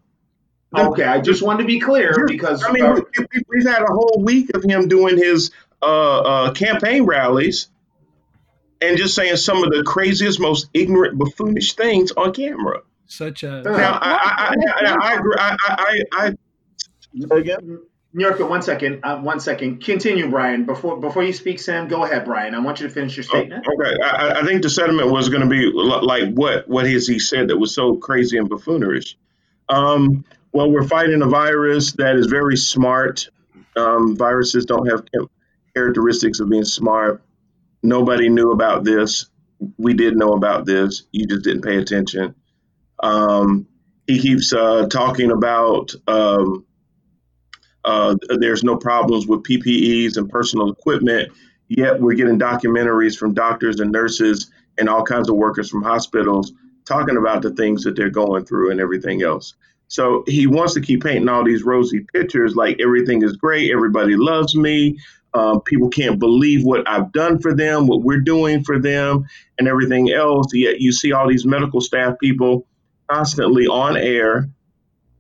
Okay, 0.77 1.05
I 1.05 1.21
just 1.21 1.43
wanted 1.43 1.63
to 1.63 1.67
be 1.67 1.81
clear 1.81 2.25
because 2.29 2.63
I 2.63 2.71
mean, 2.73 2.85
uh, 2.85 2.95
we, 2.95 3.01
we- 3.19 3.43
we've 3.49 3.67
had 3.67 3.83
a 3.83 3.87
whole 3.93 4.23
week 4.25 4.51
of 4.55 4.63
him 4.63 4.87
doing 4.89 5.17
his 5.17 5.51
uh, 5.83 5.87
uh, 6.21 6.53
campaign 6.53 7.05
rallies 7.05 7.69
and 8.81 8.97
just 8.97 9.15
saying 9.15 9.37
some 9.37 9.65
of 9.65 9.71
the 9.71 9.83
craziest, 9.85 10.39
most 10.41 10.69
ignorant, 10.73 11.19
buffoonish 11.19 11.75
things 11.75 12.13
on 12.13 12.33
camera. 12.33 12.83
Such 13.07 13.43
as 13.45 13.67
Uh, 13.67 13.71
Now, 13.73 13.99
I, 14.01 14.13
I, 14.13 14.55
I, 14.55 14.95
I, 14.95 14.97
I 15.11 15.15
agree. 15.15 15.35
I, 15.39 15.57
I, 15.61 16.03
I, 17.33 17.37
again, 17.37 17.81
Nurka, 18.15 18.49
one 18.49 18.63
second, 18.63 19.01
uh, 19.05 19.19
one 19.19 19.41
second. 19.41 19.83
Continue, 19.85 20.31
Brian. 20.31 20.65
Before 20.67 21.01
before 21.01 21.23
you 21.25 21.33
speak, 21.33 21.59
Sam, 21.59 21.89
go 21.89 22.05
ahead, 22.05 22.25
Brian. 22.25 22.55
I 22.55 22.61
want 22.61 22.81
you 22.81 22.87
to 22.89 22.93
finish 22.93 23.17
your 23.17 23.25
statement. 23.25 23.67
okay, 23.67 23.97
I, 24.05 24.09
I- 24.29 24.41
I 24.41 24.45
think 24.45 24.63
the 24.63 24.71
sentiment 24.71 25.11
was 25.11 25.29
going 25.29 25.43
to 25.43 25.49
be 25.49 25.67
like 25.73 26.33
what 26.33 26.69
what 26.69 26.87
has 26.87 27.07
he 27.09 27.19
said 27.19 27.49
that 27.49 27.57
was 27.59 27.75
so 27.75 27.97
crazy 27.97 28.37
and 28.39 28.49
buffoonish. 28.49 29.17
Um, 29.69 30.25
well, 30.53 30.71
we're 30.71 30.87
fighting 30.87 31.23
a 31.23 31.27
virus 31.27 31.93
that 31.93 32.17
is 32.17 32.27
very 32.27 32.57
smart. 32.57 33.29
Um, 33.77 34.17
viruses 34.17 34.65
don't 34.67 34.87
have 34.87 35.05
characteristics 35.75 36.41
of 36.41 36.51
being 36.51 36.65
smart. 36.65 37.23
Nobody 37.83 38.29
knew 38.29 38.51
about 38.51 38.85
this. 38.85 39.27
We 39.79 39.95
did 39.95 40.17
know 40.17 40.33
about 40.33 40.67
this. 40.67 41.05
You 41.13 41.27
just 41.27 41.45
didn't 41.45 41.63
pay 41.63 41.77
attention. 41.77 42.35
Um, 43.03 43.67
he 44.07 44.19
keeps 44.19 44.53
uh, 44.53 44.89
talking 44.89 45.31
about 45.31 45.95
um, 46.09 46.67
uh, 47.85 48.17
there's 48.39 48.65
no 48.65 48.77
problems 48.77 49.27
with 49.27 49.43
PPEs 49.45 50.17
and 50.17 50.29
personal 50.29 50.71
equipment, 50.71 51.33
yet 51.69 52.01
we're 52.01 52.15
getting 52.15 52.39
documentaries 52.39 53.17
from 53.17 53.35
doctors 53.35 53.81
and 53.81 53.93
nurses 53.93 54.51
and 54.79 54.89
all 54.89 55.05
kinds 55.05 55.31
of 55.31 55.37
workers 55.37 55.71
from 55.71 55.83
hospitals 55.83 56.53
talking 56.85 57.17
about 57.17 57.43
the 57.43 57.51
things 57.51 57.85
that 57.85 57.95
they're 57.95 58.11
going 58.11 58.45
through 58.45 58.71
and 58.71 58.81
everything 58.81 59.23
else. 59.23 59.55
So 59.91 60.23
he 60.29 60.47
wants 60.47 60.75
to 60.75 60.81
keep 60.81 61.03
painting 61.03 61.29
all 61.29 61.45
these 61.45 61.65
rosy 61.65 62.07
pictures 62.15 62.55
like 62.55 62.79
everything 62.81 63.25
is 63.25 63.37
great, 63.37 63.73
everybody 63.73 64.15
loves 64.15 64.55
me, 64.55 64.97
um, 65.35 65.63
people 65.63 65.89
can't 65.89 66.21
believe 66.21 66.65
what 66.65 66.89
I've 66.89 67.11
done 67.11 67.41
for 67.41 67.53
them, 67.53 67.89
what 67.89 68.03
we're 68.03 68.21
doing 68.21 68.63
for 68.63 68.79
them, 68.79 69.27
and 69.59 69.67
everything 69.67 70.13
else. 70.13 70.47
Yet 70.55 70.81
you 70.81 70.93
see 70.93 71.11
all 71.13 71.29
these 71.29 71.45
medical 71.45 71.81
staff 71.81 72.15
people 72.21 72.69
constantly 73.11 73.67
on 73.67 73.97
air 73.97 74.49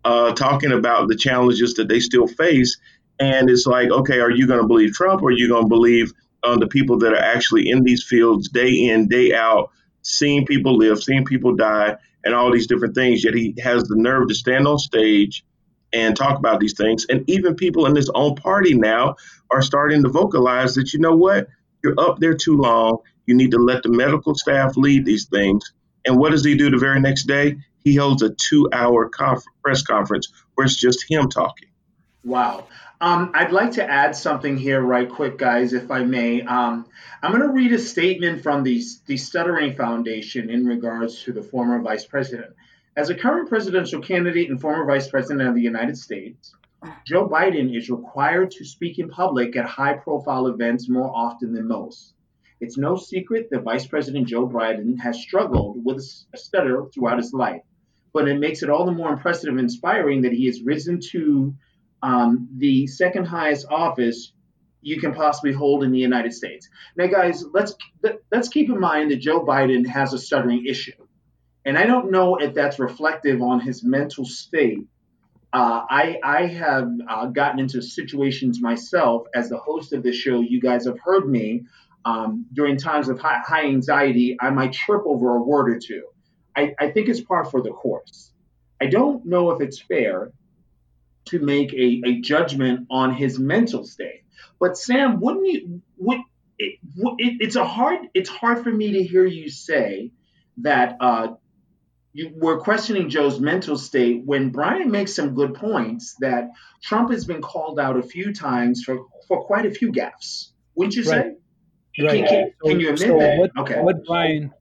uh, 0.04 0.34
talking 0.34 0.70
about 0.70 1.08
the 1.08 1.16
challenges 1.16 1.74
that 1.74 1.88
they 1.88 1.98
still 1.98 2.28
face. 2.28 2.78
And 3.18 3.50
it's 3.50 3.66
like, 3.66 3.90
okay, 3.90 4.20
are 4.20 4.30
you 4.30 4.46
going 4.46 4.60
to 4.60 4.68
believe 4.68 4.92
Trump 4.92 5.20
or 5.22 5.30
are 5.30 5.32
you 5.32 5.48
going 5.48 5.64
to 5.64 5.68
believe 5.68 6.12
um, 6.44 6.60
the 6.60 6.68
people 6.68 6.96
that 6.98 7.12
are 7.12 7.16
actually 7.16 7.68
in 7.68 7.82
these 7.82 8.04
fields 8.04 8.48
day 8.48 8.70
in, 8.70 9.08
day 9.08 9.34
out, 9.34 9.72
seeing 10.02 10.46
people 10.46 10.76
live, 10.76 11.02
seeing 11.02 11.24
people 11.24 11.56
die, 11.56 11.96
and 12.24 12.34
all 12.34 12.52
these 12.52 12.66
different 12.66 12.94
things? 12.94 13.24
Yet 13.24 13.34
he 13.34 13.54
has 13.62 13.84
the 13.84 13.96
nerve 13.96 14.28
to 14.28 14.34
stand 14.34 14.66
on 14.66 14.78
stage 14.78 15.44
and 15.92 16.16
talk 16.16 16.38
about 16.38 16.60
these 16.60 16.74
things. 16.74 17.06
And 17.08 17.28
even 17.28 17.54
people 17.56 17.86
in 17.86 17.96
his 17.96 18.10
own 18.14 18.36
party 18.36 18.74
now 18.74 19.16
are 19.50 19.62
starting 19.62 20.02
to 20.02 20.08
vocalize 20.08 20.74
that, 20.74 20.92
you 20.92 21.00
know 21.00 21.16
what, 21.16 21.48
you're 21.82 21.98
up 21.98 22.18
there 22.18 22.34
too 22.34 22.56
long. 22.56 22.98
You 23.26 23.34
need 23.34 23.50
to 23.52 23.58
let 23.58 23.82
the 23.82 23.88
medical 23.88 24.34
staff 24.34 24.76
lead 24.76 25.04
these 25.04 25.26
things. 25.26 25.72
And 26.06 26.16
what 26.16 26.30
does 26.30 26.44
he 26.44 26.56
do 26.56 26.70
the 26.70 26.78
very 26.78 27.00
next 27.00 27.24
day? 27.24 27.56
he 27.84 27.94
holds 27.94 28.22
a 28.22 28.30
two-hour 28.30 29.08
conf- 29.08 29.44
press 29.62 29.82
conference 29.82 30.28
where 30.54 30.64
it's 30.64 30.76
just 30.76 31.04
him 31.08 31.28
talking. 31.28 31.68
Wow. 32.24 32.66
Um, 33.02 33.30
I'd 33.32 33.52
like 33.52 33.72
to 33.72 33.90
add 33.90 34.14
something 34.14 34.58
here, 34.58 34.82
right 34.82 35.08
quick, 35.08 35.38
guys, 35.38 35.72
if 35.72 35.90
I 35.90 36.04
may. 36.04 36.42
Um, 36.42 36.86
I'm 37.22 37.32
going 37.32 37.42
to 37.42 37.48
read 37.48 37.72
a 37.72 37.78
statement 37.78 38.42
from 38.42 38.62
the, 38.62 38.82
the 39.06 39.16
Stuttering 39.16 39.74
Foundation 39.74 40.50
in 40.50 40.66
regards 40.66 41.22
to 41.24 41.32
the 41.32 41.42
former 41.42 41.80
vice 41.80 42.04
president. 42.04 42.54
As 42.96 43.08
a 43.08 43.14
current 43.14 43.48
presidential 43.48 44.02
candidate 44.02 44.50
and 44.50 44.60
former 44.60 44.84
vice 44.84 45.08
president 45.08 45.48
of 45.48 45.54
the 45.54 45.62
United 45.62 45.96
States, 45.96 46.54
Joe 47.06 47.26
Biden 47.26 47.74
is 47.74 47.88
required 47.88 48.50
to 48.52 48.66
speak 48.66 48.98
in 48.98 49.08
public 49.08 49.56
at 49.56 49.64
high 49.64 49.94
profile 49.94 50.48
events 50.48 50.86
more 50.86 51.10
often 51.14 51.54
than 51.54 51.68
most. 51.68 52.12
It's 52.60 52.76
no 52.76 52.96
secret 52.96 53.48
that 53.50 53.62
Vice 53.62 53.86
President 53.86 54.28
Joe 54.28 54.46
Biden 54.46 55.00
has 55.00 55.22
struggled 55.22 55.82
with 55.82 56.04
a 56.34 56.36
stutter 56.36 56.84
throughout 56.92 57.16
his 57.16 57.32
life, 57.32 57.62
but 58.12 58.28
it 58.28 58.38
makes 58.38 58.62
it 58.62 58.68
all 58.68 58.84
the 58.84 58.92
more 58.92 59.10
impressive 59.10 59.48
and 59.48 59.60
inspiring 59.60 60.20
that 60.22 60.32
he 60.32 60.44
has 60.46 60.60
risen 60.60 61.00
to 61.12 61.54
um, 62.02 62.48
the 62.56 62.86
second 62.86 63.26
highest 63.26 63.66
office 63.70 64.32
you 64.82 64.98
can 64.98 65.12
possibly 65.14 65.52
hold 65.52 65.84
in 65.84 65.92
the 65.92 65.98
United 65.98 66.32
States. 66.32 66.68
Now, 66.96 67.06
guys, 67.06 67.44
let's 67.52 67.74
let's 68.32 68.48
keep 68.48 68.70
in 68.70 68.80
mind 68.80 69.10
that 69.10 69.16
Joe 69.16 69.44
Biden 69.44 69.86
has 69.86 70.12
a 70.12 70.18
stuttering 70.18 70.64
issue, 70.66 71.06
and 71.64 71.76
I 71.76 71.84
don't 71.84 72.10
know 72.10 72.36
if 72.36 72.54
that's 72.54 72.78
reflective 72.78 73.42
on 73.42 73.60
his 73.60 73.84
mental 73.84 74.24
state. 74.24 74.86
Uh, 75.52 75.82
I 75.90 76.18
I 76.22 76.46
have 76.46 76.88
uh, 77.08 77.26
gotten 77.26 77.58
into 77.58 77.82
situations 77.82 78.60
myself 78.62 79.26
as 79.34 79.48
the 79.48 79.58
host 79.58 79.92
of 79.92 80.02
this 80.02 80.16
show. 80.16 80.40
You 80.40 80.60
guys 80.60 80.86
have 80.86 80.98
heard 80.98 81.28
me 81.28 81.64
um, 82.04 82.46
during 82.52 82.76
times 82.76 83.08
of 83.08 83.18
high, 83.18 83.40
high, 83.44 83.66
anxiety. 83.66 84.36
I 84.40 84.50
might 84.50 84.72
trip 84.72 85.02
over 85.04 85.36
a 85.36 85.42
word 85.42 85.70
or 85.70 85.78
two. 85.78 86.04
I, 86.56 86.74
I 86.78 86.90
think 86.90 87.08
it's 87.08 87.20
par 87.20 87.44
for 87.44 87.62
the 87.62 87.70
course. 87.70 88.32
I 88.80 88.86
don't 88.86 89.26
know 89.26 89.50
if 89.50 89.60
it's 89.60 89.78
fair 89.78 90.32
to 91.30 91.38
make 91.38 91.72
a, 91.72 92.02
a 92.04 92.20
judgment 92.20 92.86
on 92.90 93.14
his 93.14 93.38
mental 93.38 93.84
state. 93.84 94.24
But 94.58 94.76
Sam, 94.76 95.20
wouldn't 95.20 95.46
you? 95.46 95.82
Would 95.98 96.20
it, 96.58 96.78
it, 97.18 97.36
it's 97.40 97.56
a 97.56 97.64
hard 97.64 98.00
it's 98.14 98.28
hard 98.28 98.62
for 98.62 98.70
me 98.70 98.92
to 98.92 99.02
hear 99.02 99.24
you 99.24 99.48
say 99.48 100.10
that 100.58 100.96
uh, 101.00 101.28
you 102.12 102.32
were 102.36 102.60
questioning 102.60 103.08
Joe's 103.08 103.40
mental 103.40 103.78
state 103.78 104.22
when 104.24 104.50
Brian 104.50 104.90
makes 104.90 105.14
some 105.14 105.34
good 105.34 105.54
points 105.54 106.16
that 106.20 106.50
Trump 106.82 107.10
has 107.10 107.24
been 107.24 107.40
called 107.40 107.80
out 107.80 107.96
a 107.96 108.02
few 108.02 108.34
times 108.34 108.82
for 108.84 109.06
for 109.26 109.44
quite 109.44 109.66
a 109.66 109.70
few 109.70 109.92
gaffes. 109.92 110.48
Wouldn't 110.74 110.96
you 110.96 111.04
right. 111.04 111.24
say? 111.24 112.04
Right. 112.04 112.24
Can, 112.24 112.26
can, 112.26 112.50
so, 112.62 112.68
can 112.68 112.80
you 112.80 112.88
admit 112.88 113.08
so 113.08 113.18
that? 113.18 113.38
What, 113.38 113.50
okay. 113.58 113.80
What 113.80 114.04
Brian, 114.04 114.52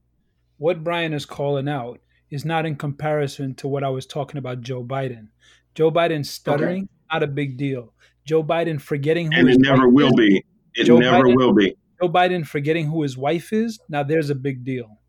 what 0.58 0.84
Brian 0.84 1.14
is 1.14 1.26
calling 1.26 1.68
out 1.68 2.00
is 2.30 2.46
not 2.46 2.66
in 2.66 2.76
comparison 2.76 3.56
to 3.56 3.68
what 3.68 3.84
I 3.84 3.90
was 3.90 4.06
talking 4.06 4.38
about 4.38 4.62
Joe 4.62 4.84
Biden. 4.84 5.30
Joe 5.76 5.92
Biden 5.92 6.26
stuttering, 6.26 6.84
okay. 6.84 6.90
not 7.14 7.24
a 7.24 7.28
big 7.28 7.58
deal. 7.58 7.94
Joe 8.26 8.44
Biden 8.44 8.80
forgetting 8.80 9.32
who 9.32 9.40
and 9.40 9.50
it 9.50 9.60
never 9.60 9.88
will 9.88 10.10
is. 10.10 10.16
be. 10.16 10.46
It 10.76 10.86
Joe 10.86 11.00
never 11.00 11.26
Biden, 11.26 11.36
will 11.36 11.54
be. 11.54 11.76
Joe 12.02 12.10
Biden 12.10 12.46
forgetting 12.46 12.88
who 12.88 13.04
his 13.04 13.18
wife 13.18 13.52
is. 13.54 13.80
Now 13.90 14.04
there's 14.04 14.30
a 14.30 14.36
big 14.36 14.64
deal, 14.64 15.00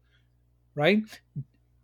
right? 0.74 1.02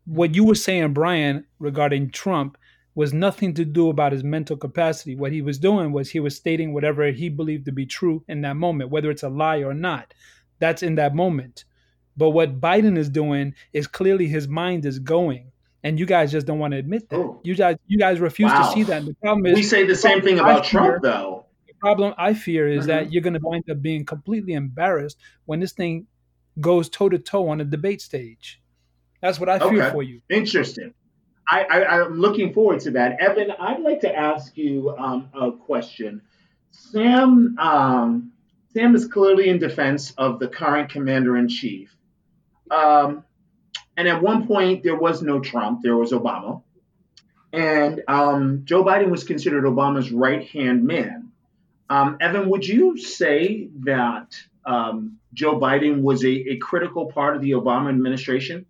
What 0.05 0.35
you 0.35 0.45
were 0.45 0.55
saying, 0.55 0.93
Brian, 0.93 1.45
regarding 1.59 2.11
Trump 2.11 2.57
was 2.95 3.13
nothing 3.13 3.53
to 3.55 3.65
do 3.65 3.91
about 3.91 4.13
his 4.13 4.25
mental 4.25 4.57
capacity. 4.57 5.15
What 5.15 5.33
he 5.33 5.43
was 5.43 5.59
doing 5.59 5.93
was 5.93 6.11
he 6.11 6.21
was 6.21 6.35
stating 6.35 6.73
whatever 6.73 7.11
he 7.13 7.29
believed 7.29 7.67
to 7.67 7.73
be 7.73 7.85
true 7.85 8.25
in 8.29 8.41
that 8.41 8.57
moment, 8.57 8.91
whether 8.91 9.11
it's 9.11 9.23
a 9.23 9.29
lie 9.29 9.59
or 9.59 9.75
not. 9.75 10.15
That's 10.59 10.83
in 10.83 10.95
that 10.95 11.15
moment. 11.15 11.65
But 12.17 12.31
what 12.31 12.61
Biden 12.61 12.97
is 12.97 13.11
doing 13.11 13.55
is 13.75 13.87
clearly 13.87 14.27
his 14.27 14.49
mind 14.49 14.87
is 14.87 14.99
going 14.99 15.53
and 15.87 16.01
you 16.01 16.05
guys 16.05 16.33
just 16.33 16.49
don't 16.49 16.59
want 16.59 16.73
to 16.73 16.79
admit 16.79 17.09
that. 17.11 17.17
Oh. 17.17 17.41
You 17.45 17.55
guys, 17.55 17.77
you 17.87 17.97
guys 17.97 18.19
refuse 18.19 18.51
wow. 18.51 18.67
to 18.67 18.73
see 18.73 18.83
that. 18.83 18.99
And 18.99 19.07
the 19.07 19.15
problem 19.23 19.47
is, 19.47 19.55
we 19.55 19.63
say 19.63 19.87
the 19.87 19.95
same 19.95 20.21
thing 20.21 20.41
about 20.41 20.65
I 20.65 20.69
Trump, 20.69 21.01
though. 21.01 21.47
The 21.69 21.75
problem 21.75 22.13
I 22.19 22.35
fear 22.35 22.69
is 22.69 22.81
mm-hmm. 22.81 22.89
that 22.89 23.13
you're 23.13 23.23
going 23.23 23.35
to 23.35 23.41
wind 23.41 23.71
up 23.71 23.81
being 23.81 24.05
completely 24.05 24.55
embarrassed 24.55 25.17
when 25.45 25.61
this 25.61 25.71
thing 25.71 26.09
goes 26.61 26.89
toe 26.89 27.09
to 27.09 27.21
toe 27.21 27.49
on 27.51 27.61
a 27.61 27.65
debate 27.65 28.01
stage. 28.01 28.61
That's 29.23 29.39
what 29.39 29.49
I 29.49 29.61
fear 29.61 29.85
okay. 29.85 29.93
for 29.93 30.03
you. 30.03 30.23
Interesting. 30.29 30.93
I, 31.49 31.63
I, 31.63 32.05
am 32.05 32.19
looking 32.19 32.53
forward 32.53 32.81
to 32.81 32.91
that. 32.93 33.21
Evan, 33.21 33.53
I'd 33.53 33.81
like 33.81 34.01
to 34.01 34.13
ask 34.13 34.57
you 34.57 34.93
um, 34.99 35.31
a 35.41 35.53
question. 35.53 36.23
Sam, 36.73 37.55
um, 37.61 38.33
Sam 38.75 38.97
is 38.97 39.07
clearly 39.07 39.49
in 39.49 39.61
defense 39.61 40.11
of 40.19 40.41
the 40.41 40.49
current 40.49 40.91
commander 40.91 41.37
in 41.37 41.47
chief. 41.49 41.95
Um, 42.73 43.23
and 43.97 44.09
at 44.09 44.23
one 44.23 44.47
point, 44.47 44.83
there 44.83 44.97
was 44.97 45.23
no 45.23 45.41
Trump, 45.41 45.81
there 45.83 45.97
was 45.97 46.13
Obama. 46.13 46.63
And 47.53 48.03
um, 48.09 48.63
Joe 48.65 48.85
Biden 48.85 49.11
was 49.11 49.25
considered 49.25 49.65
Obama's 49.65 50.13
right 50.13 50.47
hand 50.49 50.85
man. 50.85 51.33
Um, 51.89 52.19
Evan, 52.21 52.51
would 52.51 52.67
you 52.67 52.99
say 52.99 53.69
that 53.85 54.37
um, 54.67 55.19
Joe 55.33 55.59
Biden 55.59 56.03
was 56.03 56.25
a, 56.25 56.29
a, 56.29 56.57
critical 56.57 57.07
part 57.07 57.37
of 57.37 57.43
the 57.43 57.53
Obama 57.53 57.89
administration? 57.89 58.67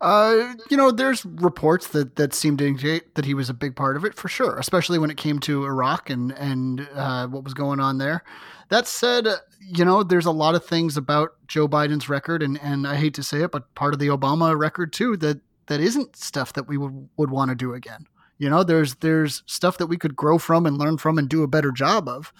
Uh, 0.00 0.54
you 0.70 0.76
know, 0.76 0.90
there's 0.90 1.24
reports 1.26 1.88
that 1.88 2.16
that 2.16 2.32
seem 2.32 2.56
to 2.56 2.66
indicate 2.66 3.14
that 3.16 3.26
he 3.26 3.34
was 3.34 3.50
a 3.50 3.54
big 3.54 3.76
part 3.76 3.96
of 3.96 4.04
it 4.04 4.14
for 4.14 4.28
sure, 4.28 4.58
especially 4.58 4.98
when 4.98 5.10
it 5.10 5.18
came 5.18 5.38
to 5.40 5.64
Iraq 5.66 6.08
and 6.08 6.32
and 6.32 6.88
uh, 6.94 7.26
what 7.26 7.44
was 7.44 7.52
going 7.52 7.80
on 7.80 7.98
there. 7.98 8.24
That 8.70 8.86
said, 8.86 9.26
you 9.60 9.84
know, 9.84 10.02
there's 10.02 10.26
a 10.26 10.30
lot 10.30 10.54
of 10.54 10.64
things 10.64 10.96
about 10.96 11.34
Joe 11.48 11.68
Biden's 11.68 12.08
record, 12.08 12.42
and 12.42 12.58
and 12.62 12.86
I 12.86 12.96
hate 12.96 13.14
to 13.14 13.22
say 13.22 13.42
it, 13.42 13.50
but 13.50 13.74
part 13.74 13.92
of 13.92 14.00
the 14.00 14.08
Obama 14.08 14.58
record 14.58 14.92
too 14.92 15.18
that 15.18 15.40
that 15.66 15.80
isn't 15.80 16.16
stuff 16.16 16.54
that 16.54 16.66
we 16.66 16.78
would 16.78 17.08
would 17.18 17.30
want 17.30 17.50
to 17.50 17.54
do 17.54 17.74
again. 17.74 18.06
You 18.38 18.48
know, 18.48 18.64
there's 18.64 18.94
there's 18.96 19.42
stuff 19.44 19.76
that 19.78 19.86
we 19.88 19.98
could 19.98 20.16
grow 20.16 20.38
from 20.38 20.64
and 20.64 20.78
learn 20.78 20.96
from 20.96 21.18
and 21.18 21.28
do 21.28 21.42
a 21.42 21.48
better 21.48 21.72
job 21.72 22.08
of, 22.08 22.32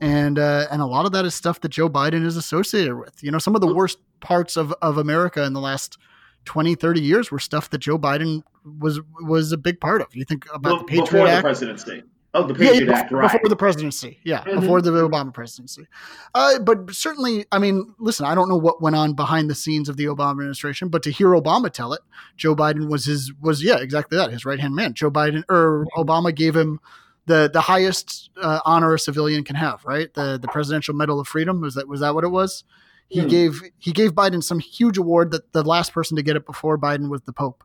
and 0.00 0.38
uh, 0.38 0.66
and 0.70 0.80
a 0.80 0.86
lot 0.86 1.04
of 1.04 1.12
that 1.12 1.26
is 1.26 1.34
stuff 1.34 1.60
that 1.60 1.68
Joe 1.68 1.90
Biden 1.90 2.24
is 2.24 2.38
associated 2.38 2.96
with. 2.96 3.22
You 3.22 3.30
know, 3.30 3.38
some 3.38 3.54
of 3.54 3.60
the 3.60 3.74
worst 3.74 3.98
parts 4.20 4.56
of 4.56 4.72
of 4.80 4.96
America 4.96 5.44
in 5.44 5.52
the 5.52 5.60
last 5.60 5.98
20, 6.44 6.74
30 6.74 7.00
years 7.00 7.30
were 7.30 7.38
stuff 7.38 7.70
that 7.70 7.78
Joe 7.78 7.98
Biden 7.98 8.42
was 8.78 9.00
was 9.20 9.52
a 9.52 9.56
big 9.56 9.80
part 9.80 10.00
of. 10.00 10.14
You 10.14 10.24
think 10.24 10.46
about 10.52 10.80
the 10.80 10.84
Patriot 10.84 11.10
before 11.10 11.26
Act, 11.26 11.36
the 11.38 11.42
presidency. 11.42 12.02
Oh, 12.34 12.46
the 12.46 12.54
Patriot 12.54 12.86
yeah, 12.86 12.98
Act, 12.98 13.10
before, 13.10 13.20
right? 13.20 13.32
Before 13.32 13.48
the 13.48 13.56
presidency, 13.56 14.18
yeah, 14.24 14.42
mm-hmm. 14.42 14.60
before 14.60 14.80
the 14.80 14.90
Obama 14.90 15.34
presidency. 15.34 15.86
Uh, 16.34 16.58
but 16.60 16.94
certainly, 16.94 17.44
I 17.52 17.58
mean, 17.58 17.94
listen, 17.98 18.24
I 18.24 18.34
don't 18.34 18.48
know 18.48 18.56
what 18.56 18.80
went 18.80 18.96
on 18.96 19.12
behind 19.14 19.50
the 19.50 19.54
scenes 19.54 19.88
of 19.88 19.96
the 19.96 20.06
Obama 20.06 20.32
administration, 20.32 20.88
but 20.88 21.02
to 21.02 21.10
hear 21.10 21.28
Obama 21.28 21.70
tell 21.70 21.92
it, 21.92 22.00
Joe 22.36 22.56
Biden 22.56 22.90
was 22.90 23.04
his 23.04 23.32
was 23.40 23.62
yeah, 23.62 23.78
exactly 23.78 24.16
that, 24.16 24.30
his 24.30 24.46
right 24.46 24.60
hand 24.60 24.74
man. 24.74 24.94
Joe 24.94 25.10
Biden 25.10 25.44
or 25.48 25.86
Obama 25.96 26.34
gave 26.34 26.56
him 26.56 26.80
the 27.26 27.50
the 27.52 27.60
highest 27.60 28.30
uh, 28.40 28.60
honor 28.64 28.94
a 28.94 28.98
civilian 28.98 29.44
can 29.44 29.56
have, 29.56 29.84
right? 29.84 30.12
The 30.14 30.38
the 30.40 30.48
Presidential 30.48 30.94
Medal 30.94 31.20
of 31.20 31.28
Freedom 31.28 31.60
was 31.60 31.74
that 31.74 31.86
was 31.86 32.00
that 32.00 32.14
what 32.14 32.24
it 32.24 32.28
was? 32.28 32.64
He 33.12 33.20
hmm. 33.20 33.28
gave 33.28 33.62
he 33.78 33.92
gave 33.92 34.12
Biden 34.14 34.42
some 34.42 34.58
huge 34.58 34.96
award 34.96 35.32
that 35.32 35.52
the 35.52 35.62
last 35.62 35.92
person 35.92 36.16
to 36.16 36.22
get 36.22 36.34
it 36.34 36.46
before 36.46 36.78
Biden 36.78 37.10
was 37.10 37.20
the 37.22 37.32
Pope, 37.32 37.62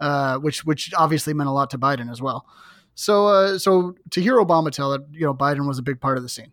uh, 0.00 0.38
which 0.38 0.64
which 0.64 0.92
obviously 0.94 1.32
meant 1.32 1.48
a 1.48 1.52
lot 1.52 1.70
to 1.70 1.78
Biden 1.78 2.10
as 2.10 2.20
well. 2.20 2.44
So 2.96 3.28
uh, 3.28 3.58
so 3.58 3.94
to 4.10 4.20
hear 4.20 4.34
Obama 4.38 4.72
tell 4.72 4.92
it, 4.92 5.02
you 5.12 5.20
know, 5.20 5.32
Biden 5.32 5.68
was 5.68 5.78
a 5.78 5.82
big 5.82 6.00
part 6.00 6.16
of 6.16 6.24
the 6.24 6.28
scene. 6.28 6.50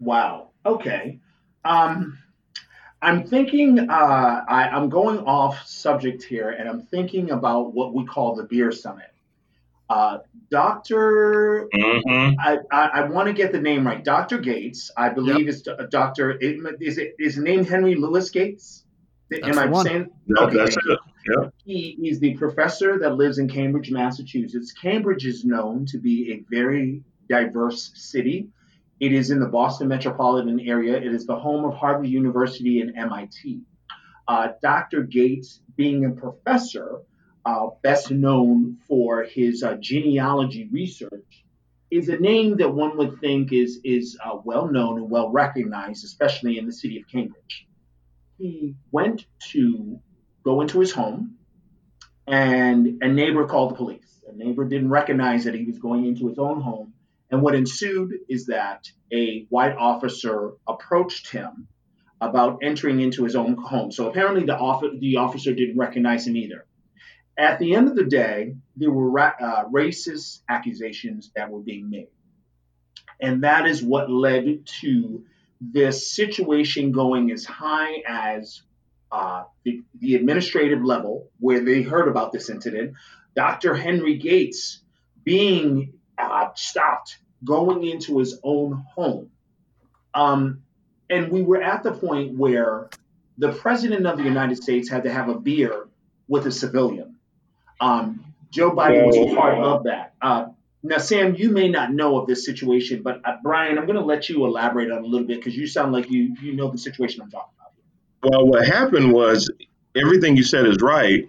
Wow. 0.00 0.48
Okay. 0.66 1.20
Um, 1.64 2.18
I'm 3.02 3.24
thinking. 3.24 3.88
Uh, 3.88 4.44
I, 4.48 4.68
I'm 4.70 4.88
going 4.88 5.20
off 5.20 5.64
subject 5.64 6.24
here, 6.24 6.50
and 6.50 6.68
I'm 6.68 6.82
thinking 6.82 7.30
about 7.30 7.72
what 7.72 7.94
we 7.94 8.04
call 8.04 8.34
the 8.34 8.42
beer 8.42 8.72
summit. 8.72 9.09
Uh, 9.90 10.18
Doctor, 10.50 11.68
mm-hmm. 11.74 12.40
I, 12.40 12.58
I, 12.72 12.86
I 12.86 13.08
want 13.08 13.26
to 13.26 13.32
get 13.32 13.52
the 13.52 13.60
name 13.60 13.86
right. 13.86 14.02
Doctor 14.02 14.38
Gates, 14.38 14.90
I 14.96 15.08
believe 15.08 15.46
yep. 15.46 15.48
is 15.48 15.68
Doctor. 15.90 16.32
Is 16.32 16.98
it 16.98 17.14
is 17.18 17.36
name 17.36 17.64
Henry 17.64 17.96
Louis 17.96 18.28
Gates? 18.30 18.84
That's 19.30 19.46
Am 19.46 19.58
I 19.58 19.66
one. 19.66 19.84
saying? 19.84 20.10
No, 20.26 20.46
okay, 20.46 20.56
that's 20.56 20.76
it. 20.76 20.98
Yeah. 21.28 21.48
He 21.64 21.98
is 22.02 22.18
the 22.18 22.36
professor 22.36 22.98
that 22.98 23.16
lives 23.16 23.38
in 23.38 23.48
Cambridge, 23.48 23.90
Massachusetts. 23.90 24.72
Cambridge 24.72 25.26
is 25.26 25.44
known 25.44 25.86
to 25.86 25.98
be 25.98 26.32
a 26.32 26.44
very 26.50 27.02
diverse 27.28 27.92
city. 27.94 28.48
It 28.98 29.12
is 29.12 29.30
in 29.30 29.40
the 29.40 29.46
Boston 29.46 29.88
metropolitan 29.88 30.60
area. 30.60 30.96
It 30.96 31.14
is 31.14 31.26
the 31.26 31.36
home 31.36 31.64
of 31.64 31.74
Harvard 31.74 32.06
University 32.06 32.80
and 32.80 32.96
MIT. 32.96 33.60
Uh, 34.26 34.48
Dr. 34.62 35.02
Gates, 35.02 35.60
being 35.76 36.04
a 36.04 36.10
professor, 36.10 37.02
uh, 37.44 37.68
best 37.82 38.10
known 38.10 38.78
for 38.86 39.24
his 39.24 39.62
uh, 39.62 39.76
genealogy 39.80 40.68
research, 40.70 41.44
is 41.90 42.08
a 42.08 42.16
name 42.16 42.58
that 42.58 42.72
one 42.72 42.96
would 42.98 43.20
think 43.20 43.52
is 43.52 43.80
is 43.82 44.18
uh, 44.24 44.36
well 44.44 44.70
known 44.70 44.98
and 44.98 45.10
well 45.10 45.30
recognized, 45.30 46.04
especially 46.04 46.58
in 46.58 46.66
the 46.66 46.72
city 46.72 46.98
of 47.00 47.08
Cambridge. 47.08 47.66
He 48.38 48.74
went 48.90 49.26
to 49.52 49.98
go 50.44 50.60
into 50.60 50.80
his 50.80 50.92
home, 50.92 51.36
and 52.26 53.02
a 53.02 53.08
neighbor 53.08 53.46
called 53.46 53.72
the 53.72 53.74
police. 53.74 54.22
A 54.28 54.36
neighbor 54.36 54.64
didn't 54.64 54.90
recognize 54.90 55.44
that 55.44 55.54
he 55.54 55.64
was 55.64 55.78
going 55.78 56.06
into 56.06 56.28
his 56.28 56.38
own 56.38 56.60
home, 56.60 56.94
and 57.30 57.42
what 57.42 57.54
ensued 57.54 58.12
is 58.28 58.46
that 58.46 58.88
a 59.12 59.46
white 59.48 59.76
officer 59.76 60.52
approached 60.68 61.30
him 61.30 61.66
about 62.20 62.58
entering 62.62 63.00
into 63.00 63.24
his 63.24 63.34
own 63.34 63.56
home. 63.56 63.90
So 63.90 64.08
apparently, 64.08 64.44
the, 64.44 64.98
the 65.00 65.16
officer 65.16 65.54
didn't 65.54 65.78
recognize 65.78 66.26
him 66.26 66.36
either 66.36 66.66
at 67.38 67.58
the 67.58 67.74
end 67.74 67.88
of 67.88 67.96
the 67.96 68.04
day, 68.04 68.54
there 68.76 68.90
were 68.90 69.10
ra- 69.10 69.32
uh, 69.40 69.64
racist 69.66 70.40
accusations 70.48 71.30
that 71.36 71.50
were 71.50 71.60
being 71.60 71.90
made. 71.90 72.08
And 73.20 73.44
that 73.44 73.66
is 73.66 73.82
what 73.82 74.10
led 74.10 74.66
to 74.80 75.24
this 75.60 76.10
situation 76.12 76.92
going 76.92 77.30
as 77.30 77.44
high 77.44 78.02
as 78.06 78.62
uh, 79.12 79.44
the, 79.64 79.82
the 79.98 80.14
administrative 80.14 80.82
level, 80.84 81.28
where 81.38 81.60
they 81.60 81.82
heard 81.82 82.08
about 82.08 82.32
this 82.32 82.48
incident. 82.48 82.94
Dr. 83.34 83.74
Henry 83.74 84.16
Gates 84.16 84.82
being 85.24 85.92
uh, 86.16 86.48
stopped 86.54 87.18
going 87.44 87.84
into 87.84 88.18
his 88.18 88.38
own 88.42 88.84
home. 88.94 89.30
Um, 90.14 90.62
and 91.08 91.30
we 91.30 91.42
were 91.42 91.62
at 91.62 91.82
the 91.82 91.92
point 91.92 92.36
where 92.36 92.90
the 93.38 93.52
president 93.52 94.06
of 94.06 94.18
the 94.18 94.24
United 94.24 94.56
States 94.56 94.88
had 94.88 95.04
to 95.04 95.12
have 95.12 95.28
a 95.28 95.34
beer 95.34 95.88
with 96.28 96.46
a 96.46 96.52
civilian. 96.52 97.09
Um, 97.80 98.24
Joe 98.50 98.72
Biden 98.72 99.06
was 99.06 99.34
part 99.34 99.58
of 99.58 99.84
that. 99.84 100.14
Uh, 100.20 100.46
now, 100.82 100.98
Sam, 100.98 101.34
you 101.34 101.50
may 101.50 101.68
not 101.68 101.92
know 101.92 102.18
of 102.18 102.26
this 102.26 102.44
situation, 102.44 103.02
but 103.02 103.20
uh, 103.24 103.36
Brian, 103.42 103.78
I'm 103.78 103.86
going 103.86 103.98
to 103.98 104.04
let 104.04 104.28
you 104.28 104.46
elaborate 104.46 104.90
on 104.90 104.98
it 104.98 105.04
a 105.04 105.06
little 105.06 105.26
bit 105.26 105.38
because 105.38 105.56
you 105.56 105.66
sound 105.66 105.92
like 105.92 106.10
you 106.10 106.34
you 106.40 106.54
know 106.54 106.70
the 106.70 106.78
situation 106.78 107.22
I'm 107.22 107.30
talking 107.30 107.52
about. 107.58 108.30
Well, 108.30 108.46
what 108.46 108.66
happened 108.66 109.12
was 109.12 109.50
everything 109.94 110.36
you 110.36 110.42
said 110.42 110.66
is 110.66 110.78
right, 110.80 111.26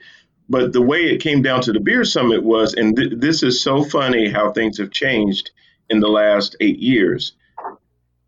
but 0.49 0.73
the 0.73 0.81
way 0.81 1.05
it 1.05 1.21
came 1.21 1.41
down 1.41 1.61
to 1.61 1.73
the 1.73 1.79
beer 1.79 2.05
summit 2.05 2.43
was, 2.43 2.73
and 2.73 2.95
th- 2.95 3.13
this 3.17 3.43
is 3.43 3.61
so 3.61 3.83
funny 3.83 4.29
how 4.29 4.51
things 4.51 4.77
have 4.77 4.91
changed 4.91 5.51
in 5.89 5.99
the 5.99 6.09
last 6.09 6.55
eight 6.61 6.79
years. 6.79 7.33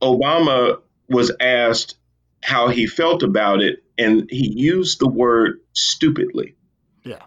Obama 0.01 0.81
was 1.07 1.31
asked 1.39 1.95
how 2.41 2.67
he 2.67 2.85
felt 2.85 3.23
about 3.23 3.61
it, 3.61 3.83
and 3.97 4.29
he 4.29 4.49
used 4.49 4.99
the 4.99 5.07
word 5.07 5.59
stupidly 5.71 6.55
Yeah. 7.05 7.19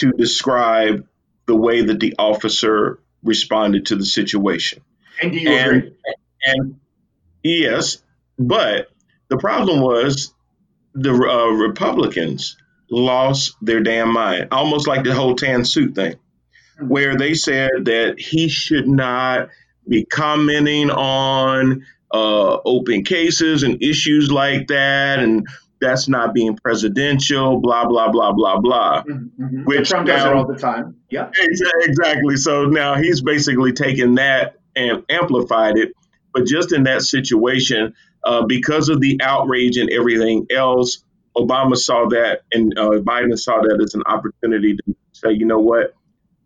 To 0.00 0.12
describe 0.12 1.06
the 1.46 1.56
way 1.56 1.82
that 1.82 2.00
the 2.00 2.14
officer 2.18 3.00
responded 3.22 3.86
to 3.86 3.96
the 3.96 4.04
situation. 4.04 4.82
And 5.22 5.32
do 5.32 5.38
you 5.38 5.56
agree? 5.56 5.92
And, 6.44 6.56
and 6.62 6.80
yes, 7.42 8.02
but 8.38 8.88
the 9.28 9.36
problem 9.36 9.80
was 9.80 10.32
the 10.94 11.12
uh, 11.12 11.50
Republicans 11.50 12.56
lost 12.90 13.56
their 13.62 13.80
damn 13.80 14.12
mind, 14.12 14.48
almost 14.50 14.88
like 14.88 15.04
the 15.04 15.14
whole 15.14 15.36
tan 15.36 15.64
suit 15.64 15.94
thing, 15.94 16.16
where 16.80 17.16
they 17.16 17.34
said 17.34 17.70
that 17.84 18.16
he 18.18 18.48
should 18.48 18.88
not 18.88 19.48
be 19.88 20.04
commenting 20.04 20.90
on 20.90 21.84
uh, 22.12 22.58
open 22.64 23.04
cases 23.04 23.62
and 23.62 23.82
issues 23.82 24.30
like 24.30 24.68
that, 24.68 25.18
and 25.18 25.46
that's 25.80 26.08
not 26.08 26.34
being 26.34 26.56
presidential, 26.56 27.60
blah 27.60 27.86
blah 27.86 28.10
blah 28.10 28.32
blah 28.32 28.58
blah. 28.58 29.02
Mhm, 29.02 29.30
mhm. 29.38 29.64
Which 29.64 29.88
Trump 29.88 30.06
does 30.06 30.24
it 30.24 30.32
all 30.32 30.46
the 30.46 30.58
time. 30.58 30.96
Yeah. 31.08 31.30
Exactly. 31.40 32.36
So 32.36 32.66
now 32.66 32.96
he's 32.96 33.20
basically 33.22 33.72
taken 33.72 34.16
that 34.16 34.56
and 34.76 35.04
amplified 35.08 35.76
it. 35.76 35.92
But 36.32 36.46
just 36.46 36.72
in 36.72 36.84
that 36.84 37.02
situation, 37.02 37.94
uh, 38.22 38.44
because 38.46 38.88
of 38.88 39.00
the 39.00 39.20
outrage 39.22 39.78
and 39.78 39.90
everything 39.90 40.46
else, 40.54 41.02
Obama 41.36 41.76
saw 41.76 42.08
that 42.08 42.42
and 42.52 42.78
uh, 42.78 42.90
Biden 43.00 43.38
saw 43.38 43.60
that 43.62 43.80
as 43.82 43.94
an 43.94 44.02
opportunity 44.06 44.76
to 44.76 44.96
say, 45.12 45.32
you 45.32 45.46
know 45.46 45.58
what? 45.60 45.94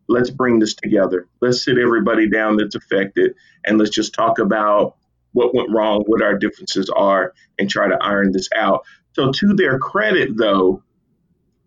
Let's 0.08 0.30
bring 0.30 0.58
this 0.58 0.74
together. 0.74 1.26
Let's 1.40 1.64
sit 1.64 1.78
everybody 1.78 2.28
down 2.28 2.56
that's 2.56 2.74
affected 2.74 3.34
and 3.66 3.78
let's 3.78 3.90
just 3.90 4.14
talk 4.14 4.38
about 4.38 4.96
what 5.32 5.54
went 5.54 5.70
wrong, 5.70 6.04
what 6.06 6.22
our 6.22 6.38
differences 6.38 6.90
are, 6.94 7.32
and 7.58 7.68
try 7.68 7.88
to 7.88 7.96
iron 8.00 8.30
this 8.32 8.48
out. 8.54 8.84
So, 9.14 9.32
to 9.32 9.54
their 9.54 9.78
credit, 9.78 10.36
though, 10.36 10.82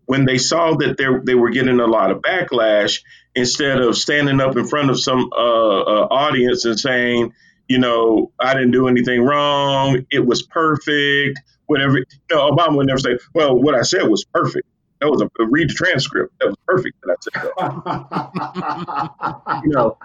when 0.05 0.25
they 0.25 0.37
saw 0.37 0.75
that 0.75 0.97
they 0.97 1.05
they 1.23 1.35
were 1.35 1.49
getting 1.49 1.79
a 1.79 1.85
lot 1.85 2.11
of 2.11 2.21
backlash, 2.21 3.01
instead 3.35 3.79
of 3.79 3.95
standing 3.95 4.41
up 4.41 4.57
in 4.57 4.67
front 4.67 4.89
of 4.89 4.99
some 4.99 5.29
uh, 5.31 5.81
uh, 5.81 6.07
audience 6.09 6.65
and 6.65 6.79
saying, 6.79 7.33
you 7.67 7.77
know, 7.77 8.31
I 8.39 8.53
didn't 8.53 8.71
do 8.71 8.87
anything 8.87 9.21
wrong, 9.21 10.05
it 10.09 10.25
was 10.25 10.41
perfect, 10.43 11.39
whatever. 11.67 11.99
You 11.99 12.05
know, 12.31 12.49
Obama 12.51 12.77
would 12.77 12.87
never 12.87 12.99
say, 12.99 13.17
well, 13.33 13.55
what 13.55 13.75
I 13.75 13.83
said 13.83 14.03
was 14.03 14.25
perfect. 14.25 14.65
That 14.99 15.09
was 15.09 15.21
a 15.21 15.29
read 15.45 15.69
the 15.69 15.75
transcript. 15.75 16.33
That 16.39 16.47
was 16.47 16.55
perfect 16.65 16.95
that 17.03 17.11
I 17.11 17.15
said 17.21 17.51
that. 17.57 19.61
You 19.63 19.69
know, 19.69 19.97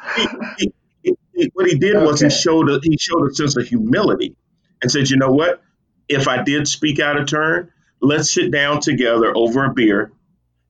he, 0.58 0.72
he, 1.02 1.16
he, 1.34 1.50
what 1.54 1.66
he 1.66 1.78
did 1.78 1.96
was 1.96 2.20
he 2.20 2.28
showed 2.28 2.68
a, 2.68 2.78
he 2.82 2.98
showed 2.98 3.30
a 3.30 3.34
sense 3.34 3.56
of 3.56 3.66
humility 3.66 4.36
and 4.82 4.90
said, 4.90 5.08
you 5.08 5.16
know 5.16 5.30
what? 5.30 5.62
If 6.12 6.28
I 6.28 6.42
did 6.42 6.68
speak 6.68 7.00
out 7.00 7.16
of 7.18 7.26
turn, 7.26 7.72
let's 8.00 8.30
sit 8.30 8.50
down 8.50 8.80
together 8.80 9.32
over 9.36 9.64
a 9.64 9.72
beer 9.74 10.12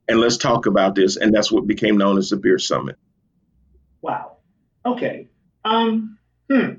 and 0.09 0.21
let's 0.21 0.37
talk 0.37 0.67
about 0.67 0.95
this. 0.95 1.17
And 1.17 1.35
that's 1.35 1.51
what 1.51 1.67
became 1.67 1.97
known 1.97 2.19
as 2.19 2.31
the 2.31 2.37
Beer 2.37 2.59
Summit. 2.59 2.97
Wow. 4.01 4.37
Okay. 4.85 5.29
Um. 5.65 6.19
Hmm. 6.51 6.75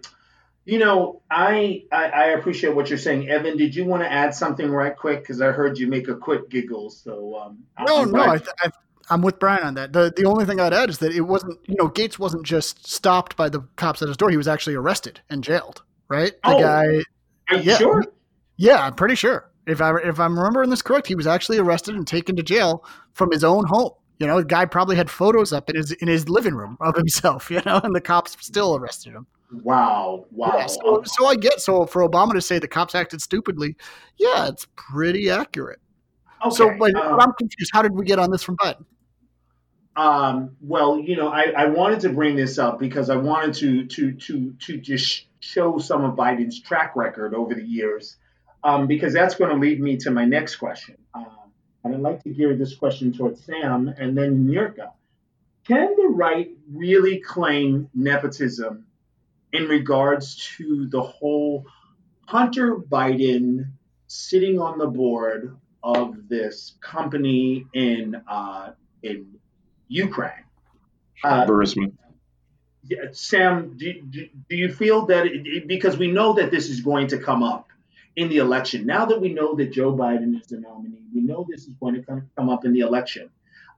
You 0.65 0.79
know, 0.79 1.21
I, 1.29 1.83
I 1.91 2.05
I 2.05 2.23
appreciate 2.27 2.73
what 2.73 2.89
you're 2.89 2.97
saying, 2.97 3.29
Evan. 3.29 3.57
Did 3.57 3.75
you 3.75 3.83
want 3.85 4.03
to 4.03 4.11
add 4.11 4.33
something 4.33 4.69
right 4.69 4.95
quick? 4.95 5.21
Because 5.21 5.41
I 5.41 5.51
heard 5.51 5.77
you 5.77 5.87
make 5.87 6.07
a 6.07 6.15
quick 6.15 6.49
giggle. 6.49 6.89
So 6.89 7.37
um. 7.37 7.63
No, 7.85 8.03
I'm 8.03 8.11
no, 8.11 8.21
I, 8.21 8.35
I, 8.35 8.71
I'm 9.09 9.21
with 9.21 9.39
Brian 9.39 9.63
on 9.63 9.73
that. 9.73 9.91
The 9.91 10.13
the 10.15 10.25
only 10.25 10.45
thing 10.45 10.59
I'd 10.61 10.73
add 10.73 10.89
is 10.89 10.99
that 10.99 11.11
it 11.13 11.21
wasn't, 11.21 11.59
you 11.67 11.75
know, 11.77 11.87
Gates 11.87 12.17
wasn't 12.17 12.43
just 12.43 12.87
stopped 12.87 13.35
by 13.35 13.49
the 13.49 13.61
cops 13.75 14.01
at 14.01 14.07
his 14.07 14.15
door. 14.15 14.29
He 14.29 14.37
was 14.37 14.47
actually 14.47 14.75
arrested 14.75 15.19
and 15.29 15.43
jailed. 15.43 15.83
Right? 16.07 16.31
The 16.43 16.49
Oh. 16.49 16.59
guy. 16.59 16.85
Are 17.49 17.57
you 17.57 17.63
yeah. 17.71 17.77
sure? 17.77 18.05
Yeah, 18.63 18.85
I'm 18.85 18.93
pretty 18.93 19.15
sure. 19.15 19.51
If 19.67 19.81
I 19.81 19.97
if 19.97 20.21
I'm 20.21 20.37
remembering 20.37 20.69
this 20.69 20.81
correct, 20.81 21.07
he 21.07 21.15
was 21.15 21.27
actually 21.27 21.57
arrested 21.57 21.95
and 21.95 22.07
taken 22.07 22.37
to 22.37 22.43
jail 22.43 22.85
from 23.11 23.29
his 23.29 23.43
own 23.43 23.65
home. 23.67 23.91
You 24.19 24.27
know, 24.27 24.39
the 24.39 24.45
guy 24.45 24.63
probably 24.63 24.95
had 24.95 25.09
photos 25.11 25.51
up 25.51 25.69
in 25.69 25.75
his 25.75 25.91
in 25.91 26.07
his 26.07 26.29
living 26.29 26.55
room 26.55 26.77
of 26.79 26.95
himself. 26.95 27.51
You 27.51 27.61
know, 27.65 27.81
and 27.83 27.93
the 27.93 27.99
cops 27.99 28.37
still 28.39 28.77
arrested 28.77 29.13
him. 29.15 29.27
Wow. 29.51 30.27
Wow. 30.31 30.53
Yeah, 30.57 30.67
so, 30.67 31.03
so 31.03 31.25
I 31.25 31.35
get 31.35 31.59
so 31.59 31.85
for 31.85 32.07
Obama 32.07 32.31
to 32.33 32.41
say 32.41 32.57
the 32.57 32.69
cops 32.69 32.95
acted 32.95 33.21
stupidly, 33.21 33.75
yeah, 34.17 34.47
it's 34.47 34.65
pretty 34.77 35.29
accurate. 35.29 35.79
okay. 36.45 36.55
So, 36.55 36.73
but 36.79 36.95
um, 36.95 37.19
I'm 37.19 37.33
confused. 37.33 37.69
How 37.73 37.81
did 37.81 37.91
we 37.91 38.05
get 38.05 38.17
on 38.17 38.31
this 38.31 38.43
from 38.43 38.55
Biden? 38.57 38.85
Um, 39.97 40.55
well, 40.61 40.97
you 40.97 41.17
know, 41.17 41.27
I, 41.27 41.53
I 41.55 41.65
wanted 41.65 41.99
to 41.99 42.09
bring 42.09 42.37
this 42.37 42.57
up 42.57 42.79
because 42.79 43.09
I 43.09 43.17
wanted 43.17 43.53
to 43.55 43.85
to 43.87 44.13
to 44.13 44.53
to 44.53 44.77
just 44.77 45.25
show 45.41 45.77
some 45.79 46.05
of 46.05 46.15
Biden's 46.15 46.61
track 46.61 46.95
record 46.95 47.35
over 47.35 47.53
the 47.53 47.65
years, 47.65 48.15
um, 48.63 48.87
because 48.87 49.13
that's 49.13 49.35
going 49.35 49.51
to 49.51 49.57
lead 49.57 49.81
me 49.81 49.97
to 49.97 50.11
my 50.11 50.25
next 50.25 50.57
question. 50.57 50.95
Um, 51.13 51.27
and 51.83 51.93
I'd 51.95 52.01
like 52.01 52.23
to 52.23 52.29
gear 52.29 52.55
this 52.55 52.75
question 52.75 53.11
towards 53.11 53.43
Sam 53.43 53.93
and 53.97 54.17
then 54.17 54.47
Nurka. 54.47 54.91
Can 55.67 55.95
the 55.95 56.07
right 56.09 56.49
really 56.71 57.19
claim 57.19 57.89
nepotism 57.93 58.85
in 59.53 59.67
regards 59.67 60.35
to 60.57 60.87
the 60.87 61.01
whole 61.01 61.65
Hunter 62.25 62.75
Biden 62.77 63.71
sitting 64.07 64.59
on 64.59 64.77
the 64.77 64.87
board 64.87 65.55
of 65.83 66.27
this 66.29 66.73
company 66.81 67.65
in 67.73 68.21
uh, 68.27 68.71
in 69.03 69.35
Ukraine. 69.89 70.31
Uh, 71.23 71.45
Burisma. 71.45 71.91
yeah, 72.87 72.97
Sam, 73.11 73.75
do, 73.77 74.01
do, 74.09 74.27
do 74.49 74.55
you 74.55 74.71
feel 74.73 75.05
that 75.07 75.25
it- 75.27 75.67
because 75.67 75.97
we 75.97 76.11
know 76.11 76.33
that 76.33 76.51
this 76.51 76.69
is 76.69 76.81
going 76.81 77.07
to 77.07 77.17
come 77.17 77.43
up 77.43 77.67
in 78.15 78.29
the 78.29 78.37
election, 78.37 78.85
now 78.85 79.05
that 79.05 79.19
we 79.19 79.33
know 79.33 79.55
that 79.55 79.71
Joe 79.71 79.95
Biden 79.95 80.39
is 80.39 80.47
the 80.47 80.59
nominee, 80.59 80.99
we 81.13 81.21
know 81.21 81.45
this 81.49 81.65
is 81.65 81.73
going 81.75 81.95
to 81.95 82.03
come, 82.03 82.29
come 82.35 82.49
up 82.49 82.65
in 82.65 82.73
the 82.73 82.81
election. 82.81 83.29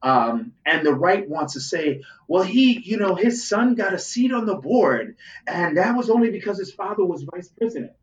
Um, 0.04 0.54
and 0.66 0.86
the 0.86 0.94
right 0.94 1.28
wants 1.28 1.54
to 1.54 1.62
say, 1.62 2.04
well, 2.28 2.44
he, 2.44 2.80
you 2.80 2.98
know, 2.98 3.16
his 3.16 3.48
son 3.48 3.76
got 3.76 3.94
a 3.94 4.00
seat 4.00 4.32
on 4.32 4.46
the 4.46 4.56
board, 4.56 5.16
and 5.48 5.78
that 5.78 5.96
was 5.96 6.10
only 6.10 6.32
because 6.32 6.60
his 6.60 6.72
father 6.72 7.04
was 7.04 7.24
vice 7.24 7.50
president. 7.50 7.94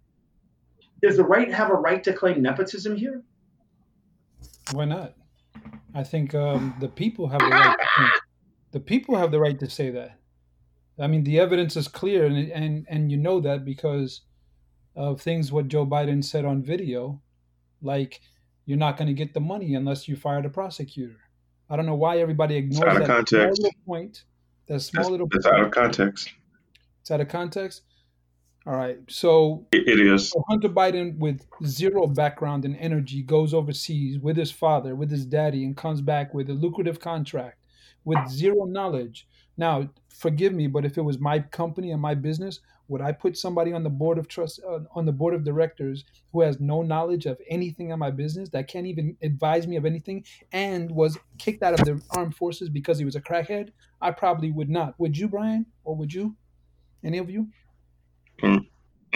Does 1.02 1.16
the 1.16 1.24
right 1.24 1.52
have 1.52 1.70
a 1.70 1.74
right 1.74 2.02
to 2.04 2.12
claim 2.12 2.42
nepotism 2.42 2.96
here? 2.96 3.22
Why 4.72 4.84
not? 4.84 5.14
I 5.94 6.04
think 6.04 6.34
um, 6.34 6.74
the 6.80 6.88
people 6.88 7.28
have 7.28 7.40
the 7.40 7.46
right. 7.46 7.76
The 8.70 8.80
people 8.80 9.16
have 9.16 9.30
the 9.30 9.40
right 9.40 9.58
to 9.60 9.68
say 9.68 9.90
that. 9.90 10.18
I 10.98 11.06
mean, 11.06 11.24
the 11.24 11.38
evidence 11.38 11.76
is 11.76 11.88
clear, 11.88 12.24
and 12.24 12.50
and 12.50 12.86
and 12.88 13.10
you 13.10 13.18
know 13.18 13.40
that 13.40 13.64
because 13.64 14.22
of 14.94 15.20
things 15.20 15.52
what 15.52 15.68
Joe 15.68 15.86
Biden 15.86 16.24
said 16.24 16.44
on 16.44 16.62
video, 16.62 17.20
like 17.80 18.20
you're 18.66 18.78
not 18.78 18.96
going 18.96 19.08
to 19.08 19.14
get 19.14 19.34
the 19.34 19.40
money 19.40 19.74
unless 19.74 20.06
you 20.08 20.16
fire 20.16 20.42
the 20.42 20.48
prosecutor. 20.48 21.16
I 21.68 21.76
don't 21.76 21.86
know 21.86 21.94
why 21.94 22.18
everybody 22.18 22.56
ignores 22.56 23.06
that 23.06 23.28
small 23.28 23.48
little 23.50 23.70
point. 23.86 24.24
That 24.66 24.80
small 24.80 25.04
That's, 25.04 25.10
little 25.10 25.28
point. 25.28 25.46
out 25.46 25.60
of 25.60 25.70
context. 25.70 26.30
It's 27.00 27.10
out 27.10 27.20
of 27.20 27.28
context. 27.28 27.82
All 28.64 28.74
right, 28.76 28.98
so 29.08 29.66
It, 29.72 29.88
it 29.88 29.98
is. 30.06 30.30
so 30.30 30.44
Hunter 30.48 30.68
Biden, 30.68 31.18
with 31.18 31.44
zero 31.64 32.06
background 32.06 32.64
and 32.64 32.76
energy, 32.76 33.20
goes 33.22 33.52
overseas 33.52 34.20
with 34.20 34.36
his 34.36 34.52
father, 34.52 34.94
with 34.94 35.10
his 35.10 35.26
daddy, 35.26 35.64
and 35.64 35.76
comes 35.76 36.00
back 36.00 36.32
with 36.32 36.48
a 36.48 36.52
lucrative 36.52 37.00
contract 37.00 37.58
with 38.04 38.18
zero 38.28 38.64
knowledge. 38.64 39.26
Now, 39.56 39.90
forgive 40.08 40.52
me, 40.52 40.66
but 40.66 40.84
if 40.84 40.96
it 40.96 41.02
was 41.02 41.18
my 41.18 41.40
company 41.40 41.90
and 41.90 42.00
my 42.00 42.14
business, 42.14 42.60
would 42.88 43.00
I 43.00 43.12
put 43.12 43.36
somebody 43.36 43.72
on 43.72 43.82
the 43.82 43.90
board 43.90 44.18
of 44.18 44.28
trust 44.28 44.60
uh, 44.68 44.80
on 44.94 45.06
the 45.06 45.12
board 45.12 45.34
of 45.34 45.44
directors 45.44 46.04
who 46.32 46.42
has 46.42 46.60
no 46.60 46.82
knowledge 46.82 47.26
of 47.26 47.40
anything 47.48 47.90
in 47.90 47.98
my 47.98 48.10
business 48.10 48.48
that 48.50 48.68
can't 48.68 48.86
even 48.86 49.16
advise 49.22 49.66
me 49.66 49.76
of 49.76 49.86
anything 49.86 50.24
and 50.52 50.90
was 50.90 51.18
kicked 51.38 51.62
out 51.62 51.78
of 51.78 51.86
the 51.86 52.00
armed 52.10 52.36
forces 52.36 52.68
because 52.68 52.98
he 52.98 53.04
was 53.04 53.16
a 53.16 53.20
crackhead? 53.20 53.70
I 54.00 54.10
probably 54.10 54.50
would 54.50 54.68
not. 54.68 54.98
Would 54.98 55.16
you, 55.16 55.28
Brian, 55.28 55.66
or 55.84 55.96
would 55.96 56.12
you? 56.12 56.36
Any 57.04 57.18
of 57.18 57.30
you? 57.30 57.48
Mm. 58.42 58.66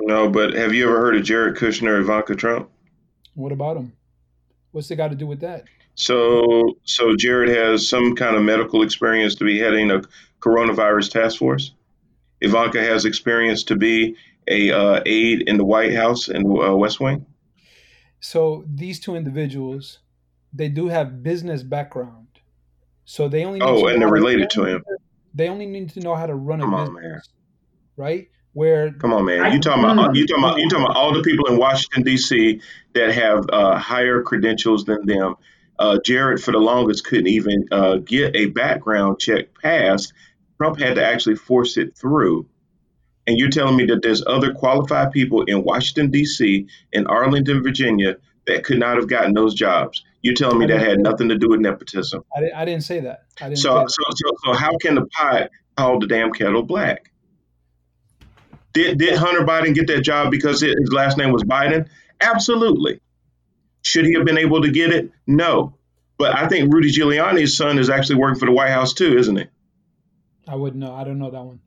No, 0.03 0.29
but 0.29 0.55
have 0.55 0.75
you 0.75 0.89
ever 0.89 0.99
heard 0.99 1.17
of 1.17 1.25
Jared 1.25 1.57
Kushner, 1.57 2.01
Ivanka 2.01 2.35
Trump? 2.35 2.71
What 3.35 3.53
about 3.53 3.77
him? 3.77 3.93
What's 4.73 4.91
it 4.91 4.97
got 4.97 5.09
to 5.09 5.17
do 5.17 5.27
with 5.27 5.41
that? 5.41 5.65
So, 5.95 6.77
so 6.85 7.17
Jared 7.17 7.49
has 7.49 7.89
some 7.89 8.15
kind 8.15 8.37
of 8.37 8.43
medical 8.43 8.83
experience 8.83 9.35
to 9.37 9.45
be 9.45 9.59
heading 9.59 9.91
a 9.91 10.03
coronavirus 10.41 11.11
task 11.11 11.39
force. 11.39 11.73
Ivanka 12.47 12.83
has 12.83 13.05
experience 13.05 13.65
to 13.65 13.77
be 13.77 14.17
a 14.49 14.71
uh, 14.71 15.03
aide 15.05 15.43
in 15.43 15.57
the 15.57 15.65
White 15.65 15.95
House 15.95 16.29
and 16.29 16.47
uh, 16.47 16.77
West 16.77 17.01
Wing. 17.01 17.27
So 18.21 18.65
these 18.73 18.99
two 19.01 19.15
individuals, 19.15 19.99
they 20.53 20.69
do 20.69 20.89
have 20.89 21.23
business 21.23 21.63
background. 21.63 22.27
So 23.05 23.29
they 23.29 23.45
only 23.45 23.61
oh, 23.61 23.87
and 23.87 24.01
they're 24.03 24.11
related 24.11 24.51
to 24.51 24.65
him. 24.65 24.85
They 25.35 25.49
only 25.49 25.67
need 25.67 25.91
to 25.91 26.01
know 26.01 26.15
how 26.15 26.27
to 26.27 26.35
run 26.35 26.61
Come 26.61 26.73
a 26.73 26.77
on, 26.77 26.87
business, 26.95 27.03
man. 27.03 27.21
right? 27.97 28.29
Where 28.53 28.91
Come 28.93 29.13
on, 29.13 29.27
man. 29.27 29.53
You 29.53 29.61
talking 29.61 29.85
about 29.85 30.17
you 30.17 30.27
talking 30.27 30.43
about 30.43 30.59
you 30.59 30.69
talking 30.69 30.87
about 30.87 30.97
all 30.97 31.13
the 31.13 31.23
people 31.23 31.47
in 31.47 31.59
Washington 31.59 32.05
D.C. 32.05 32.61
that 32.95 33.13
have 33.13 33.45
uh, 33.53 33.77
higher 33.79 34.23
credentials 34.23 34.87
than 34.87 35.05
them. 35.05 35.35
Uh, 35.79 35.99
Jared, 36.03 36.43
for 36.43 36.53
the 36.53 36.59
longest, 36.59 37.05
couldn't 37.05 37.27
even 37.27 37.67
uh, 37.71 37.97
get 37.97 38.35
a 38.35 38.47
background 38.47 39.19
check 39.21 39.49
passed. 39.63 40.15
Trump 40.59 40.79
had 40.79 40.95
to 40.97 41.05
actually 41.05 41.37
force 41.37 41.77
it 41.77 41.97
through. 41.97 42.47
And 43.27 43.39
you're 43.39 43.51
telling 43.51 43.77
me 43.77 43.87
that 43.87 44.03
there's 44.03 44.25
other 44.27 44.53
qualified 44.53 45.11
people 45.11 45.43
in 45.43 45.65
Washington 45.65 46.11
D.C. 46.11 46.67
and 46.95 47.09
Arlington, 47.09 47.63
Virginia, 47.63 48.17
that 48.47 48.65
could 48.65 48.79
not 48.79 48.97
have 48.97 49.09
gotten 49.09 49.35
those 49.35 49.55
jobs. 49.55 50.05
You're 50.23 50.35
telling 50.35 50.59
me 50.59 50.67
that 50.67 50.81
had 50.81 51.01
nothing 51.01 51.29
to 51.31 51.37
do 51.39 51.49
with 51.49 51.61
nepotism. 51.61 52.23
I, 52.37 52.41
di- 52.41 52.53
I 52.53 52.65
didn't 52.65 52.85
say 52.85 53.01
that. 53.01 53.25
I 53.41 53.49
didn't 53.49 53.59
say 53.59 53.63
So, 53.63 53.75
that. 53.81 53.91
so, 53.91 54.03
so, 54.15 54.31
so 54.45 54.53
how 54.55 54.77
can 54.79 54.95
the 54.95 55.07
pot 55.07 55.51
call 55.77 55.99
the 55.99 56.07
damn 56.07 56.33
kettle 56.33 56.63
black? 56.63 57.11
Did, 58.73 58.99
did 58.99 59.17
Hunter 59.17 59.45
Biden 59.45 59.75
get 59.75 59.87
that 59.89 60.03
job 60.03 60.31
because 60.31 60.61
his 60.61 60.93
last 60.93 61.17
name 61.17 61.33
was 61.33 61.43
Biden? 61.43 61.89
Absolutely. 62.21 63.01
Should 63.83 64.05
he 64.07 64.15
have 64.15 64.25
been 64.25 64.39
able 64.39 64.63
to 64.63 64.71
get 64.71 64.91
it? 64.93 65.11
No. 65.27 65.75
But 66.19 66.35
I 66.37 66.47
think 66.49 66.73
Rudy 66.73 66.91
Giuliani's 66.93 67.57
son 67.57 67.79
is 67.79 67.91
actually 67.91 68.17
working 68.17 68.39
for 68.39 68.47
the 68.47 68.53
White 68.53 68.71
House 68.71 68.95
too, 68.95 69.17
isn't 69.19 69.37
he? 69.37 69.45
I 70.49 70.55
wouldn't 70.55 70.81
know. 70.81 70.95
I 70.95 71.05
don't 71.05 71.19
know 71.19 71.31
that 71.31 71.43
one. 71.43 71.61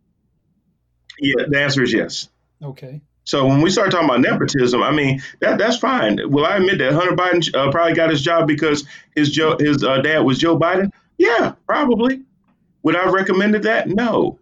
Yeah, 1.20 1.46
the 1.48 1.62
answer 1.62 1.84
is 1.84 1.94
yes. 1.94 2.30
Okay. 2.64 3.02
So 3.26 3.46
when 3.46 3.62
we 3.62 3.70
start 3.70 3.92
talking 3.92 4.10
about 4.10 4.22
nepotism, 4.22 4.82
I 4.82 4.92
mean 4.92 5.22
that 5.40 5.58
that's 5.58 5.78
fine. 5.78 6.20
Will 6.32 6.46
I 6.46 6.58
admit 6.58 6.80
that 6.80 6.94
Hunter 6.94 7.16
Biden 7.16 7.56
uh, 7.56 7.70
probably 7.72 7.94
got 7.94 8.10
his 8.10 8.22
job 8.22 8.48
because 8.48 8.86
his 9.16 9.32
Joe 9.32 9.58
his 9.60 9.84
uh, 9.84 10.02
dad 10.02 10.20
was 10.20 10.40
Joe 10.40 10.58
Biden? 10.58 10.92
Yeah, 11.18 11.54
probably. 11.68 12.22
Would 12.84 12.96
I 12.96 13.04
have 13.04 13.14
recommended 13.14 13.64
that? 13.64 13.88
No. 13.88 14.40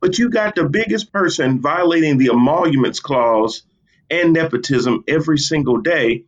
But 0.00 0.18
you 0.18 0.30
got 0.30 0.54
the 0.54 0.68
biggest 0.68 1.12
person 1.12 1.60
violating 1.60 2.16
the 2.16 2.30
emoluments 2.30 3.00
clause 3.00 3.62
and 4.10 4.32
nepotism 4.32 5.04
every 5.08 5.38
single 5.38 5.78
day. 5.78 6.24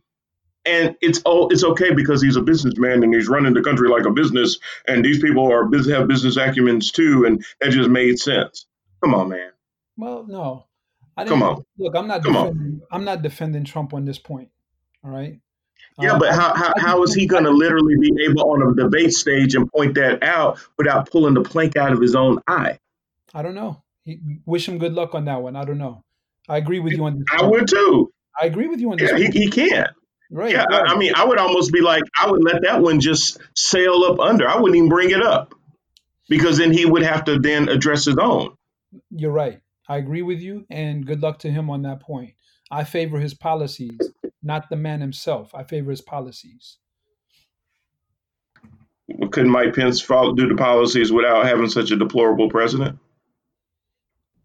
And 0.65 0.95
it's 1.01 1.21
oh, 1.25 1.47
it's 1.49 1.63
okay 1.63 1.93
because 1.93 2.21
he's 2.21 2.35
a 2.35 2.41
businessman 2.41 3.03
and 3.03 3.13
he's 3.13 3.29
running 3.29 3.53
the 3.53 3.61
country 3.61 3.89
like 3.89 4.05
a 4.05 4.11
business, 4.11 4.59
and 4.87 5.03
these 5.03 5.19
people 5.21 5.51
are 5.51 5.63
have 5.89 6.07
business 6.07 6.37
acumens 6.37 6.91
too, 6.91 7.25
and 7.25 7.43
that 7.61 7.71
just 7.71 7.89
made 7.89 8.19
sense. 8.19 8.65
Come 9.01 9.15
on, 9.15 9.29
man. 9.29 9.51
Well, 9.97 10.25
no. 10.27 10.65
I 11.17 11.25
Come 11.25 11.39
didn't 11.39 11.51
on. 11.57 11.65
look. 11.77 11.95
I'm 11.95 12.07
not 12.07 12.23
Come 12.23 12.35
on. 12.37 12.81
I'm 12.91 13.03
not 13.05 13.21
defending 13.21 13.63
Trump 13.65 13.93
on 13.93 14.05
this 14.05 14.19
point. 14.19 14.49
All 15.03 15.11
right. 15.11 15.39
Yeah, 15.99 16.13
Um, 16.13 16.19
but 16.19 16.33
how, 16.33 16.53
how, 16.55 16.73
how 16.77 17.03
is 17.03 17.13
he 17.13 17.25
going 17.25 17.43
to 17.43 17.51
literally 17.51 17.95
be 17.99 18.11
able 18.25 18.49
on 18.51 18.61
a 18.61 18.73
debate 18.75 19.13
stage 19.13 19.55
and 19.55 19.69
point 19.71 19.95
that 19.95 20.23
out 20.23 20.59
without 20.77 21.09
pulling 21.11 21.33
the 21.33 21.41
plank 21.41 21.75
out 21.77 21.91
of 21.91 21.99
his 22.01 22.15
own 22.15 22.39
eye? 22.47 22.79
I 23.33 23.41
don't 23.41 23.55
know. 23.55 23.81
He, 24.03 24.19
wish 24.45 24.67
him 24.67 24.77
good 24.77 24.93
luck 24.93 25.13
on 25.13 25.25
that 25.25 25.41
one. 25.41 25.55
I 25.55 25.65
don't 25.65 25.77
know. 25.77 26.03
I 26.47 26.57
agree 26.57 26.79
with 26.79 26.93
you 26.93 27.05
on 27.05 27.19
this. 27.19 27.25
I 27.31 27.39
point. 27.39 27.51
would 27.51 27.67
too. 27.67 28.11
I 28.41 28.45
agree 28.45 28.67
with 28.67 28.79
you 28.79 28.91
on 28.91 28.97
this. 28.97 29.11
Yeah, 29.11 29.17
he, 29.17 29.25
he 29.27 29.49
can't. 29.49 29.89
Right. 30.31 30.51
Yeah, 30.51 30.65
I, 30.69 30.81
right. 30.81 30.89
I 30.91 30.97
mean, 30.97 31.13
I 31.15 31.25
would 31.25 31.39
almost 31.39 31.71
be 31.71 31.81
like, 31.81 32.03
I 32.19 32.29
would 32.29 32.43
let 32.43 32.61
that 32.63 32.81
one 32.81 32.99
just 32.99 33.39
sail 33.55 34.03
up 34.03 34.19
under. 34.19 34.47
I 34.47 34.57
wouldn't 34.57 34.75
even 34.75 34.89
bring 34.89 35.09
it 35.09 35.23
up 35.23 35.55
because 36.29 36.57
then 36.57 36.71
he 36.71 36.85
would 36.85 37.01
have 37.01 37.25
to 37.25 37.39
then 37.39 37.67
address 37.67 38.05
his 38.05 38.17
own. 38.17 38.55
You're 39.09 39.31
right. 39.31 39.59
I 39.87 39.97
agree 39.97 40.21
with 40.21 40.39
you, 40.39 40.65
and 40.69 41.05
good 41.05 41.21
luck 41.21 41.39
to 41.39 41.51
him 41.51 41.69
on 41.69 41.81
that 41.81 42.01
point. 42.01 42.33
I 42.69 42.83
favor 42.83 43.19
his 43.19 43.33
policies, 43.33 43.97
not 44.43 44.69
the 44.69 44.75
man 44.75 45.01
himself. 45.01 45.55
I 45.55 45.63
favor 45.63 45.89
his 45.89 46.01
policies. 46.01 46.77
Couldn't 49.31 49.49
Mike 49.49 49.73
Pence 49.73 49.99
follow, 49.99 50.33
do 50.33 50.47
the 50.47 50.55
policies 50.55 51.11
without 51.11 51.45
having 51.45 51.67
such 51.67 51.89
a 51.89 51.95
deplorable 51.95 52.49
president? 52.49 52.99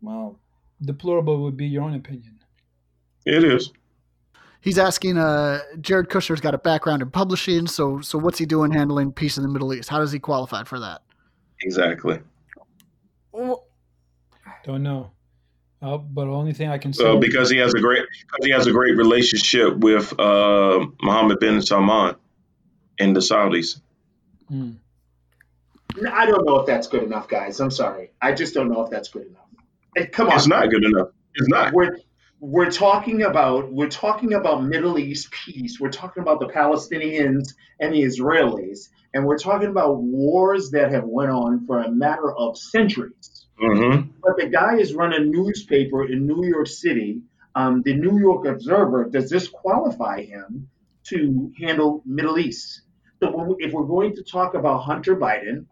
Well, 0.00 0.40
deplorable 0.80 1.42
would 1.42 1.58
be 1.58 1.66
your 1.66 1.82
own 1.82 1.94
opinion. 1.94 2.38
It 3.26 3.44
is. 3.44 3.70
He's 4.64 4.78
asking. 4.78 5.18
Uh, 5.18 5.60
Jared 5.78 6.08
Kushner's 6.08 6.40
got 6.40 6.54
a 6.54 6.58
background 6.58 7.02
in 7.02 7.10
publishing, 7.10 7.66
so 7.66 8.00
so 8.00 8.18
what's 8.18 8.38
he 8.38 8.46
doing 8.46 8.72
handling 8.72 9.12
peace 9.12 9.36
in 9.36 9.42
the 9.42 9.48
Middle 9.50 9.74
East? 9.74 9.90
How 9.90 9.98
does 9.98 10.10
he 10.10 10.18
qualify 10.18 10.64
for 10.64 10.80
that? 10.80 11.02
Exactly. 11.60 12.18
Don't 14.64 14.82
know. 14.82 15.10
Uh, 15.82 15.98
but 15.98 16.24
the 16.24 16.30
only 16.30 16.54
thing 16.54 16.70
I 16.70 16.78
can 16.78 16.94
say, 16.94 17.04
So 17.04 17.18
because 17.18 17.50
he 17.50 17.58
has 17.58 17.74
a 17.74 17.78
great 17.78 18.04
because 18.08 18.46
he 18.46 18.52
has 18.52 18.66
a 18.66 18.72
great 18.72 18.96
relationship 18.96 19.76
with 19.76 20.18
uh, 20.18 20.86
Mohammed 21.02 21.40
bin 21.40 21.60
Salman 21.60 22.16
and 22.98 23.14
the 23.14 23.20
Saudis. 23.20 23.82
Mm. 24.50 24.76
I 26.10 26.24
don't 26.24 26.46
know 26.46 26.58
if 26.60 26.66
that's 26.66 26.86
good 26.86 27.02
enough, 27.02 27.28
guys. 27.28 27.60
I'm 27.60 27.70
sorry. 27.70 28.12
I 28.22 28.32
just 28.32 28.54
don't 28.54 28.70
know 28.70 28.82
if 28.82 28.90
that's 28.90 29.10
good 29.10 29.26
enough. 29.26 29.44
Hey, 29.94 30.06
come 30.06 30.28
on. 30.28 30.36
It's 30.36 30.46
not 30.46 30.70
good 30.70 30.84
enough. 30.84 31.08
It's 31.34 31.48
not. 31.48 31.74
We're 31.74 31.98
we're 32.44 32.70
talking 32.70 33.22
about 33.22 33.72
we're 33.72 33.88
talking 33.88 34.34
about 34.34 34.62
Middle 34.64 34.98
East 34.98 35.30
peace. 35.30 35.80
We're 35.80 35.90
talking 35.90 36.22
about 36.22 36.40
the 36.40 36.48
Palestinians 36.48 37.54
and 37.80 37.94
the 37.94 38.02
Israelis, 38.02 38.90
and 39.14 39.24
we're 39.24 39.38
talking 39.38 39.68
about 39.68 40.02
wars 40.02 40.70
that 40.72 40.92
have 40.92 41.04
went 41.04 41.30
on 41.30 41.66
for 41.66 41.80
a 41.80 41.90
matter 41.90 42.30
of 42.30 42.58
centuries. 42.58 43.46
hmm 43.58 44.08
But 44.22 44.36
the 44.36 44.50
guy 44.52 44.76
is 44.76 44.92
running 44.92 45.22
a 45.22 45.24
newspaper 45.24 46.04
in 46.04 46.26
New 46.26 46.44
York 46.44 46.66
City, 46.66 47.22
um, 47.54 47.80
the 47.82 47.94
New 47.94 48.18
York 48.18 48.46
Observer. 48.46 49.08
Does 49.10 49.30
this 49.30 49.48
qualify 49.48 50.22
him 50.22 50.68
to 51.04 51.50
handle 51.58 52.02
Middle 52.04 52.38
East? 52.38 52.82
So 53.22 53.34
when 53.34 53.56
if 53.58 53.72
we're 53.72 53.84
going 53.84 54.16
to 54.16 54.22
talk 54.22 54.54
about 54.54 54.80
Hunter 54.80 55.16
Biden 55.16 55.64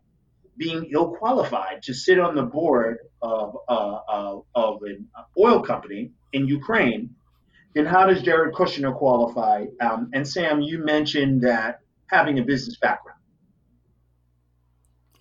being 0.57 0.90
ill 0.92 1.14
qualified 1.16 1.82
to 1.84 1.94
sit 1.94 2.18
on 2.18 2.34
the 2.34 2.42
board 2.42 2.98
of, 3.20 3.57
uh, 3.68 3.98
uh, 4.09 4.40
of 4.55 4.82
an 4.82 5.09
oil 5.38 5.62
company 5.62 6.12
in 6.32 6.46
Ukraine, 6.46 7.14
then 7.74 7.86
how 7.86 8.07
does 8.07 8.22
Jared 8.22 8.55
Kushner 8.55 8.94
qualify? 8.96 9.66
Um, 9.80 10.11
and 10.12 10.26
Sam, 10.26 10.61
you 10.61 10.84
mentioned 10.84 11.42
that 11.42 11.80
having 12.07 12.38
a 12.38 12.42
business 12.42 12.76
background. 12.76 13.18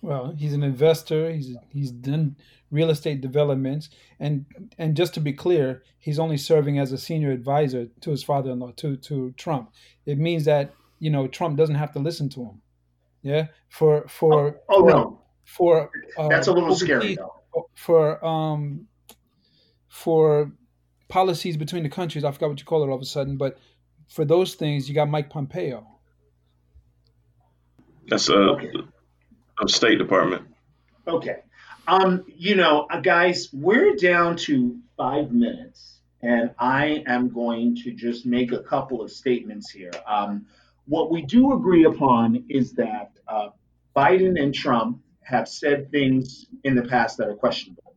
Well, 0.02 0.34
he's 0.36 0.52
an 0.52 0.64
investor. 0.64 1.30
He's 1.30 1.56
he's 1.70 1.92
done 1.92 2.36
real 2.72 2.90
estate 2.90 3.20
developments, 3.20 3.88
and 4.18 4.44
and 4.76 4.96
just 4.96 5.14
to 5.14 5.20
be 5.20 5.32
clear, 5.32 5.84
he's 5.98 6.18
only 6.18 6.36
serving 6.36 6.78
as 6.80 6.90
a 6.90 6.98
senior 6.98 7.30
advisor 7.30 7.86
to 8.00 8.10
his 8.10 8.24
father-in-law, 8.24 8.72
to 8.78 8.96
to 8.96 9.30
Trump. 9.32 9.70
It 10.04 10.18
means 10.18 10.44
that 10.46 10.74
you 10.98 11.10
know 11.10 11.28
Trump 11.28 11.56
doesn't 11.56 11.76
have 11.76 11.92
to 11.92 12.00
listen 12.00 12.28
to 12.30 12.40
him. 12.42 12.62
Yeah, 13.22 13.46
for 13.68 14.08
for 14.08 14.60
Oh 14.68 14.80
for, 14.80 14.90
no, 14.90 15.21
for 15.56 15.90
uh, 16.18 16.28
that's 16.28 16.46
a 16.46 16.52
little 16.52 16.70
overseas- 16.70 16.86
scary 16.88 17.14
though. 17.16 17.68
for 17.74 18.24
um 18.24 18.86
for 19.88 20.50
policies 21.08 21.56
between 21.58 21.82
the 21.82 21.88
countries. 21.90 22.24
I 22.24 22.30
forgot 22.32 22.48
what 22.50 22.58
you 22.58 22.64
call 22.64 22.82
it 22.82 22.88
all 22.88 22.96
of 22.96 23.02
a 23.02 23.04
sudden, 23.04 23.36
but 23.36 23.58
for 24.08 24.24
those 24.24 24.54
things, 24.54 24.88
you 24.88 24.94
got 24.94 25.08
Mike 25.10 25.28
Pompeo. 25.28 25.86
That's 28.08 28.28
a, 28.30 28.34
Okay. 28.34 28.70
a 29.62 29.68
State 29.68 29.98
Department. 29.98 30.42
Okay. 31.06 31.40
Um, 31.86 32.24
you 32.26 32.54
know, 32.54 32.86
uh, 32.90 33.00
guys, 33.00 33.48
we're 33.52 33.94
down 33.96 34.36
to 34.38 34.78
five 34.96 35.32
minutes, 35.32 36.00
and 36.22 36.50
I 36.58 37.04
am 37.06 37.28
going 37.28 37.76
to 37.84 37.92
just 37.92 38.24
make 38.24 38.52
a 38.52 38.60
couple 38.60 39.02
of 39.02 39.10
statements 39.10 39.70
here. 39.70 39.90
Um, 40.06 40.46
what 40.86 41.10
we 41.10 41.22
do 41.22 41.52
agree 41.52 41.84
upon 41.84 42.44
is 42.48 42.72
that 42.74 43.12
uh, 43.28 43.48
Biden 43.96 44.40
and 44.40 44.54
Trump 44.54 45.00
have 45.24 45.48
said 45.48 45.90
things 45.90 46.46
in 46.64 46.74
the 46.74 46.82
past 46.82 47.18
that 47.18 47.28
are 47.28 47.36
questionable. 47.36 47.94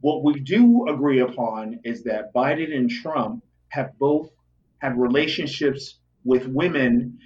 What 0.00 0.24
we 0.24 0.40
do 0.40 0.88
agree 0.88 1.20
upon 1.20 1.80
is 1.84 2.02
that 2.04 2.34
Biden 2.34 2.74
and 2.74 2.90
Trump 2.90 3.44
have 3.68 3.96
both 3.98 4.30
had 4.78 4.98
relationships 4.98 6.00
with 6.24 6.46
women 6.46 7.18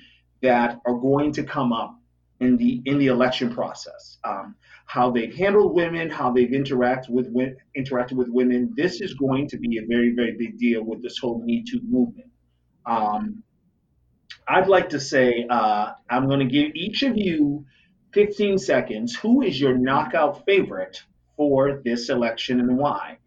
that 0.42 0.80
are 0.86 0.98
going 0.98 1.32
to 1.32 1.42
come 1.42 1.72
up 1.72 1.98
in 2.40 2.56
the 2.56 2.82
in 2.84 2.98
the 2.98 3.06
election 3.06 3.52
process. 3.52 4.18
Um, 4.24 4.56
how 4.84 5.10
they've 5.10 5.34
handled 5.34 5.74
women, 5.74 6.10
how 6.10 6.30
they've 6.32 6.50
interacted 6.50 7.08
with 7.08 7.56
interacted 7.76 8.12
with 8.12 8.28
women. 8.28 8.72
This 8.76 9.00
is 9.00 9.14
going 9.14 9.48
to 9.48 9.58
be 9.58 9.78
a 9.78 9.86
very 9.86 10.14
very 10.14 10.36
big 10.36 10.58
deal 10.58 10.84
with 10.84 11.02
this 11.02 11.18
whole 11.18 11.42
Me 11.42 11.64
Too 11.68 11.80
movement. 11.82 12.30
Um, 12.84 13.42
I'd 14.48 14.68
like 14.68 14.90
to 14.90 15.00
say 15.00 15.46
uh, 15.48 15.92
I'm 16.08 16.28
going 16.28 16.40
to 16.40 16.52
give 16.52 16.72
each 16.74 17.02
of 17.02 17.16
you 17.16 17.64
15 18.20 18.56
seconds. 18.56 19.14
Who 19.16 19.42
is 19.42 19.60
your 19.60 19.76
knockout 19.76 20.46
favorite 20.46 21.02
for 21.36 21.82
this 21.84 22.08
election 22.08 22.60
and 22.60 22.78
why? 22.78 23.18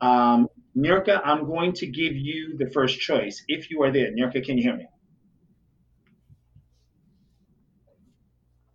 Um, 0.00 0.48
Nurka, 0.76 1.20
I'm 1.24 1.46
going 1.46 1.72
to 1.72 1.86
give 1.88 2.14
you 2.14 2.56
the 2.56 2.70
first 2.70 3.00
choice 3.00 3.42
if 3.48 3.70
you 3.72 3.82
are 3.82 3.90
there. 3.90 4.12
Nurka, 4.12 4.44
can 4.46 4.56
you 4.56 4.62
hear 4.62 4.76
me? 4.76 4.86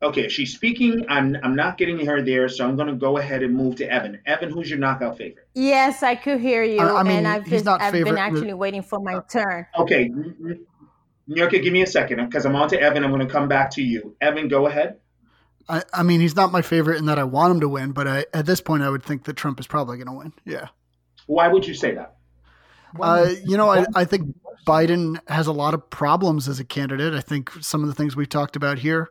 Okay, 0.04 0.28
she's 0.28 0.54
speaking. 0.54 1.06
I'm 1.08 1.38
I'm 1.42 1.56
not 1.56 1.78
getting 1.78 2.06
her 2.08 2.22
there, 2.22 2.50
so 2.50 2.68
I'm 2.68 2.76
going 2.76 2.88
to 2.90 2.96
go 2.96 3.18
ahead 3.18 3.42
and 3.44 3.56
move 3.56 3.78
to 3.78 3.90
Evan. 3.90 4.20
Evan, 4.26 4.50
who's 4.50 4.70
your 4.70 4.80
knockout 4.80 5.16
favorite? 5.16 5.48
Yes, 5.54 6.04
I 6.04 6.16
could 6.16 6.42
hear 6.42 6.64
you, 6.64 6.80
I- 6.82 7.00
I 7.00 7.04
mean, 7.04 7.20
and 7.20 7.28
I've 7.30 7.44
he's 7.46 7.62
been 7.62 7.66
not 7.66 7.82
I've 7.82 7.94
been 7.94 8.06
favorite. 8.06 8.20
actually 8.20 8.54
waiting 8.56 8.82
for 8.82 9.00
my 9.00 9.22
turn. 9.32 9.68
Okay, 9.78 10.12
Nurka, 11.30 11.64
give 11.64 11.72
me 11.72 11.84
a 11.84 11.88
second 11.88 12.26
because 12.26 12.46
I'm 12.46 12.56
on 12.58 12.68
to 12.70 12.82
Evan. 12.82 13.06
I'm 13.06 13.12
going 13.12 13.26
to 13.26 13.32
come 13.32 13.48
back 13.48 13.70
to 13.72 13.82
you. 13.84 14.18
Evan, 14.20 14.50
go 14.50 14.66
ahead. 14.66 14.98
I, 15.70 15.84
I 15.94 16.04
mean, 16.04 16.22
he's 16.22 16.36
not 16.36 16.52
my 16.52 16.62
favorite 16.62 16.98
in 16.98 17.06
that 17.06 17.20
I 17.20 17.24
want 17.24 17.52
him 17.52 17.60
to 17.62 17.70
win, 17.70 17.92
but 17.92 18.08
I, 18.08 18.26
at 18.34 18.46
this 18.46 18.62
point, 18.62 18.84
I 18.84 18.90
would 18.90 19.04
think 19.04 19.26
that 19.26 19.36
Trump 19.36 19.60
is 19.60 19.68
probably 19.68 19.98
going 19.98 20.08
to 20.08 20.14
win. 20.14 20.34
Yeah. 20.46 20.68
Why 21.28 21.48
would 21.48 21.66
you 21.66 21.74
say 21.74 21.96
that? 21.96 22.16
Uh, 23.00 23.34
you 23.46 23.56
know, 23.58 23.70
I, 23.70 23.86
I 23.96 24.06
think 24.06 24.36
Biden 24.68 25.20
has 25.30 25.48
a 25.48 25.54
lot 25.54 25.74
of 25.74 25.90
problems 25.90 26.48
as 26.48 26.60
a 26.60 26.66
candidate. 26.66 27.14
I 27.14 27.22
think 27.22 27.52
some 27.62 27.82
of 27.84 27.88
the 27.88 27.96
things 27.96 28.16
we've 28.16 28.30
talked 28.30 28.56
about 28.56 28.80
here. 28.80 29.10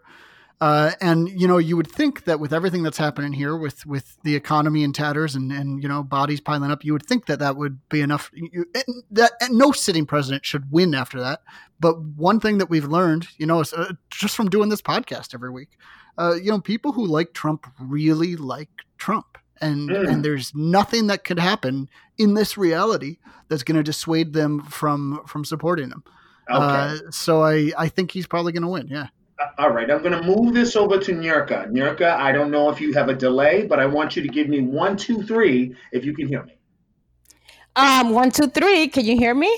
Uh, 0.60 0.90
and 1.00 1.28
you 1.40 1.48
know, 1.48 1.56
you 1.56 1.74
would 1.74 1.90
think 1.90 2.24
that 2.24 2.38
with 2.38 2.52
everything 2.52 2.82
that's 2.82 2.98
happening 2.98 3.32
here, 3.32 3.56
with 3.56 3.86
with 3.86 4.18
the 4.24 4.36
economy 4.36 4.84
in 4.84 4.92
tatters 4.92 5.34
and 5.34 5.50
and 5.50 5.82
you 5.82 5.88
know 5.88 6.02
bodies 6.02 6.38
piling 6.38 6.70
up, 6.70 6.84
you 6.84 6.92
would 6.92 7.06
think 7.06 7.24
that 7.26 7.38
that 7.38 7.56
would 7.56 7.78
be 7.88 8.02
enough. 8.02 8.30
You, 8.34 8.66
and 8.74 9.02
that 9.10 9.32
and 9.40 9.56
no 9.56 9.72
sitting 9.72 10.04
president 10.04 10.44
should 10.44 10.70
win 10.70 10.94
after 10.94 11.18
that. 11.18 11.40
But 11.80 12.02
one 12.02 12.40
thing 12.40 12.58
that 12.58 12.68
we've 12.68 12.84
learned, 12.84 13.28
you 13.38 13.46
know, 13.46 13.60
is, 13.60 13.72
uh, 13.72 13.94
just 14.10 14.36
from 14.36 14.50
doing 14.50 14.68
this 14.68 14.82
podcast 14.82 15.32
every 15.32 15.50
week, 15.50 15.78
uh, 16.18 16.34
you 16.34 16.50
know, 16.50 16.60
people 16.60 16.92
who 16.92 17.06
like 17.06 17.32
Trump 17.32 17.66
really 17.80 18.36
like 18.36 18.68
Trump, 18.98 19.38
and 19.60 19.88
Mm. 19.90 20.08
and 20.08 20.24
there's 20.24 20.54
nothing 20.54 21.06
that 21.08 21.24
could 21.24 21.38
happen 21.38 21.88
in 22.18 22.34
this 22.34 22.56
reality 22.58 23.18
that's 23.48 23.62
going 23.62 23.76
to 23.76 23.82
dissuade 23.82 24.32
them 24.32 24.60
from 24.62 25.22
from 25.26 25.44
supporting 25.44 25.90
him. 25.90 26.02
Okay. 26.50 26.64
Uh, 26.64 26.96
so 27.10 27.42
I 27.42 27.72
I 27.78 27.88
think 27.88 28.10
he's 28.12 28.26
probably 28.26 28.52
going 28.52 28.62
to 28.62 28.68
win. 28.68 28.88
Yeah. 28.88 29.08
All 29.56 29.70
right, 29.70 29.90
I'm 29.90 30.02
going 30.02 30.12
to 30.12 30.22
move 30.22 30.52
this 30.52 30.76
over 30.76 30.98
to 30.98 31.12
Nurka. 31.12 31.70
Nurka, 31.70 32.12
I 32.14 32.30
don't 32.30 32.50
know 32.50 32.68
if 32.68 32.78
you 32.78 32.92
have 32.92 33.08
a 33.08 33.14
delay, 33.14 33.64
but 33.66 33.80
I 33.80 33.86
want 33.86 34.14
you 34.14 34.20
to 34.22 34.28
give 34.28 34.48
me 34.48 34.60
one, 34.60 34.98
two, 34.98 35.22
three, 35.22 35.74
if 35.92 36.04
you 36.04 36.14
can 36.14 36.28
hear 36.28 36.42
me. 36.42 36.58
Um, 37.74 38.10
one, 38.10 38.30
two, 38.30 38.48
three. 38.48 38.88
Can 38.88 39.06
you 39.06 39.16
hear 39.16 39.34
me? 39.34 39.56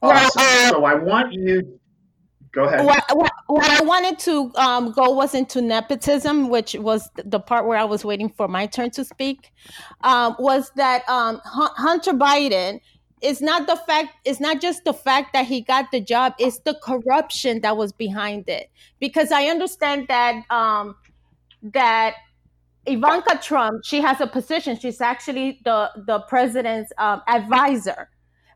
Well, 0.00 0.12
Awesome. 0.12 0.42
uh, 0.42 0.68
so 0.70 0.84
I 0.84 0.94
want 0.94 1.32
you. 1.32 1.80
Go 2.52 2.64
ahead. 2.64 2.84
what, 2.84 3.04
what, 3.14 3.32
what 3.46 3.70
I 3.70 3.84
wanted 3.84 4.18
to 4.20 4.52
um, 4.56 4.92
go 4.92 5.10
was 5.10 5.34
into 5.34 5.60
nepotism, 5.60 6.48
which 6.48 6.74
was 6.74 7.08
the 7.16 7.40
part 7.40 7.66
where 7.66 7.78
I 7.78 7.84
was 7.84 8.04
waiting 8.04 8.30
for 8.30 8.48
my 8.48 8.66
turn 8.66 8.90
to 8.92 9.04
speak. 9.04 9.52
Um, 10.02 10.36
was 10.38 10.70
that 10.76 11.08
um, 11.08 11.40
Hunter 11.44 12.12
Biden 12.12 12.80
is 13.22 13.40
not 13.40 13.66
the 13.66 13.76
fact, 13.76 14.14
it's 14.24 14.40
not 14.40 14.60
just 14.60 14.84
the 14.84 14.92
fact 14.92 15.32
that 15.32 15.46
he 15.46 15.60
got 15.60 15.90
the 15.90 16.00
job, 16.00 16.34
it's 16.38 16.58
the 16.60 16.78
corruption 16.82 17.60
that 17.60 17.76
was 17.76 17.92
behind 17.92 18.48
it. 18.48 18.70
Because 19.00 19.32
I 19.32 19.44
understand 19.44 20.08
that 20.08 20.44
um, 20.50 20.96
that 21.62 22.14
Ivanka 22.86 23.40
Trump, 23.42 23.84
she 23.84 24.00
has 24.00 24.20
a 24.20 24.26
position. 24.26 24.78
She's 24.78 25.00
actually 25.00 25.60
the 25.64 25.90
the 25.96 26.20
president's 26.20 26.92
um, 26.98 27.22
advisor. 27.26 28.10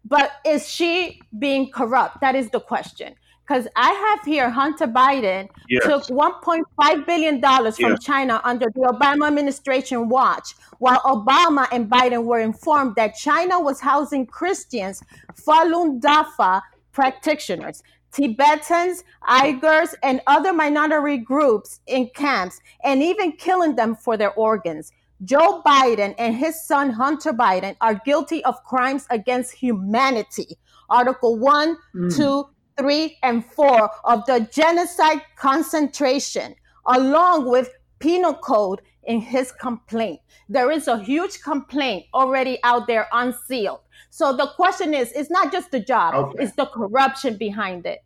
But 0.04 0.32
is 0.46 0.68
she 0.68 1.20
being 1.38 1.70
corrupt? 1.70 2.20
That 2.20 2.34
is 2.34 2.50
the 2.50 2.60
question. 2.60 3.14
Because 3.50 3.66
I 3.74 3.90
have 3.90 4.24
here 4.24 4.48
Hunter 4.48 4.86
Biden 4.86 5.48
Yes. 5.68 5.82
took 5.84 6.04
1.5 6.08 7.04
billion 7.04 7.40
dollars 7.40 7.76
from 7.76 7.90
Yeah. 7.90 7.96
China 7.96 8.40
under 8.44 8.66
the 8.66 8.82
Obama 8.82 9.26
administration 9.26 10.08
watch, 10.08 10.54
while 10.78 11.00
Obama 11.00 11.66
and 11.72 11.90
Biden 11.90 12.22
were 12.26 12.38
informed 12.38 12.94
that 12.94 13.16
China 13.16 13.58
was 13.60 13.80
housing 13.80 14.24
Christians, 14.24 15.02
Falun 15.34 16.00
Dafa 16.00 16.62
practitioners, 16.92 17.82
Tibetans, 18.12 19.02
Uyghurs, 19.28 19.94
and 20.04 20.20
other 20.28 20.52
minority 20.52 21.16
groups 21.18 21.80
in 21.88 22.08
camps, 22.14 22.60
and 22.84 23.02
even 23.02 23.32
killing 23.32 23.74
them 23.74 23.96
for 23.96 24.16
their 24.16 24.32
organs. 24.34 24.92
Joe 25.24 25.60
Biden 25.66 26.14
and 26.18 26.36
his 26.36 26.64
son 26.64 26.90
Hunter 26.90 27.32
Biden 27.32 27.74
are 27.80 27.94
guilty 28.04 28.44
of 28.44 28.62
crimes 28.62 29.08
against 29.10 29.54
humanity. 29.54 30.56
Article 30.88 31.36
1, 31.36 31.76
Mm. 31.96 32.16
2, 32.16 32.48
3, 32.80 33.18
and 33.22 33.44
4 33.44 33.90
of 34.04 34.24
the 34.26 34.48
Genocide 34.50 35.20
Concentration, 35.36 36.54
along 36.86 37.50
with 37.50 37.68
Penal 37.98 38.32
Code 38.34 38.80
in 39.04 39.20
his 39.20 39.52
complaint. 39.52 40.20
There 40.48 40.70
is 40.70 40.88
a 40.88 40.98
huge 40.98 41.42
complaint 41.42 42.06
already 42.14 42.58
out 42.64 42.86
there 42.86 43.06
unsealed. 43.12 43.80
So 44.08 44.34
the 44.34 44.46
question 44.56 44.94
is 44.94 45.12
it's 45.12 45.30
not 45.30 45.52
just 45.52 45.70
the 45.70 45.80
job, 45.80 46.14
Okay. 46.14 46.44
it's 46.44 46.56
the 46.56 46.66
corruption 46.66 47.36
behind 47.36 47.84
it. 47.84 48.00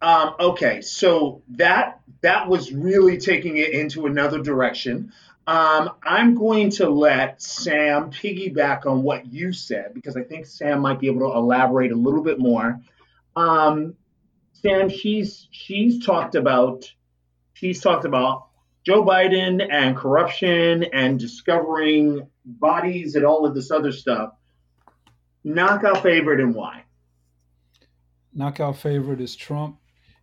Um, 0.00 0.34
okay, 0.38 0.80
so 0.80 1.42
that 1.50 2.00
that 2.22 2.48
was 2.48 2.72
really 2.72 3.18
taking 3.18 3.56
it 3.56 3.70
into 3.70 4.06
another 4.06 4.40
direction. 4.40 5.12
Um, 5.46 5.90
I'm 6.04 6.36
going 6.36 6.70
to 6.70 6.88
let 6.88 7.42
Sam 7.42 8.10
piggyback 8.10 8.86
on 8.86 9.02
what 9.02 9.26
you 9.32 9.52
said 9.52 9.92
because 9.92 10.16
I 10.16 10.22
think 10.22 10.46
Sam 10.46 10.80
might 10.80 11.00
be 11.00 11.08
able 11.08 11.28
to 11.28 11.36
elaborate 11.36 11.90
a 11.90 11.96
little 11.96 12.22
bit 12.22 12.38
more. 12.38 12.80
Um, 13.34 13.94
Sam, 14.52 14.88
she's 14.88 15.48
she's 15.50 16.04
talked 16.04 16.36
about 16.36 16.92
she's 17.54 17.80
talked 17.80 18.04
about 18.04 18.48
Joe 18.84 19.04
Biden 19.04 19.66
and 19.68 19.96
corruption 19.96 20.84
and 20.84 21.18
discovering 21.18 22.28
bodies 22.44 23.16
and 23.16 23.24
all 23.24 23.44
of 23.44 23.54
this 23.54 23.72
other 23.72 23.90
stuff. 23.90 24.34
Knockout 25.42 26.02
favorite 26.04 26.40
and 26.40 26.54
why? 26.54 26.84
Knockout 28.32 28.76
favorite 28.76 29.20
is 29.20 29.34
Trump. 29.34 29.78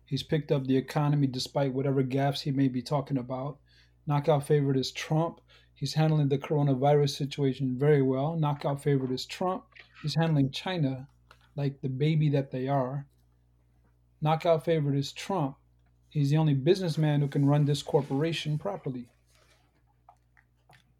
He's 0.06 0.22
picked 0.22 0.50
up 0.50 0.66
the 0.66 0.76
economy 0.76 1.26
despite 1.26 1.74
whatever 1.74 2.02
gaffes 2.02 2.40
he 2.40 2.50
may 2.50 2.68
be 2.68 2.82
talking 2.82 3.18
about. 3.18 3.58
Knockout 4.06 4.46
favorite 4.46 4.76
is 4.76 4.92
Trump. 4.92 5.40
He's 5.74 5.94
handling 5.94 6.28
the 6.28 6.38
coronavirus 6.38 7.16
situation 7.16 7.78
very 7.78 8.02
well. 8.02 8.36
Knockout 8.36 8.82
favorite 8.82 9.12
is 9.12 9.24
Trump. 9.24 9.64
He's 10.02 10.14
handling 10.14 10.50
China 10.50 11.08
like 11.56 11.80
the 11.80 11.88
baby 11.88 12.28
that 12.30 12.50
they 12.50 12.68
are. 12.68 13.06
Knockout 14.20 14.64
favorite 14.64 14.96
is 14.96 15.12
Trump. 15.12 15.56
He's 16.10 16.30
the 16.30 16.36
only 16.36 16.54
businessman 16.54 17.20
who 17.20 17.28
can 17.28 17.46
run 17.46 17.64
this 17.64 17.82
corporation 17.82 18.58
properly. 18.58 19.08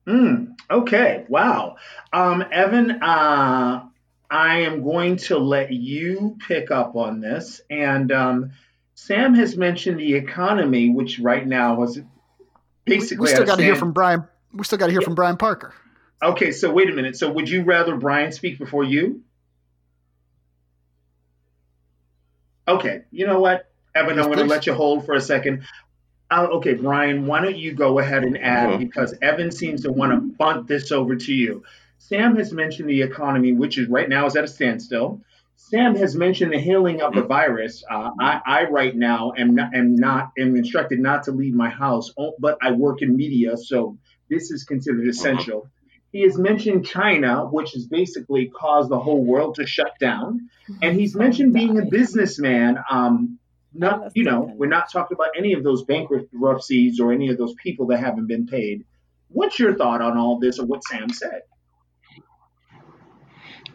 Mm, 0.06 0.54
okay. 0.70 1.24
Wow. 1.28 1.76
Um, 2.12 2.44
Evan, 2.50 3.02
uh, 3.02 3.84
I 4.30 4.60
am 4.60 4.82
going 4.82 5.16
to 5.16 5.38
let 5.38 5.72
you 5.72 6.36
pick 6.46 6.70
up 6.70 6.96
on 6.96 7.20
this. 7.20 7.60
And 7.68 8.12
um, 8.12 8.52
Sam 8.94 9.34
has 9.34 9.56
mentioned 9.56 9.98
the 9.98 10.14
economy, 10.14 10.90
which 10.90 11.18
right 11.18 11.46
now 11.46 11.74
was 11.74 12.00
basically. 12.84 13.22
we 13.22 13.26
still 13.28 13.44
got 13.46 13.56
to 13.56 13.64
hear 13.64 13.76
from 13.76 13.92
Brian. 13.92 14.24
We 14.52 14.64
still 14.64 14.78
got 14.78 14.86
to 14.86 14.92
hear 14.92 15.02
from 15.02 15.14
Brian 15.14 15.36
Parker. 15.36 15.74
Okay, 16.22 16.52
so 16.52 16.70
wait 16.70 16.90
a 16.90 16.92
minute. 16.92 17.16
So 17.16 17.30
would 17.30 17.48
you 17.48 17.62
rather 17.62 17.96
Brian 17.96 18.32
speak 18.32 18.58
before 18.58 18.84
you? 18.84 19.22
Okay, 22.68 23.02
you 23.10 23.26
know 23.26 23.40
what, 23.40 23.70
Evan, 23.94 24.16
Yes, 24.16 24.24
I'm 24.26 24.32
going 24.32 24.46
to 24.46 24.50
let 24.50 24.66
you 24.66 24.74
hold 24.74 25.04
for 25.04 25.14
a 25.14 25.20
second. 25.20 25.64
Uh, 26.30 26.46
okay, 26.52 26.74
Brian, 26.74 27.26
why 27.26 27.40
don't 27.40 27.56
you 27.56 27.72
go 27.74 27.98
ahead 27.98 28.22
and 28.22 28.38
add 28.38 28.68
Mhm. 28.70 28.78
because 28.78 29.14
Evan 29.20 29.50
seems 29.50 29.82
to 29.82 29.90
want 29.90 30.12
to 30.12 30.20
bunt 30.36 30.68
this 30.68 30.92
over 30.92 31.16
to 31.16 31.32
you. 31.32 31.64
Sam 31.98 32.36
has 32.36 32.52
mentioned 32.52 32.88
the 32.88 33.02
economy, 33.02 33.52
which 33.52 33.76
is 33.78 33.88
right 33.88 34.08
now 34.08 34.26
is 34.26 34.36
at 34.36 34.44
a 34.44 34.48
standstill. 34.48 35.20
Sam 35.68 35.94
has 35.96 36.16
mentioned 36.16 36.52
the 36.52 36.58
healing 36.58 37.00
of 37.00 37.14
the 37.14 37.22
virus. 37.22 37.84
Uh, 37.88 38.10
I, 38.18 38.40
I 38.44 38.64
right 38.64 38.96
now 38.96 39.32
am 39.36 39.54
not 39.54 39.74
am 39.74 39.94
not 39.94 40.32
am 40.38 40.56
instructed 40.56 40.98
not 40.98 41.24
to 41.24 41.32
leave 41.32 41.54
my 41.54 41.68
house, 41.68 42.12
but 42.38 42.58
I 42.60 42.72
work 42.72 43.02
in 43.02 43.16
media, 43.16 43.56
so 43.56 43.96
this 44.28 44.50
is 44.50 44.64
considered 44.64 45.06
essential. 45.06 45.68
He 46.12 46.22
has 46.22 46.36
mentioned 46.36 46.86
China, 46.86 47.46
which 47.46 47.72
has 47.72 47.86
basically 47.86 48.46
caused 48.48 48.90
the 48.90 48.98
whole 48.98 49.24
world 49.24 49.56
to 49.56 49.66
shut 49.66 49.92
down, 50.00 50.48
and 50.82 50.98
he's 50.98 51.14
mentioned 51.14 51.52
being 51.52 51.78
a 51.78 51.84
businessman. 51.84 52.78
Um, 52.90 53.38
not 53.72 54.16
you 54.16 54.24
know, 54.24 54.52
we're 54.56 54.66
not 54.66 54.90
talking 54.90 55.14
about 55.14 55.30
any 55.38 55.52
of 55.52 55.62
those 55.62 55.84
bankruptcies 55.84 56.98
or 56.98 57.12
any 57.12 57.28
of 57.28 57.38
those 57.38 57.54
people 57.54 57.86
that 57.88 58.00
haven't 58.00 58.26
been 58.26 58.46
paid. 58.46 58.84
What's 59.28 59.58
your 59.60 59.76
thought 59.76 60.02
on 60.02 60.16
all 60.16 60.40
this, 60.40 60.58
or 60.58 60.66
what 60.66 60.82
Sam 60.82 61.10
said? 61.10 61.42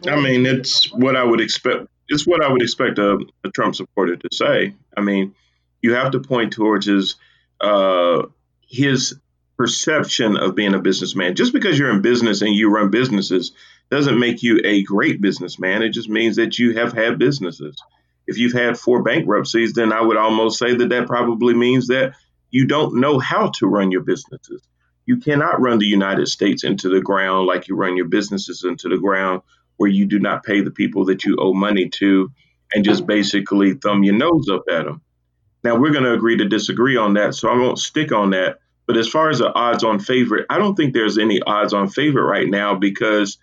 I 0.08 0.20
mean, 0.20 0.46
it's 0.46 0.92
what 0.92 1.16
I 1.16 1.24
would 1.24 1.40
expect. 1.40 1.86
It's 2.08 2.26
what 2.26 2.42
I 2.42 2.50
would 2.50 2.62
expect 2.62 2.98
a, 2.98 3.18
a 3.44 3.50
Trump 3.50 3.74
supporter 3.74 4.16
to 4.16 4.28
say. 4.32 4.74
I 4.96 5.00
mean, 5.00 5.34
you 5.82 5.94
have 5.94 6.12
to 6.12 6.20
point 6.20 6.52
towards 6.52 6.86
his 6.86 7.16
uh, 7.60 8.22
his 8.68 9.14
perception 9.56 10.36
of 10.36 10.54
being 10.54 10.74
a 10.74 10.78
businessman. 10.78 11.34
Just 11.34 11.52
because 11.52 11.78
you're 11.78 11.90
in 11.90 12.02
business 12.02 12.42
and 12.42 12.54
you 12.54 12.70
run 12.70 12.90
businesses 12.90 13.52
doesn't 13.90 14.18
make 14.18 14.42
you 14.42 14.60
a 14.64 14.82
great 14.82 15.20
businessman. 15.20 15.82
It 15.82 15.90
just 15.90 16.08
means 16.08 16.36
that 16.36 16.58
you 16.58 16.76
have 16.76 16.92
had 16.92 17.18
businesses. 17.18 17.80
If 18.26 18.38
you've 18.38 18.52
had 18.52 18.78
four 18.78 19.02
bankruptcies, 19.02 19.72
then 19.72 19.92
I 19.92 20.00
would 20.00 20.16
almost 20.16 20.58
say 20.58 20.74
that 20.74 20.88
that 20.88 21.06
probably 21.06 21.54
means 21.54 21.86
that 21.88 22.14
you 22.50 22.66
don't 22.66 23.00
know 23.00 23.18
how 23.18 23.50
to 23.56 23.66
run 23.66 23.90
your 23.92 24.02
businesses. 24.02 24.62
You 25.06 25.18
cannot 25.18 25.60
run 25.60 25.78
the 25.78 25.86
United 25.86 26.26
States 26.26 26.64
into 26.64 26.88
the 26.88 27.00
ground 27.00 27.46
like 27.46 27.68
you 27.68 27.76
run 27.76 27.96
your 27.96 28.08
businesses 28.08 28.64
into 28.64 28.88
the 28.88 28.98
ground, 28.98 29.42
where 29.76 29.90
you 29.90 30.06
do 30.06 30.18
not 30.18 30.44
pay 30.44 30.60
the 30.60 30.70
people 30.70 31.04
that 31.06 31.24
you 31.24 31.36
owe 31.38 31.52
money 31.52 31.88
to 31.88 32.30
and 32.74 32.84
just 32.84 33.06
basically 33.06 33.74
thumb 33.74 34.02
your 34.02 34.14
nose 34.14 34.48
up 34.50 34.64
at 34.70 34.84
them. 34.84 35.00
Now, 35.62 35.76
we're 35.76 35.92
going 35.92 36.04
to 36.04 36.12
agree 36.12 36.36
to 36.36 36.48
disagree 36.48 36.96
on 36.96 37.14
that, 37.14 37.34
so 37.34 37.48
I 37.48 37.56
won't 37.56 37.78
stick 37.78 38.12
on 38.12 38.30
that. 38.30 38.58
But 38.86 38.96
as 38.96 39.08
far 39.08 39.30
as 39.30 39.38
the 39.38 39.52
odds 39.52 39.82
on 39.82 39.98
favorite, 39.98 40.46
I 40.48 40.58
don't 40.58 40.76
think 40.76 40.94
there's 40.94 41.18
any 41.18 41.42
odds 41.42 41.74
on 41.74 41.88
favorite 41.88 42.24
right 42.24 42.48
now 42.48 42.74
because 42.76 43.38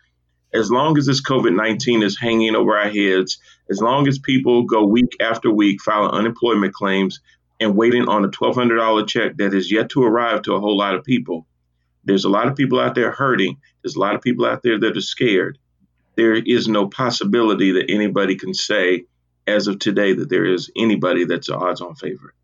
as 0.53 0.71
long 0.71 0.97
as 0.97 1.05
this 1.05 1.21
COVID 1.21 1.55
19 1.55 2.03
is 2.03 2.17
hanging 2.17 2.55
over 2.55 2.77
our 2.77 2.89
heads, 2.89 3.39
as 3.69 3.81
long 3.81 4.07
as 4.07 4.19
people 4.19 4.63
go 4.63 4.85
week 4.85 5.17
after 5.19 5.51
week 5.51 5.81
filing 5.81 6.11
unemployment 6.11 6.73
claims 6.73 7.19
and 7.59 7.75
waiting 7.75 8.07
on 8.07 8.23
a 8.23 8.29
$1,200 8.29 9.07
check 9.07 9.37
that 9.37 9.53
is 9.53 9.71
yet 9.71 9.89
to 9.89 10.03
arrive 10.03 10.43
to 10.43 10.53
a 10.53 10.59
whole 10.59 10.77
lot 10.77 10.95
of 10.95 11.03
people, 11.03 11.45
there's 12.05 12.25
a 12.25 12.29
lot 12.29 12.47
of 12.47 12.55
people 12.55 12.79
out 12.79 12.95
there 12.95 13.11
hurting. 13.11 13.57
There's 13.83 13.95
a 13.95 13.99
lot 13.99 14.15
of 14.15 14.21
people 14.21 14.45
out 14.45 14.63
there 14.63 14.79
that 14.79 14.97
are 14.97 15.01
scared. 15.01 15.57
There 16.15 16.35
is 16.35 16.67
no 16.67 16.87
possibility 16.87 17.73
that 17.73 17.89
anybody 17.89 18.35
can 18.35 18.53
say, 18.53 19.05
as 19.47 19.67
of 19.67 19.79
today, 19.79 20.13
that 20.13 20.29
there 20.29 20.45
is 20.45 20.71
anybody 20.75 21.25
that's 21.25 21.47
the 21.47 21.55
odds 21.55 21.81
on 21.81 21.95
favorite. 21.95 22.35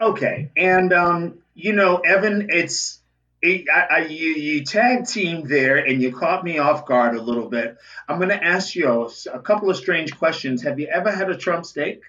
Okay, 0.00 0.50
and 0.56 0.92
um, 0.92 1.38
you 1.54 1.72
know, 1.72 1.96
Evan, 1.96 2.48
it's 2.50 3.00
it, 3.42 3.66
I, 3.68 3.86
I, 3.90 3.98
you, 4.06 4.28
you 4.34 4.64
tag 4.64 5.06
team 5.06 5.46
there, 5.46 5.76
and 5.76 6.00
you 6.02 6.12
caught 6.12 6.44
me 6.44 6.58
off 6.58 6.86
guard 6.86 7.16
a 7.16 7.22
little 7.22 7.48
bit. 7.48 7.76
I'm 8.08 8.18
going 8.18 8.30
to 8.30 8.44
ask 8.44 8.74
you 8.74 8.88
a, 8.88 9.08
a 9.32 9.40
couple 9.40 9.70
of 9.70 9.76
strange 9.76 10.16
questions. 10.16 10.62
Have 10.62 10.78
you 10.78 10.86
ever 10.86 11.10
had 11.10 11.30
a 11.30 11.36
Trump 11.36 11.66
steak? 11.66 12.02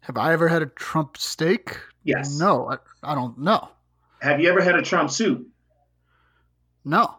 Have 0.00 0.16
I 0.16 0.32
ever 0.32 0.48
had 0.48 0.62
a 0.62 0.66
Trump 0.66 1.16
steak? 1.16 1.78
Yes. 2.04 2.38
No, 2.38 2.70
I, 2.70 2.78
I 3.02 3.14
don't 3.14 3.38
know. 3.38 3.68
Have 4.20 4.40
you 4.40 4.48
ever 4.48 4.62
had 4.62 4.76
a 4.76 4.82
Trump 4.82 5.10
soup? 5.10 5.46
No, 6.84 7.14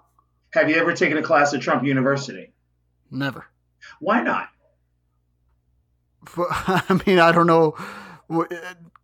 Have 0.54 0.70
you 0.70 0.76
ever 0.78 0.94
taken 0.94 1.18
a 1.18 1.22
class 1.22 1.54
at 1.54 1.62
Trump 1.62 1.84
University? 1.84 2.52
never. 3.10 3.46
Why 4.00 4.22
not? 4.22 4.50
I 6.38 7.02
mean, 7.06 7.20
I 7.20 7.32
don't 7.32 7.48
know, 7.48 7.76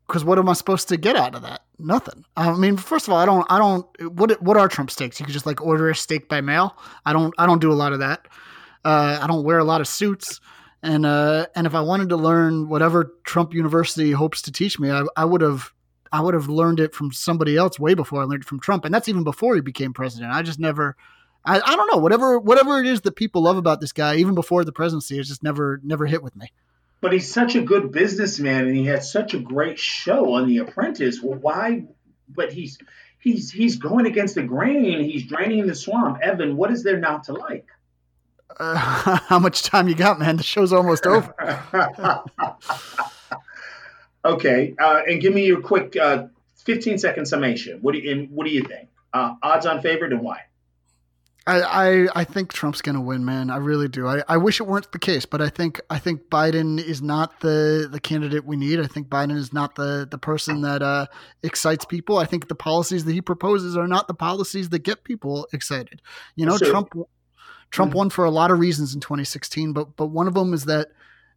because 0.08 0.26
what 0.26 0.38
am 0.38 0.50
I 0.50 0.54
supposed 0.54 0.90
to 0.90 0.98
get 0.98 1.16
out 1.16 1.36
of 1.36 1.42
that? 1.44 1.62
Nothing. 1.80 2.26
I 2.36 2.54
mean, 2.54 2.78
first 2.78 3.08
of 3.08 3.14
all, 3.14 3.20
I 3.20 3.26
don't, 3.26 3.46
I 3.50 3.58
don't. 3.60 3.86
What 4.14 4.42
what 4.42 4.58
are 4.58 4.68
Trump 4.68 4.92
steaks? 4.92 5.20
You 5.20 5.26
could 5.26 5.34
just 5.34 5.46
like 5.46 5.62
order 5.62 5.90
a 5.90 5.96
steak 5.96 6.28
by 6.28 6.42
mail. 6.42 6.78
I 7.06 7.14
don't, 7.14 7.34
I 7.38 7.46
don't 7.46 7.62
do 7.62 7.72
a 7.72 7.74
lot 7.74 7.94
of 7.94 8.00
that. 8.00 8.28
Uh, 8.84 9.20
I 9.22 9.28
don't 9.28 9.44
wear 9.44 9.60
a 9.60 9.64
lot 9.64 9.80
of 9.80 9.88
suits, 9.88 10.42
and 10.82 11.06
uh, 11.06 11.48
and 11.56 11.66
if 11.66 11.74
I 11.74 11.82
wanted 11.82 12.10
to 12.10 12.18
learn 12.18 12.68
whatever 12.68 13.14
Trump 13.24 13.54
University 13.54 14.12
hopes 14.12 14.42
to 14.44 14.52
teach 14.52 14.80
me, 14.80 14.92
I, 14.92 15.04
I 15.16 15.26
would 15.26 15.42
have. 15.42 15.72
I 16.12 16.22
would 16.22 16.36
have 16.36 16.48
learned 16.48 16.80
it 16.80 16.94
from 16.94 17.12
somebody 17.12 17.58
else 17.58 17.80
way 17.80 17.96
before 17.96 18.22
I 18.22 18.26
learned 18.26 18.44
it 18.44 18.48
from 18.48 18.60
Trump, 18.60 18.86
and 18.86 18.94
that's 18.94 19.10
even 19.10 19.24
before 19.24 19.56
he 19.56 19.62
became 19.62 19.94
president. 19.94 20.32
I 20.32 20.44
just 20.44 20.60
never, 20.60 20.96
I, 21.46 21.60
I 21.60 21.76
don't 21.76 21.92
know, 21.92 21.98
whatever 21.98 22.40
whatever 22.40 22.80
it 22.80 22.86
is 22.86 23.02
that 23.02 23.16
people 23.16 23.44
love 23.44 23.58
about 23.58 23.82
this 23.82 23.92
guy, 23.92 24.16
even 24.16 24.36
before 24.36 24.64
the 24.64 24.72
presidency, 24.72 25.20
it's 25.20 25.28
just 25.28 25.44
never 25.44 25.80
never 25.84 26.06
hit 26.06 26.24
with 26.24 26.36
me. 26.36 26.52
But 27.02 27.12
he's 27.12 27.32
such 27.32 27.56
a 27.56 27.62
good 27.62 27.92
businessman, 27.92 28.66
and 28.66 28.76
he 28.76 28.86
had 28.86 29.04
such 29.04 29.34
a 29.34 29.40
great 29.40 29.78
show 29.78 30.34
on 30.36 30.48
The 30.48 30.60
Apprentice. 30.60 31.22
Well, 31.22 31.38
why? 31.38 31.84
But 32.30 32.54
he's 32.54 32.78
he's 33.20 33.52
he's 33.52 33.76
going 33.76 34.06
against 34.06 34.36
the 34.36 34.44
grain. 34.44 35.04
He's 35.04 35.28
draining 35.28 35.68
the 35.68 35.76
swamp. 35.76 36.20
Evan, 36.22 36.56
what 36.56 36.72
is 36.72 36.84
there 36.84 36.98
not 36.98 37.26
to 37.26 37.34
like? 37.34 37.68
Uh, 38.58 38.76
how 39.28 39.40
much 39.40 39.64
time 39.64 39.90
you 39.90 39.96
got, 39.96 40.18
man? 40.20 40.38
The 40.38 40.44
show's 40.44 40.72
almost 40.72 41.06
over. 41.06 41.34
okay, 44.26 44.74
uh, 44.80 45.02
and 45.06 45.20
give 45.22 45.34
me 45.34 45.46
your 45.46 45.60
quick 45.60 45.98
uh, 45.98 46.28
15 46.60 47.00
second 47.00 47.26
summation. 47.26 47.80
What 47.82 47.94
do 47.94 48.00
you 48.00 48.30
what 48.32 48.46
do 48.46 48.54
you 48.54 48.64
think? 48.64 48.88
Uh, 49.14 49.36
odds 49.44 49.66
on 49.66 49.82
favorite 49.82 50.14
and 50.14 50.22
why? 50.22 50.44
I, 51.46 51.62
I, 51.62 52.08
I 52.22 52.24
think 52.24 52.54
Trump's 52.54 52.82
gonna 52.82 53.02
win, 53.02 53.26
man. 53.26 53.50
I 53.50 53.58
really 53.58 53.90
do. 53.90 54.08
I, 54.08 54.24
I 54.30 54.38
wish 54.38 54.62
it 54.62 54.64
weren't 54.68 54.90
the 54.94 55.00
case, 55.00 55.26
but 55.26 55.42
I 55.42 55.50
think 55.50 55.82
I 55.90 56.00
think 56.00 56.30
Biden 56.30 56.80
is 56.82 57.02
not 57.02 57.42
the, 57.42 57.90
the 57.92 58.00
candidate 58.00 58.46
we 58.46 58.56
need. 58.56 58.80
I 58.80 58.88
think 58.88 59.10
Biden 59.10 59.36
is 59.36 59.52
not 59.52 59.76
the, 59.76 60.08
the 60.10 60.18
person 60.18 60.62
that 60.62 60.82
uh, 60.82 61.08
excites 61.44 61.84
people. 61.84 62.18
I 62.18 62.26
think 62.26 62.48
the 62.48 62.56
policies 62.56 63.04
that 63.04 63.12
he 63.12 63.20
proposes 63.22 63.76
are 63.76 63.88
not 63.90 64.08
the 64.08 64.14
policies 64.14 64.70
that 64.70 64.80
get 64.80 65.04
people 65.04 65.48
excited. 65.52 66.02
You 66.38 66.46
know, 66.46 66.56
So- 66.58 66.70
Trump 66.70 66.94
Trump 67.72 67.92
Mhm. 67.92 67.96
won 67.96 68.10
for 68.10 68.24
a 68.24 68.32
lot 68.32 68.52
of 68.52 68.60
reasons 68.60 68.94
in 68.94 69.02
2016, 69.02 69.74
but 69.74 69.98
but 69.98 70.08
one 70.08 70.28
of 70.28 70.36
them 70.36 70.54
is 70.54 70.64
that 70.66 70.92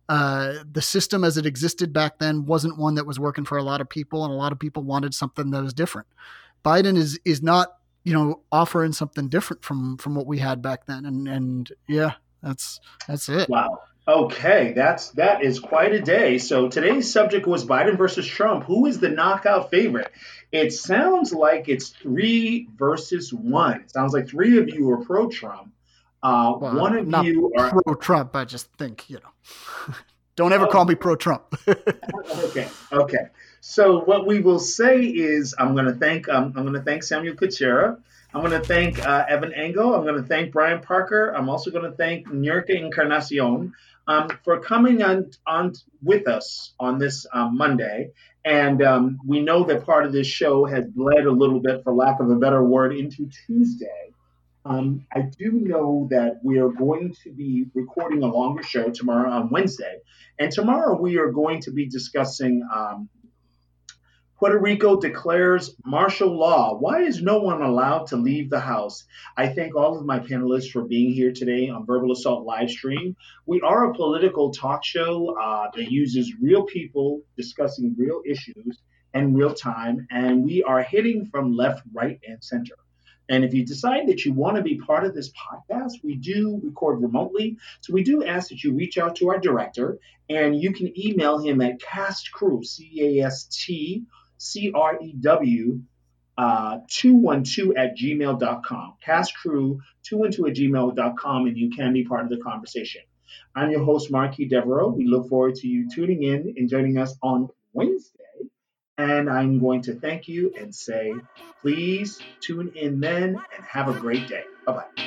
uh, 0.08 0.52
the 0.70 0.82
system 0.82 1.24
as 1.24 1.36
it 1.36 1.46
existed 1.46 1.92
back 1.92 2.18
then 2.20 2.46
wasn't 2.46 2.78
one 2.78 2.94
that 2.94 3.06
was 3.06 3.18
working 3.18 3.44
for 3.44 3.58
a 3.58 3.62
lot 3.64 3.80
of 3.80 3.88
people, 3.88 4.22
and 4.24 4.32
a 4.32 4.36
lot 4.36 4.52
of 4.52 4.58
people 4.60 4.84
wanted 4.84 5.14
something 5.14 5.50
that 5.50 5.62
was 5.64 5.74
different. 5.74 6.06
Biden 6.64 6.96
is 6.96 7.18
is 7.24 7.42
not 7.42 7.75
you 8.06 8.12
know 8.14 8.40
offering 8.52 8.92
something 8.92 9.28
different 9.28 9.64
from 9.64 9.98
from 9.98 10.14
what 10.14 10.26
we 10.28 10.38
had 10.38 10.62
back 10.62 10.86
then, 10.86 11.04
and 11.04 11.26
and 11.28 11.72
yeah, 11.88 12.12
that's 12.42 12.80
that's 13.08 13.28
it. 13.28 13.48
Wow. 13.50 13.80
Okay, 14.08 14.72
that's 14.72 15.10
that 15.10 15.42
is 15.42 15.58
quite 15.58 15.92
a 15.92 16.00
day. 16.00 16.38
So 16.38 16.68
today's 16.68 17.12
subject 17.12 17.44
was 17.48 17.66
Biden 17.66 17.98
versus 17.98 18.24
Trump. 18.24 18.62
Who 18.64 18.86
is 18.86 19.00
the 19.00 19.08
knockout 19.08 19.68
favorite? 19.70 20.12
It 20.52 20.72
sounds 20.72 21.32
like 21.32 21.68
it's 21.68 21.88
three 21.88 22.68
versus 22.76 23.32
one. 23.34 23.80
It 23.80 23.90
sounds 23.90 24.12
like 24.12 24.28
three 24.28 24.58
of 24.58 24.68
you 24.70 24.88
are 24.92 25.04
pro 25.04 25.28
Trump. 25.28 25.72
Uh, 26.22 26.54
Well, 26.60 26.76
one 26.78 26.96
of 26.96 27.26
you 27.26 27.52
are 27.58 27.70
pro 27.82 27.94
Trump. 27.96 28.36
I 28.36 28.44
just 28.44 28.72
think 28.78 29.10
you 29.10 29.16
know, 29.16 29.94
don't 30.36 30.52
ever 30.52 30.66
Oh. 30.66 30.70
call 30.70 30.84
me 30.84 30.94
pro 30.94 31.16
Trump. 31.16 31.42
okay. 31.66 32.68
Okay. 32.92 33.26
So 33.68 33.98
what 34.04 34.28
we 34.28 34.38
will 34.38 34.60
say 34.60 35.02
is, 35.02 35.52
I'm 35.58 35.74
going 35.74 35.86
to 35.86 35.94
thank 35.94 36.28
um, 36.28 36.52
I'm 36.56 36.62
going 36.62 36.74
to 36.74 36.82
thank 36.82 37.02
Samuel 37.02 37.34
Kuchera. 37.34 37.98
I'm 38.32 38.40
going 38.40 38.58
to 38.58 38.64
thank 38.64 39.00
uh, 39.00 39.24
Evan 39.28 39.52
Engel. 39.52 39.92
I'm 39.92 40.04
going 40.04 40.22
to 40.22 40.22
thank 40.22 40.52
Brian 40.52 40.80
Parker. 40.80 41.34
I'm 41.34 41.48
also 41.48 41.72
going 41.72 41.82
to 41.82 41.96
thank 41.96 42.28
Nurka 42.28 42.70
Encarnacion 42.70 43.74
um, 44.06 44.28
for 44.44 44.60
coming 44.60 45.02
on 45.02 45.32
on 45.48 45.72
with 46.00 46.28
us 46.28 46.74
on 46.78 47.00
this 47.00 47.26
um, 47.32 47.58
Monday. 47.58 48.12
And 48.44 48.84
um, 48.84 49.18
we 49.26 49.40
know 49.40 49.64
that 49.64 49.84
part 49.84 50.06
of 50.06 50.12
this 50.12 50.28
show 50.28 50.64
has 50.64 50.86
bled 50.86 51.26
a 51.26 51.32
little 51.32 51.58
bit, 51.58 51.82
for 51.82 51.92
lack 51.92 52.20
of 52.20 52.30
a 52.30 52.36
better 52.36 52.62
word, 52.62 52.94
into 52.94 53.28
Tuesday. 53.46 54.12
Um, 54.64 55.06
I 55.12 55.22
do 55.22 55.50
know 55.50 56.06
that 56.10 56.40
we 56.42 56.58
are 56.60 56.70
going 56.70 57.16
to 57.24 57.32
be 57.32 57.66
recording 57.74 58.22
a 58.22 58.26
longer 58.26 58.62
show 58.62 58.90
tomorrow 58.90 59.30
on 59.30 59.50
Wednesday. 59.50 59.98
And 60.38 60.52
tomorrow 60.52 61.00
we 61.00 61.18
are 61.18 61.32
going 61.32 61.60
to 61.62 61.72
be 61.72 61.86
discussing 61.86 62.62
um, 62.74 63.08
Puerto 64.38 64.58
Rico 64.58 65.00
declares 65.00 65.74
martial 65.82 66.36
law. 66.36 66.76
Why 66.76 67.00
is 67.00 67.22
no 67.22 67.38
one 67.38 67.62
allowed 67.62 68.08
to 68.08 68.16
leave 68.16 68.50
the 68.50 68.60
house? 68.60 69.04
I 69.34 69.48
thank 69.48 69.74
all 69.74 69.98
of 69.98 70.04
my 70.04 70.18
panelists 70.18 70.70
for 70.70 70.84
being 70.84 71.10
here 71.14 71.32
today 71.32 71.70
on 71.70 71.86
Verbal 71.86 72.12
Assault 72.12 72.44
live 72.44 72.68
stream. 72.68 73.16
We 73.46 73.62
are 73.62 73.86
a 73.86 73.94
political 73.94 74.50
talk 74.50 74.84
show 74.84 75.34
uh, 75.40 75.70
that 75.74 75.90
uses 75.90 76.34
real 76.38 76.64
people 76.64 77.22
discussing 77.34 77.94
real 77.96 78.20
issues 78.26 78.78
in 79.14 79.32
real 79.32 79.54
time, 79.54 80.06
and 80.10 80.44
we 80.44 80.62
are 80.62 80.82
hitting 80.82 81.24
from 81.24 81.56
left, 81.56 81.80
right, 81.94 82.20
and 82.28 82.44
center. 82.44 82.74
And 83.30 83.42
if 83.42 83.54
you 83.54 83.64
decide 83.64 84.06
that 84.08 84.24
you 84.24 84.34
want 84.34 84.56
to 84.56 84.62
be 84.62 84.78
part 84.78 85.04
of 85.04 85.14
this 85.14 85.32
podcast, 85.32 85.92
we 86.04 86.14
do 86.14 86.60
record 86.62 87.00
remotely. 87.00 87.56
So 87.80 87.92
we 87.92 88.04
do 88.04 88.22
ask 88.22 88.50
that 88.50 88.62
you 88.62 88.74
reach 88.74 88.98
out 88.98 89.16
to 89.16 89.30
our 89.30 89.38
director 89.38 89.98
and 90.28 90.60
you 90.60 90.72
can 90.72 90.92
email 91.00 91.38
him 91.38 91.60
at 91.60 91.80
castcrew, 91.80 92.64
C 92.64 93.18
A 93.20 93.26
S 93.26 93.44
T 93.44 94.04
C 94.38 94.72
R 94.74 94.98
E 95.00 95.14
W, 95.20 95.80
uh, 96.38 96.78
212 96.88 97.76
at 97.76 97.96
gmail.com. 97.96 98.94
Castcrew 99.06 99.78
212 100.02 100.50
at 100.50 100.56
gmail.com, 100.56 101.46
and 101.46 101.56
you 101.56 101.70
can 101.70 101.92
be 101.92 102.04
part 102.04 102.24
of 102.24 102.30
the 102.30 102.38
conversation. 102.38 103.02
I'm 103.54 103.70
your 103.70 103.84
host, 103.84 104.10
Marquis 104.10 104.46
Devereaux. 104.46 104.88
We 104.88 105.06
look 105.06 105.28
forward 105.28 105.56
to 105.56 105.68
you 105.68 105.88
tuning 105.90 106.22
in 106.22 106.54
and 106.56 106.68
joining 106.68 106.98
us 106.98 107.16
on 107.22 107.48
Wednesday. 107.72 108.12
And 108.98 109.28
I'm 109.28 109.58
going 109.60 109.82
to 109.82 109.94
thank 109.94 110.26
you 110.26 110.54
and 110.58 110.74
say, 110.74 111.12
please 111.60 112.18
tune 112.40 112.72
in 112.74 113.00
then 113.00 113.36
and 113.54 113.64
have 113.66 113.94
a 113.94 113.98
great 113.98 114.28
day. 114.28 114.44
Bye 114.64 114.72
bye. 114.72 115.05